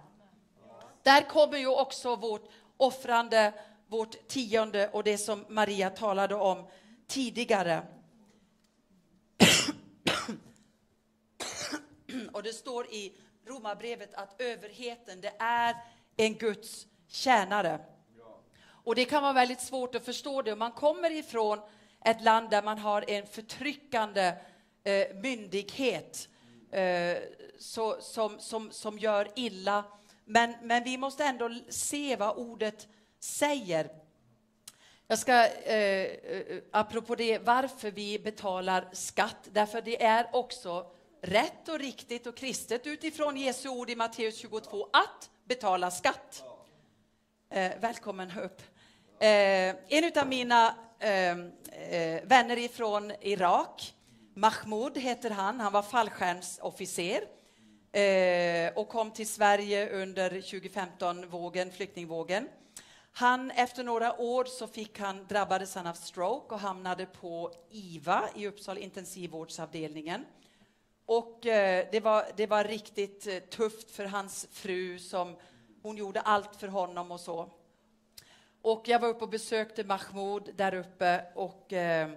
Där 1.03 1.21
kommer 1.21 1.57
ju 1.57 1.67
också 1.67 2.15
vårt 2.15 2.49
offrande, 2.77 3.53
vårt 3.87 4.27
tionde 4.27 4.89
och 4.89 5.03
det 5.03 5.17
som 5.17 5.45
Maria 5.49 5.89
talade 5.89 6.35
om 6.35 6.67
tidigare. 7.07 7.81
Och 12.33 12.43
det 12.43 12.53
står 12.53 12.85
i 12.85 13.13
Romarbrevet 13.45 14.13
att 14.13 14.41
överheten, 14.41 15.21
det 15.21 15.33
är 15.39 15.75
en 16.17 16.33
Guds 16.33 16.87
tjänare. 17.07 17.79
Och 18.59 18.95
det 18.95 19.05
kan 19.05 19.23
vara 19.23 19.33
väldigt 19.33 19.61
svårt 19.61 19.95
att 19.95 20.05
förstå 20.05 20.41
det. 20.41 20.55
Man 20.55 20.71
kommer 20.71 21.11
ifrån 21.11 21.59
ett 22.05 22.21
land 22.21 22.49
där 22.49 22.63
man 22.63 22.77
har 22.77 23.09
en 23.09 23.27
förtryckande 23.27 24.33
eh, 24.83 25.15
myndighet 25.15 26.29
eh, 26.71 27.17
så, 27.59 28.01
som, 28.01 28.39
som, 28.39 28.71
som 28.71 28.99
gör 28.99 29.27
illa. 29.35 29.83
Men, 30.25 30.53
men 30.61 30.83
vi 30.83 30.97
måste 30.97 31.23
ändå 31.23 31.55
se 31.69 32.15
vad 32.15 32.37
ordet 32.37 32.87
säger. 33.19 33.89
Jag 35.07 35.19
ska, 35.19 35.33
eh, 35.47 35.75
eh 35.75 36.61
apropå 36.71 37.15
det, 37.15 37.39
varför 37.39 37.91
vi 37.91 38.19
betalar 38.19 38.89
skatt, 38.93 39.49
därför 39.51 39.81
det 39.81 40.03
är 40.03 40.29
också 40.33 40.91
rätt 41.21 41.69
och 41.69 41.79
riktigt 41.79 42.27
och 42.27 42.37
kristet 42.37 42.87
utifrån 42.87 43.37
Jesu 43.37 43.69
ord 43.69 43.89
i 43.89 43.95
Matteus 43.95 44.37
22 44.37 44.89
att 44.93 45.29
betala 45.45 45.91
skatt. 45.91 46.43
Eh, 47.49 47.71
välkommen 47.79 48.31
upp. 48.37 48.61
Eh, 49.19 49.75
en 49.87 50.11
av 50.19 50.27
mina 50.27 50.75
ehm, 50.99 51.51
eh, 51.89 52.23
vänner 52.23 52.57
ifrån 52.57 53.11
Irak, 53.21 53.93
Mahmoud 54.33 54.97
heter 54.97 55.29
han, 55.29 55.59
han 55.59 55.73
var 55.73 55.81
fallskärmsofficer 55.81 57.21
eh, 57.91 58.73
och 58.77 58.89
kom 58.89 59.11
till 59.11 59.27
Sverige 59.27 59.89
under 59.89 60.31
2015-vågen, 60.31 61.71
flyktingvågen. 61.71 62.47
Han, 63.11 63.51
efter 63.51 63.83
några 63.83 64.21
år 64.21 64.45
så 64.45 64.67
fick 64.67 64.99
han, 64.99 65.25
drabbades 65.29 65.75
han 65.75 65.87
av 65.87 65.93
stroke 65.93 66.53
och 66.53 66.59
hamnade 66.59 67.05
på 67.05 67.51
IVA 67.71 68.29
i 68.35 68.47
Uppsala 68.47 68.79
intensivvårdsavdelningen. 68.79 70.25
Och 71.07 71.45
eh, 71.45 71.87
det, 71.91 71.99
var, 71.99 72.25
det 72.35 72.47
var 72.47 72.63
riktigt 72.63 73.27
eh, 73.27 73.39
tufft 73.39 73.91
för 73.91 74.05
hans 74.05 74.47
fru 74.51 74.99
som 74.99 75.35
hon 75.81 75.97
gjorde 75.97 76.21
allt 76.21 76.55
för 76.55 76.67
honom 76.67 77.11
och 77.11 77.19
så. 77.19 77.49
Och 78.61 78.83
jag 78.87 78.99
var 78.99 79.07
uppe 79.07 79.23
och 79.23 79.29
besökte 79.29 79.83
Mahmoud 79.83 80.49
där 80.55 80.73
uppe 80.73 81.25
och, 81.35 81.73
eh, 81.73 82.09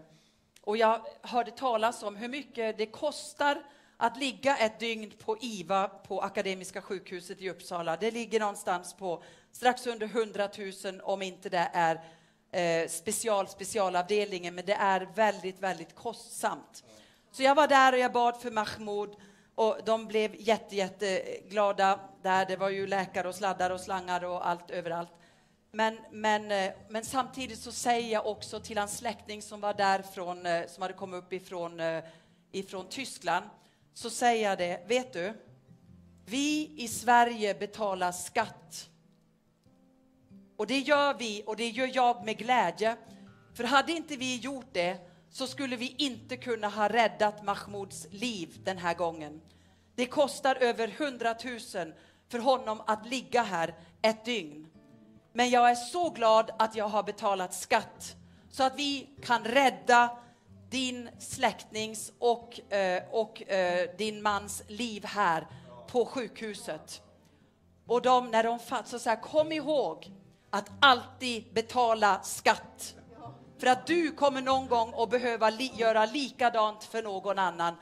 och 0.60 0.76
jag 0.76 1.06
hörde 1.22 1.50
talas 1.50 2.02
om 2.02 2.16
hur 2.16 2.28
mycket 2.28 2.78
det 2.78 2.86
kostar 2.86 3.62
att 3.96 4.16
ligga 4.16 4.56
ett 4.56 4.80
dygn 4.80 5.12
på 5.18 5.38
IVA 5.40 5.88
på 5.88 6.20
Akademiska 6.20 6.82
sjukhuset 6.82 7.40
i 7.40 7.50
Uppsala. 7.50 7.96
Det 7.96 8.10
ligger 8.10 8.40
någonstans 8.40 8.94
på 8.94 9.22
strax 9.52 9.86
under 9.86 10.06
100 10.06 10.48
000 10.84 11.00
om 11.02 11.22
inte 11.22 11.48
det 11.48 11.70
är 11.72 12.00
eh, 12.50 12.88
special, 12.88 13.48
specialavdelningen, 13.48 14.54
men 14.54 14.66
det 14.66 14.74
är 14.74 15.08
väldigt, 15.14 15.60
väldigt 15.60 15.94
kostsamt. 15.94 16.84
Så 17.32 17.42
jag 17.42 17.54
var 17.54 17.68
där 17.68 17.92
och 17.92 17.98
jag 17.98 18.12
bad 18.12 18.40
för 18.40 18.50
Mahmoud 18.50 19.16
och 19.54 19.78
de 19.84 20.06
blev 20.06 20.34
jätte, 20.38 20.76
jätteglada 20.76 22.00
där. 22.22 22.46
Det 22.46 22.56
var 22.56 22.70
ju 22.70 22.86
läkare 22.86 23.28
och 23.28 23.34
sladdar 23.34 23.70
och 23.70 23.80
slangar 23.80 24.24
och 24.24 24.48
allt 24.48 24.70
överallt. 24.70 25.10
Men, 25.72 25.98
men, 26.10 26.52
eh, 26.52 26.72
men 26.88 27.04
samtidigt 27.04 27.58
så 27.58 27.72
säger 27.72 28.12
jag 28.12 28.26
också 28.26 28.60
till 28.60 28.78
hans 28.78 28.96
släkting 28.96 29.42
som 29.42 29.60
var 29.60 29.74
där 29.74 30.02
från, 30.02 30.46
eh, 30.46 30.66
som 30.66 30.82
hade 30.82 30.94
kommit 30.94 31.24
upp 31.24 31.32
ifrån, 31.32 31.80
eh, 31.80 32.04
ifrån 32.52 32.86
Tyskland, 32.88 33.46
så 33.94 34.10
säger 34.10 34.48
jag 34.48 34.58
det, 34.58 34.84
vet 34.88 35.12
du, 35.12 35.32
vi 36.26 36.74
i 36.78 36.88
Sverige 36.88 37.54
betalar 37.54 38.12
skatt. 38.12 38.88
Och 40.56 40.66
det 40.66 40.78
gör 40.78 41.14
vi 41.14 41.42
och 41.46 41.56
det 41.56 41.68
gör 41.68 41.90
jag 41.94 42.24
med 42.24 42.38
glädje. 42.38 42.96
För 43.54 43.64
hade 43.64 43.92
inte 43.92 44.16
vi 44.16 44.36
gjort 44.36 44.68
det 44.72 45.09
så 45.30 45.46
skulle 45.46 45.76
vi 45.76 45.94
inte 45.98 46.36
kunna 46.36 46.68
ha 46.68 46.88
räddat 46.88 47.44
Mahmouds 47.44 48.06
liv 48.10 48.60
den 48.64 48.78
här 48.78 48.94
gången. 48.94 49.40
Det 49.94 50.06
kostar 50.06 50.54
över 50.54 50.88
100 50.98 51.34
000 51.74 51.92
för 52.28 52.38
honom 52.38 52.82
att 52.86 53.06
ligga 53.06 53.42
här 53.42 53.74
ett 54.02 54.24
dygn. 54.24 54.66
Men 55.32 55.50
jag 55.50 55.70
är 55.70 55.74
så 55.74 56.10
glad 56.10 56.50
att 56.58 56.74
jag 56.74 56.88
har 56.88 57.02
betalat 57.02 57.54
skatt 57.54 58.16
så 58.50 58.62
att 58.62 58.78
vi 58.78 59.08
kan 59.22 59.44
rädda 59.44 60.18
din 60.70 61.10
släktnings 61.18 62.12
och, 62.18 62.72
eh, 62.72 63.02
och 63.10 63.50
eh, 63.50 63.90
din 63.98 64.22
mans 64.22 64.62
liv 64.66 65.04
här 65.04 65.46
på 65.86 66.04
sjukhuset. 66.04 67.02
Och 67.86 68.02
de, 68.02 68.30
när 68.30 68.44
de 68.44 68.58
fattar, 68.58 68.98
så 68.98 69.10
här, 69.10 69.20
kom 69.20 69.52
ihåg 69.52 70.12
att 70.50 70.70
alltid 70.80 71.52
betala 71.52 72.22
skatt. 72.22 72.94
För 73.60 73.66
att 73.66 73.86
du 73.86 74.12
kommer 74.12 74.40
någon 74.40 74.68
gång 74.68 74.94
att 74.96 75.10
behöva 75.10 75.50
li 75.50 75.72
göra 75.74 76.06
likadant 76.06 76.84
för 76.84 77.02
någon 77.02 77.38
annan. 77.38 77.74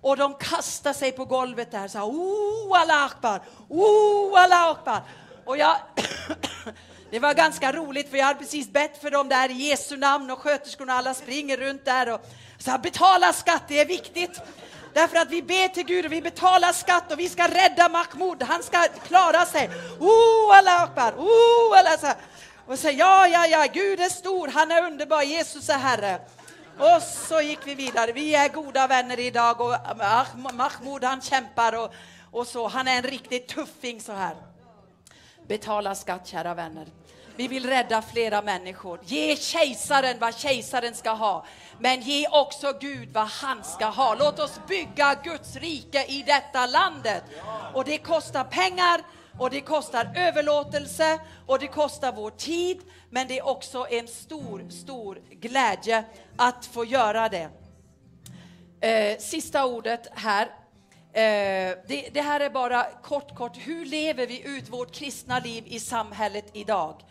Och 0.00 0.16
de 0.16 0.34
kastar 0.34 0.92
sig 0.92 1.12
på 1.12 1.24
golvet 1.24 1.70
där 1.70 1.88
så 1.88 1.98
här, 1.98 2.06
oh 2.06 2.80
Allah 2.80 3.04
akbar, 3.04 3.40
oh 3.68 4.42
Allah 4.42 4.70
akbar. 4.70 5.00
Och 5.44 5.56
jag, 5.56 5.76
det 7.10 7.18
var 7.18 7.34
ganska 7.34 7.72
roligt 7.72 8.10
för 8.10 8.16
jag 8.16 8.24
hade 8.24 8.38
precis 8.38 8.68
bett 8.68 9.00
för 9.00 9.10
dem 9.10 9.28
där 9.28 9.50
i 9.50 9.54
Jesu 9.54 9.96
namn 9.96 10.30
och 10.30 10.38
sköterskorna 10.38 10.92
alla 10.92 11.14
springer 11.14 11.56
runt 11.56 11.84
där 11.84 12.14
och 12.14 12.20
så 12.58 12.70
här, 12.70 12.78
betala 12.78 13.32
skatt, 13.32 13.62
det 13.68 13.80
är 13.80 13.86
viktigt. 13.86 14.40
Därför 14.94 15.16
att 15.16 15.30
vi 15.30 15.42
ber 15.42 15.68
till 15.68 15.86
Gud 15.86 16.06
och 16.06 16.12
vi 16.12 16.22
betalar 16.22 16.72
skatt 16.72 17.12
och 17.12 17.18
vi 17.18 17.28
ska 17.28 17.48
rädda 17.48 17.88
Mahmoud. 17.88 18.42
Han 18.42 18.62
ska 18.62 18.88
klara 19.06 19.46
sig. 19.46 19.70
Oh, 19.98 20.58
Allah 20.58 20.82
akbar. 20.82 21.12
Oh, 21.12 21.78
Allah. 21.78 21.98
Så 22.00 22.06
här. 22.06 22.16
Och 22.72 22.78
säger 22.78 22.98
ja, 22.98 23.28
ja, 23.28 23.46
ja, 23.46 23.66
Gud 23.72 24.00
är 24.00 24.08
stor, 24.08 24.48
han 24.48 24.70
är 24.70 24.86
underbar, 24.86 25.22
Jesus 25.22 25.68
är 25.68 25.78
Herre. 25.78 26.20
Och 26.78 27.02
så 27.02 27.40
gick 27.40 27.58
vi 27.64 27.74
vidare. 27.74 28.12
Vi 28.12 28.34
är 28.34 28.48
goda 28.48 28.86
vänner 28.86 29.18
idag 29.20 29.60
och 29.60 29.74
Mahmoud 30.54 31.04
han 31.04 31.20
kämpar 31.20 31.78
och, 31.78 31.94
och 32.30 32.46
så. 32.46 32.68
Han 32.68 32.88
är 32.88 32.96
en 32.96 33.02
riktig 33.02 33.46
tuffing 33.46 34.00
så 34.00 34.12
här. 34.12 34.36
Betala 35.48 35.94
skatt, 35.94 36.26
kära 36.26 36.54
vänner. 36.54 36.86
Vi 37.36 37.48
vill 37.48 37.66
rädda 37.66 38.02
flera 38.02 38.42
människor. 38.42 39.00
Ge 39.04 39.36
kejsaren 39.36 40.18
vad 40.18 40.36
kejsaren 40.36 40.94
ska 40.94 41.10
ha, 41.10 41.46
men 41.78 42.00
ge 42.00 42.28
också 42.28 42.72
Gud 42.80 43.12
vad 43.12 43.28
han 43.28 43.64
ska 43.64 43.86
ha. 43.86 44.14
Låt 44.14 44.38
oss 44.38 44.60
bygga 44.68 45.14
Guds 45.24 45.56
rike 45.56 46.04
i 46.04 46.22
detta 46.22 46.66
landet. 46.66 47.24
Och 47.74 47.84
det 47.84 47.98
kostar 47.98 48.44
pengar 48.44 49.00
och 49.38 49.50
det 49.50 49.60
kostar 49.60 50.12
överlåtelse 50.16 51.20
och 51.46 51.58
det 51.58 51.68
kostar 51.68 52.12
vår 52.12 52.30
tid, 52.30 52.80
men 53.10 53.28
det 53.28 53.38
är 53.38 53.46
också 53.46 53.86
en 53.90 54.08
stor, 54.08 54.70
stor 54.70 55.18
glädje 55.30 56.04
att 56.36 56.66
få 56.66 56.84
göra 56.84 57.28
det. 57.28 57.50
Eh, 58.80 59.18
sista 59.18 59.66
ordet 59.66 60.08
här. 60.12 60.46
Eh, 61.12 61.78
det, 61.88 62.08
det, 62.12 62.20
här 62.20 62.40
är 62.40 62.50
bara 62.50 62.84
kort, 63.02 63.34
kort. 63.34 63.56
Hur 63.56 63.84
lever 63.84 64.26
vi 64.26 64.42
ut 64.42 64.68
vårt 64.68 64.92
kristna 64.92 65.38
liv 65.38 65.64
i 65.66 65.80
samhället 65.80 66.46
idag? 66.52 67.02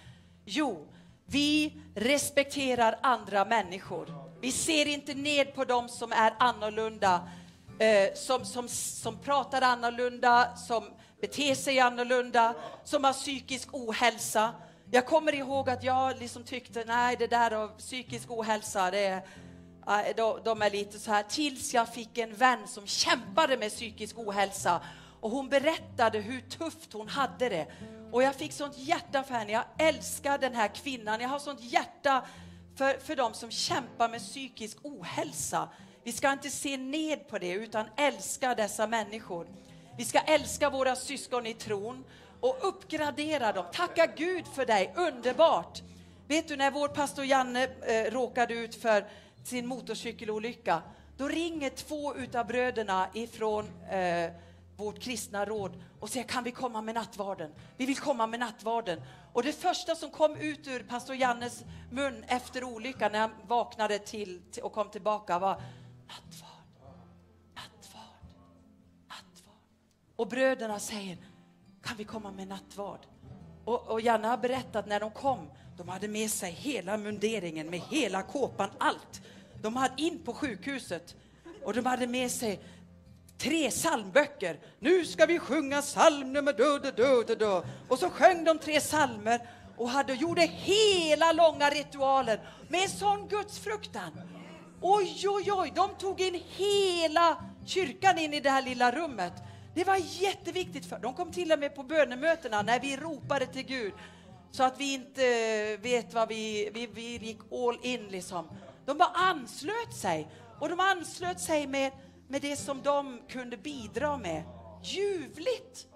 Jo, 0.46 0.88
vi 1.26 1.74
respekterar 1.96 3.00
andra 3.02 3.46
människor. 3.46 4.08
Vi 4.42 4.52
ser 4.52 4.88
inte 4.88 5.14
ned 5.14 5.56
på 5.56 5.66
dem 5.66 5.90
som 5.90 6.12
är 6.12 6.34
annorlunda, 6.40 7.30
eh, 7.80 8.14
som, 8.16 8.46
som, 8.46 8.68
som 8.70 9.18
pratar 9.18 9.62
annorlunda, 9.62 10.56
som 10.56 10.84
beter 11.22 11.56
sig 11.56 11.80
annorlunda, 11.80 12.56
som 12.84 13.04
har 13.04 13.14
psykisk 13.14 13.68
ohälsa. 13.72 14.54
Jag 14.92 15.06
kommer 15.06 15.36
ihåg 15.36 15.70
att 15.70 15.84
jag 15.84 16.20
liksom 16.20 16.44
tyckte, 16.44 16.84
nej 16.88 17.16
det 17.20 17.28
där 17.28 17.52
av 17.52 17.68
psykisk 17.68 18.32
ohälsa, 18.32 18.92
det 18.92 19.24
är, 19.88 20.14
de, 20.14 20.40
de 20.44 20.62
är 20.62 20.70
lite 20.70 21.00
så 21.00 21.12
här. 21.12 21.24
Tills 21.24 21.74
jag 21.74 21.94
fick 21.94 22.18
en 22.18 22.34
vän 22.36 22.68
som 22.68 22.88
kämpade 22.88 23.58
med 23.58 23.72
psykisk 23.72 24.18
ohälsa 24.18 24.82
och 25.22 25.32
hon 25.32 25.50
berättade 25.50 26.20
hur 26.20 26.42
tufft 26.42 26.94
hon 26.94 27.08
hade 27.08 27.50
det. 27.50 27.68
Och 28.12 28.24
jag 28.24 28.36
fick 28.36 28.52
sånt 28.52 28.78
hjärta 28.78 29.24
för 29.24 29.34
henne. 29.34 29.52
Jag 29.52 29.64
älskar 29.78 30.38
den 30.38 30.56
här 30.56 30.68
kvinnan. 30.68 31.22
Jag 31.22 31.30
har 31.30 31.40
sånt 31.40 31.62
hjärta 31.62 32.26
för, 32.76 33.00
för 33.00 33.16
de 33.16 33.34
som 33.34 33.52
kämpar 33.52 34.10
med 34.10 34.22
psykisk 34.22 34.78
ohälsa. 34.84 35.70
Vi 36.04 36.12
ska 36.12 36.32
inte 36.32 36.50
se 36.50 36.78
ned 36.78 37.28
på 37.28 37.38
det 37.38 37.52
utan 37.52 37.86
älska 37.98 38.56
dessa 38.56 38.88
människor. 38.88 39.48
Vi 39.98 40.06
ska 40.06 40.20
älska 40.20 40.70
våra 40.70 40.96
syskon 40.96 41.48
i 41.48 41.54
tron 41.54 42.04
och 42.40 42.58
uppgradera 42.62 43.52
dem. 43.52 43.66
Tacka 43.74 44.06
Gud 44.16 44.48
för 44.48 44.66
dig, 44.66 44.94
underbart! 44.96 45.82
Vet 46.28 46.48
du 46.48 46.56
när 46.56 46.72
vår 46.72 46.88
pastor 46.88 47.26
Janne 47.26 47.64
eh, 47.64 48.12
råkade 48.12 48.54
ut 48.54 48.76
för 48.76 49.06
sin 49.44 49.68
motorcykelolycka, 49.68 50.82
då 51.18 51.28
ringer 51.28 51.70
två 51.70 52.16
utav 52.16 52.48
bröderna 52.48 53.08
ifrån 53.14 53.66
eh, 53.90 54.32
vårt 54.78 55.00
kristna 55.00 55.46
råd 55.46 55.84
och 56.00 56.10
säger 56.10 56.28
kan 56.28 56.44
vi 56.44 56.52
komma 56.52 56.82
med 56.82 56.96
nattvarden? 56.96 57.52
Vi 57.78 57.86
vill 57.86 57.98
komma 57.98 58.28
med 58.28 58.40
nattvarden. 58.40 59.02
Och 59.34 59.44
det 59.44 59.54
första 59.54 59.96
som 59.96 60.10
kom 60.10 60.36
ut 60.36 60.68
ur 60.68 60.84
pastor 60.84 61.16
Jannes 61.16 61.64
mun 61.92 62.24
efter 62.28 62.64
olyckan 62.64 63.12
när 63.12 63.20
han 63.20 63.32
vaknade 63.48 64.00
till 64.00 64.42
och 64.64 64.74
kom 64.74 64.90
tillbaka 64.90 65.40
var 65.40 65.62
nattvard. 66.08 66.51
Och 70.16 70.28
bröderna 70.28 70.80
säger, 70.80 71.18
kan 71.84 71.98
vi 71.98 72.04
komma 72.04 72.32
med 72.32 72.48
nattvard? 72.48 73.00
Och, 73.66 73.88
och 73.88 74.02
Janne 74.02 74.28
har 74.28 74.38
berättat 74.38 74.88
när 74.88 75.00
de 75.00 75.12
kom, 75.12 75.50
de 75.78 75.90
hade 75.90 76.08
med 76.08 76.30
sig 76.30 76.52
hela 76.52 76.98
munderingen 76.98 77.70
med 77.70 77.80
hela 77.80 78.24
kåpan, 78.24 78.70
allt. 78.78 79.22
De 79.62 79.76
hade 79.76 80.02
in 80.02 80.20
på 80.24 80.34
sjukhuset 80.34 81.16
och 81.64 81.74
de 81.74 81.86
hade 81.86 82.08
med 82.08 82.32
sig 82.32 82.60
tre 83.38 83.70
psalmböcker. 83.70 84.60
Nu 84.80 85.06
ska 85.06 85.26
vi 85.26 85.40
sjunga 85.40 85.82
psalm 85.82 86.34
nummer 86.34 86.54
dö, 86.54 86.80
dö, 86.92 87.24
dö, 87.24 87.36
dö. 87.36 87.62
Och 87.88 88.00
så 88.00 88.10
sjöng 88.10 88.44
de 88.44 88.60
tre 88.60 88.80
psalmer 88.80 89.50
och 89.78 89.90
hade, 89.90 90.14
gjorde 90.14 90.42
hela 90.42 91.32
långa 91.32 91.70
ritualen 91.70 92.40
med 92.68 92.90
sån 92.90 93.28
gudsfruktan. 93.28 94.22
Oj, 94.82 95.24
oj, 95.28 95.52
oj, 95.52 95.72
de 95.76 95.90
tog 96.00 96.22
in 96.22 96.42
hela 96.48 97.44
kyrkan 97.66 98.18
in 98.18 98.34
i 98.34 98.40
det 98.40 98.50
här 98.50 98.62
lilla 98.62 98.92
rummet. 98.92 99.34
Det 99.76 99.84
var 99.84 99.98
jätteviktigt 99.98 100.86
för 100.86 101.00
De 101.00 101.14
kom 101.14 101.32
till 101.32 101.52
och 101.52 101.60
med 101.60 101.76
på 101.76 101.84
bönemötena 101.84 102.62
när 102.62 102.80
vi 102.80 102.98
ropade 102.98 103.46
till 103.46 103.66
Gud 103.66 103.94
så 104.52 104.64
att 104.64 104.80
vi 104.80 104.94
inte 104.94 105.26
eh, 105.26 105.80
vet 105.80 106.14
vad 106.14 106.28
vi, 106.28 106.70
vi, 106.74 106.88
vi 106.88 107.18
gick 107.18 107.40
all 107.52 107.80
in 107.82 108.08
liksom. 108.08 108.48
De 108.86 108.98
bara 108.98 109.10
anslöt 109.10 109.96
sig 109.96 110.28
och 110.60 110.70
de 110.70 110.80
anslöt 110.80 111.40
sig 111.40 111.68
med, 111.68 111.92
med 112.28 112.42
det 112.42 112.56
som 112.56 112.82
de 112.82 113.22
kunde 113.30 113.58
bidra 113.58 114.18
med. 114.18 114.44
Ljuvligt! 114.84 115.88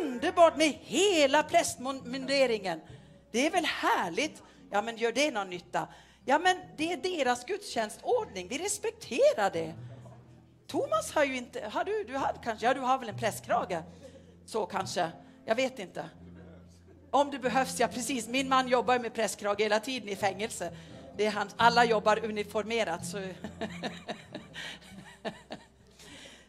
Underbart 0.00 0.56
med 0.56 0.78
hela 0.80 1.42
prästmunderingen. 1.42 2.80
Det 3.32 3.46
är 3.46 3.50
väl 3.50 3.64
härligt? 3.64 4.42
Ja, 4.70 4.82
men 4.82 4.96
gör 4.96 5.12
det 5.12 5.30
någon 5.30 5.50
nytta? 5.50 5.88
Ja, 6.24 6.38
men 6.38 6.56
det 6.76 6.92
är 6.92 6.96
deras 6.96 7.44
gudstjänstordning. 7.44 8.48
Vi 8.48 8.58
respekterar 8.58 9.50
det. 9.50 9.74
Thomas 10.72 11.12
har 11.12 11.24
ju 11.24 11.36
inte, 11.36 11.68
har 11.72 11.84
du, 11.84 12.04
du 12.04 12.16
har 12.16 12.34
kanske, 12.44 12.66
ja 12.66 12.74
du 12.74 12.80
har 12.80 12.98
väl 12.98 13.08
en 13.08 13.18
prästkrage? 13.18 13.82
Så 14.46 14.66
kanske, 14.66 15.10
jag 15.44 15.54
vet 15.54 15.78
inte. 15.78 16.04
Om 17.10 17.30
det 17.30 17.38
behövs, 17.38 17.80
ja 17.80 17.88
precis. 17.88 18.28
Min 18.28 18.48
man 18.48 18.68
jobbar 18.68 18.98
med 18.98 19.14
prästkrage 19.14 19.60
hela 19.60 19.80
tiden 19.80 20.08
i 20.08 20.16
fängelse. 20.16 20.72
Det 21.16 21.26
är 21.26 21.30
han, 21.30 21.48
alla 21.56 21.84
jobbar 21.84 22.24
uniformerat. 22.24 23.06
Så. 23.06 23.18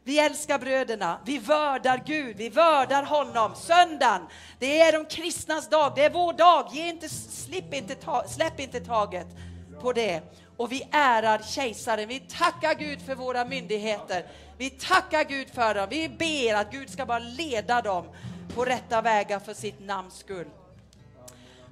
Vi 0.03 0.19
älskar 0.19 0.59
bröderna, 0.59 1.19
vi 1.26 1.38
vördar 1.38 2.03
Gud, 2.05 2.38
vi 2.38 2.49
vördar 2.49 3.03
honom. 3.03 3.55
Söndagen, 3.55 4.21
det 4.59 4.82
är 4.82 4.93
de 4.93 5.05
kristnas 5.05 5.69
dag, 5.69 5.91
det 5.95 6.05
är 6.05 6.09
vår 6.09 6.34
dag. 6.34 6.69
Ge 6.74 6.88
inte, 6.88 7.09
slipp 7.09 7.74
inte, 7.74 7.95
ta, 7.95 8.28
släpp 8.28 8.59
inte 8.59 8.80
taget 8.80 9.28
på 9.82 9.93
det 9.93 10.21
och 10.58 10.72
vi 10.72 10.88
ärar 10.91 11.39
kejsaren. 11.39 12.08
Vi 12.08 12.20
tackar 12.20 12.74
Gud 12.74 13.01
för 13.01 13.16
våra 13.16 13.45
myndigheter. 13.45 14.26
Vi 14.58 14.70
tackar 14.70 15.24
Gud 15.24 15.49
för 15.49 15.76
dem. 15.76 15.88
Vi 15.89 16.10
ber 16.10 16.56
att 16.56 16.72
Gud 16.72 16.89
ska 16.89 17.06
bara 17.06 17.20
leda 17.20 17.82
dem 17.82 18.06
på 18.56 18.66
rätta 18.66 19.01
vägar 19.01 19.39
för 19.39 19.54
sitt 19.54 19.80
namns 19.80 20.18
skull. 20.18 20.47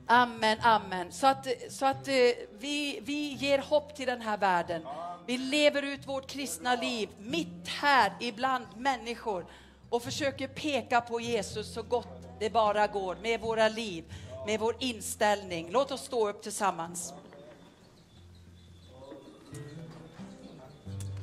Amen, 0.08 0.58
amen. 0.62 1.12
Så 1.12 1.28
att, 1.28 1.48
så 1.70 1.86
att 1.86 2.08
eh, 2.08 2.14
vi, 2.60 3.00
vi 3.02 3.34
ger 3.34 3.60
hopp 3.60 3.96
till 3.96 4.06
den 4.08 4.22
här 4.22 4.38
världen. 4.38 4.86
Vi 5.26 5.38
lever 5.38 5.82
ut 5.82 6.08
vårt 6.08 6.28
kristna 6.28 6.76
liv 6.76 7.10
mitt 7.20 7.68
här 7.68 8.14
ibland 8.20 8.66
människor 8.78 9.46
och 9.90 10.04
försöker 10.04 10.48
peka 10.48 11.02
på 11.02 11.20
Jesus 11.20 11.74
så 11.74 11.84
gott 11.84 12.22
det 12.40 12.50
bara 12.50 12.88
går 12.88 13.18
med 13.22 13.40
våra 13.40 13.68
liv, 13.68 14.04
med 14.46 14.60
vår 14.60 14.76
inställning. 14.80 15.68
Låt 15.72 15.92
oss 15.92 16.02
stå 16.02 16.30
upp 16.30 16.44
tillsammans. 16.44 17.14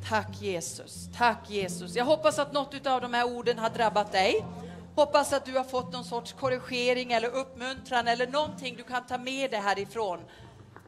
Tack 0.08 0.40
Jesus, 0.40 1.08
tack 1.16 1.50
Jesus. 1.50 1.96
Jag 1.96 2.04
hoppas 2.04 2.38
att 2.38 2.52
något 2.52 2.86
av 2.86 3.00
de 3.00 3.14
här 3.14 3.26
orden 3.26 3.58
har 3.58 3.70
drabbat 3.70 4.12
dig. 4.12 4.44
Hoppas 4.94 5.32
att 5.32 5.44
du 5.44 5.56
har 5.56 5.64
fått 5.64 5.92
någon 5.92 6.04
sorts 6.04 6.32
korrigering 6.32 7.12
eller 7.12 7.28
uppmuntran 7.28 8.08
eller 8.08 8.26
någonting 8.26 8.76
du 8.76 8.82
kan 8.82 9.06
ta 9.06 9.18
med 9.18 9.50
dig 9.50 9.60
härifrån. 9.60 10.18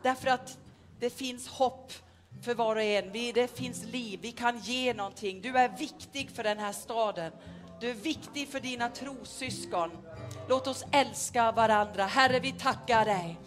Därför 0.03 0.29
att 0.29 0.59
det 1.01 1.11
finns 1.11 1.49
hopp 1.49 1.93
för 2.43 2.55
var 2.55 2.77
och 2.77 2.83
en. 2.83 3.13
Vi, 3.13 3.33
det 3.33 3.57
finns 3.57 3.85
liv, 3.85 4.19
vi 4.23 4.33
kan 4.33 4.59
ge 4.59 4.95
någonting. 4.95 5.41
Du 5.41 5.57
är 5.57 5.69
viktig 5.79 6.31
för 6.31 6.43
den 6.43 6.59
här 6.59 6.73
staden. 6.73 7.33
Du 7.81 7.91
är 7.91 7.95
viktig 7.95 8.49
för 8.49 8.61
dina 8.61 8.89
trossyskon. 8.89 9.91
Låt 10.49 10.67
oss 10.67 10.85
älska 10.93 11.53
varandra. 11.53 12.05
Herre, 12.05 12.41
vi 12.41 12.53
tackar 12.53 13.05
dig. 13.05 13.39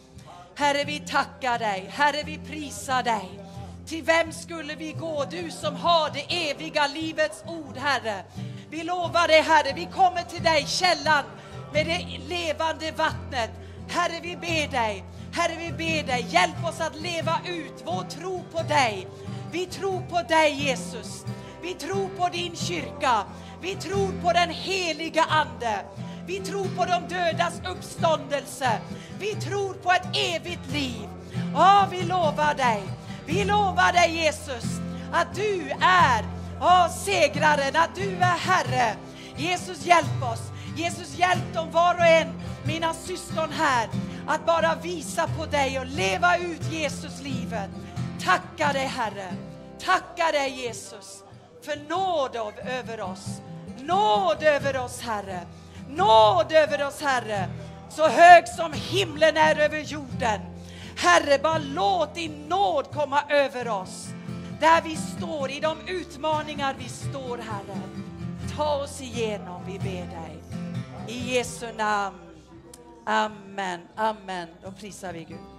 Herre, 0.56 0.84
vi 0.84 1.00
tackar 1.00 1.60
dig. 1.60 1.86
Herre, 1.90 2.24
vi 2.26 2.38
prisar 2.38 3.04
dig. 3.04 3.53
Till 3.88 4.04
vem 4.04 4.32
skulle 4.32 4.76
vi 4.76 4.92
gå? 4.92 5.26
Du 5.32 5.52
som 5.52 5.76
har 5.76 6.10
det 6.10 6.50
eviga 6.50 6.88
livets 6.88 7.44
ord, 7.48 7.78
Herre. 7.78 8.24
Vi 8.70 8.84
lovar 8.84 9.28
dig, 9.28 9.42
Herre, 9.42 9.74
vi 9.76 9.86
kommer 9.86 10.22
till 10.22 10.44
dig, 10.44 10.66
källan 10.68 11.24
med 11.74 11.86
det 11.86 12.06
levande 12.30 12.92
vattnet. 12.92 13.50
Herre, 13.90 14.20
vi 14.22 14.36
ber 14.36 14.72
dig, 14.72 15.04
Herre, 15.34 15.56
vi 15.60 15.72
ber 15.72 16.08
dig, 16.08 16.26
hjälp 16.30 16.66
oss 16.66 16.82
att 16.82 16.96
leva 16.96 17.40
ut 17.48 17.84
vår 17.86 18.04
tro 18.04 18.44
på 18.52 18.62
dig. 18.62 19.08
Vi 19.52 19.66
tror 19.66 20.02
på 20.02 20.22
dig, 20.30 20.68
Jesus. 20.68 21.26
Vi 21.62 21.74
tror 21.74 22.10
på 22.18 22.30
din 22.30 22.56
kyrka. 22.56 23.24
Vi 23.62 23.76
tror 23.76 24.22
på 24.22 24.32
den 24.34 24.50
heliga 24.50 25.24
Ande. 25.24 25.80
Vi 26.28 26.40
tror 26.40 26.66
på 26.66 26.86
de 26.86 27.16
dödas 27.16 27.62
uppståndelse. 27.70 28.80
Vi 29.20 29.36
tror 29.36 29.74
på 29.74 29.92
ett 29.92 30.08
evigt 30.16 30.72
liv. 30.72 31.10
Ja, 31.54 31.88
vi 31.92 32.02
lovar 32.02 32.54
dig. 32.54 32.84
Vi 33.26 33.44
lovar 33.44 33.94
dig 33.94 34.24
Jesus 34.24 34.66
att 35.12 35.36
du 35.36 35.72
är 35.82 36.26
oh, 36.60 36.90
segraren, 36.90 37.76
att 37.76 37.96
du 37.96 38.16
är 38.16 38.38
Herre. 38.38 38.96
Jesus, 39.38 39.86
hjälp 39.86 40.24
oss. 40.34 40.42
Jesus, 40.76 41.18
hjälp 41.18 41.54
dem 41.54 41.72
var 41.72 41.96
och 41.96 42.06
en, 42.06 42.28
mina 42.64 42.94
syskon 42.94 43.50
här, 43.52 43.90
att 44.28 44.46
bara 44.46 44.76
visa 44.76 45.28
på 45.38 45.46
dig 45.46 45.80
och 45.80 45.86
leva 45.86 46.38
ut 46.38 46.72
Jesus-livet. 46.72 47.70
Tacka 48.24 48.74
dig, 48.74 48.86
Herre. 48.86 49.34
Tacka 49.86 50.32
dig, 50.32 50.66
Jesus, 50.66 51.24
för 51.66 51.90
nåd 51.90 52.36
av, 52.36 52.54
över 52.60 53.02
oss. 53.02 53.42
Nåd 53.80 54.44
över 54.44 54.78
oss, 54.78 55.02
Herre. 55.02 55.40
Nåd 55.90 56.52
över 56.52 56.88
oss, 56.88 57.02
Herre. 57.02 57.50
Så 57.90 58.08
hög 58.08 58.48
som 58.48 58.74
himlen 58.74 59.38
är 59.38 59.60
över 59.60 59.80
jorden. 59.80 60.42
Herre, 60.98 61.40
bara 61.44 61.58
låt 61.58 62.16
din 62.16 62.48
nåd 62.48 62.92
komma 62.94 63.22
över 63.30 63.68
oss. 63.68 64.08
Där 64.60 64.82
vi 64.82 64.96
står, 64.96 65.52
i 65.52 65.60
de 65.60 65.78
utmaningar 65.88 66.76
vi 66.80 66.90
står, 66.90 67.38
Herre. 67.38 67.80
Ta 68.56 68.84
oss 68.84 69.02
igenom, 69.02 69.62
vi 69.68 69.80
ber 69.80 70.08
dig. 70.08 70.44
I 71.08 71.36
Jesu 71.36 71.68
namn. 71.78 72.18
Amen, 73.06 73.80
amen. 73.96 74.48
Då 74.64 74.72
prisar 74.72 75.14
vi 75.14 75.24
Gud. 75.24 75.53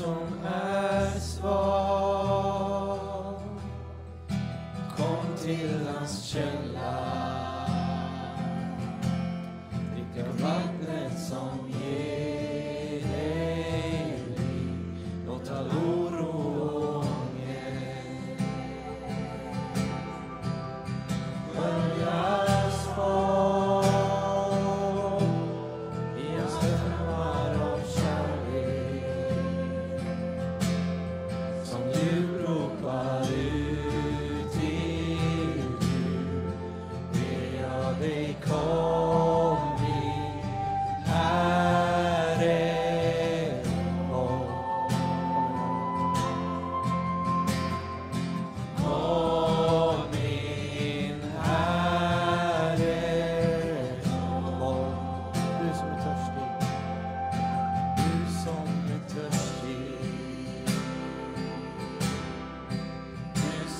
Som 0.00 0.28
är 0.46 1.20
svag 1.20 2.60
Kom 4.96 5.36
till 5.42 5.86
hans 5.94 6.24
källa. 6.24 6.69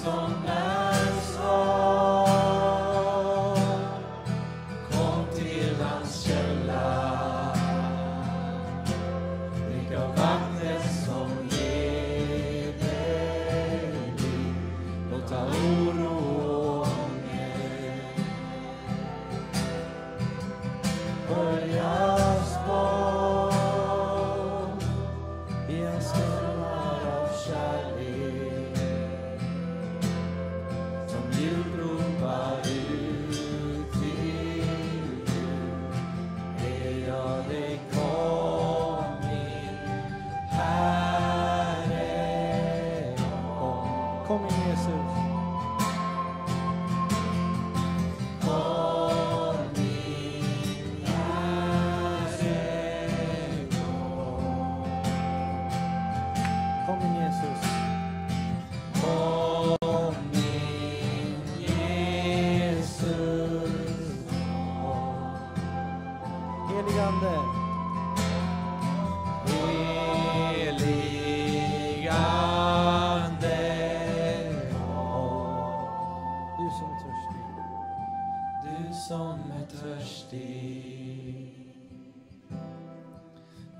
Du 0.02 0.59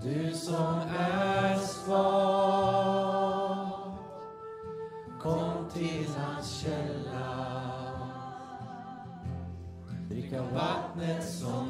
Du 0.03 0.33
som 0.33 0.75
är 0.99 1.57
svag 1.59 2.91
Kom 5.23 5.71
till 5.73 6.07
hans 6.17 6.61
källa. 6.61 7.61
Drick 10.09 10.33
av 10.33 10.53
vattnet 10.53 11.29
som 11.29 11.70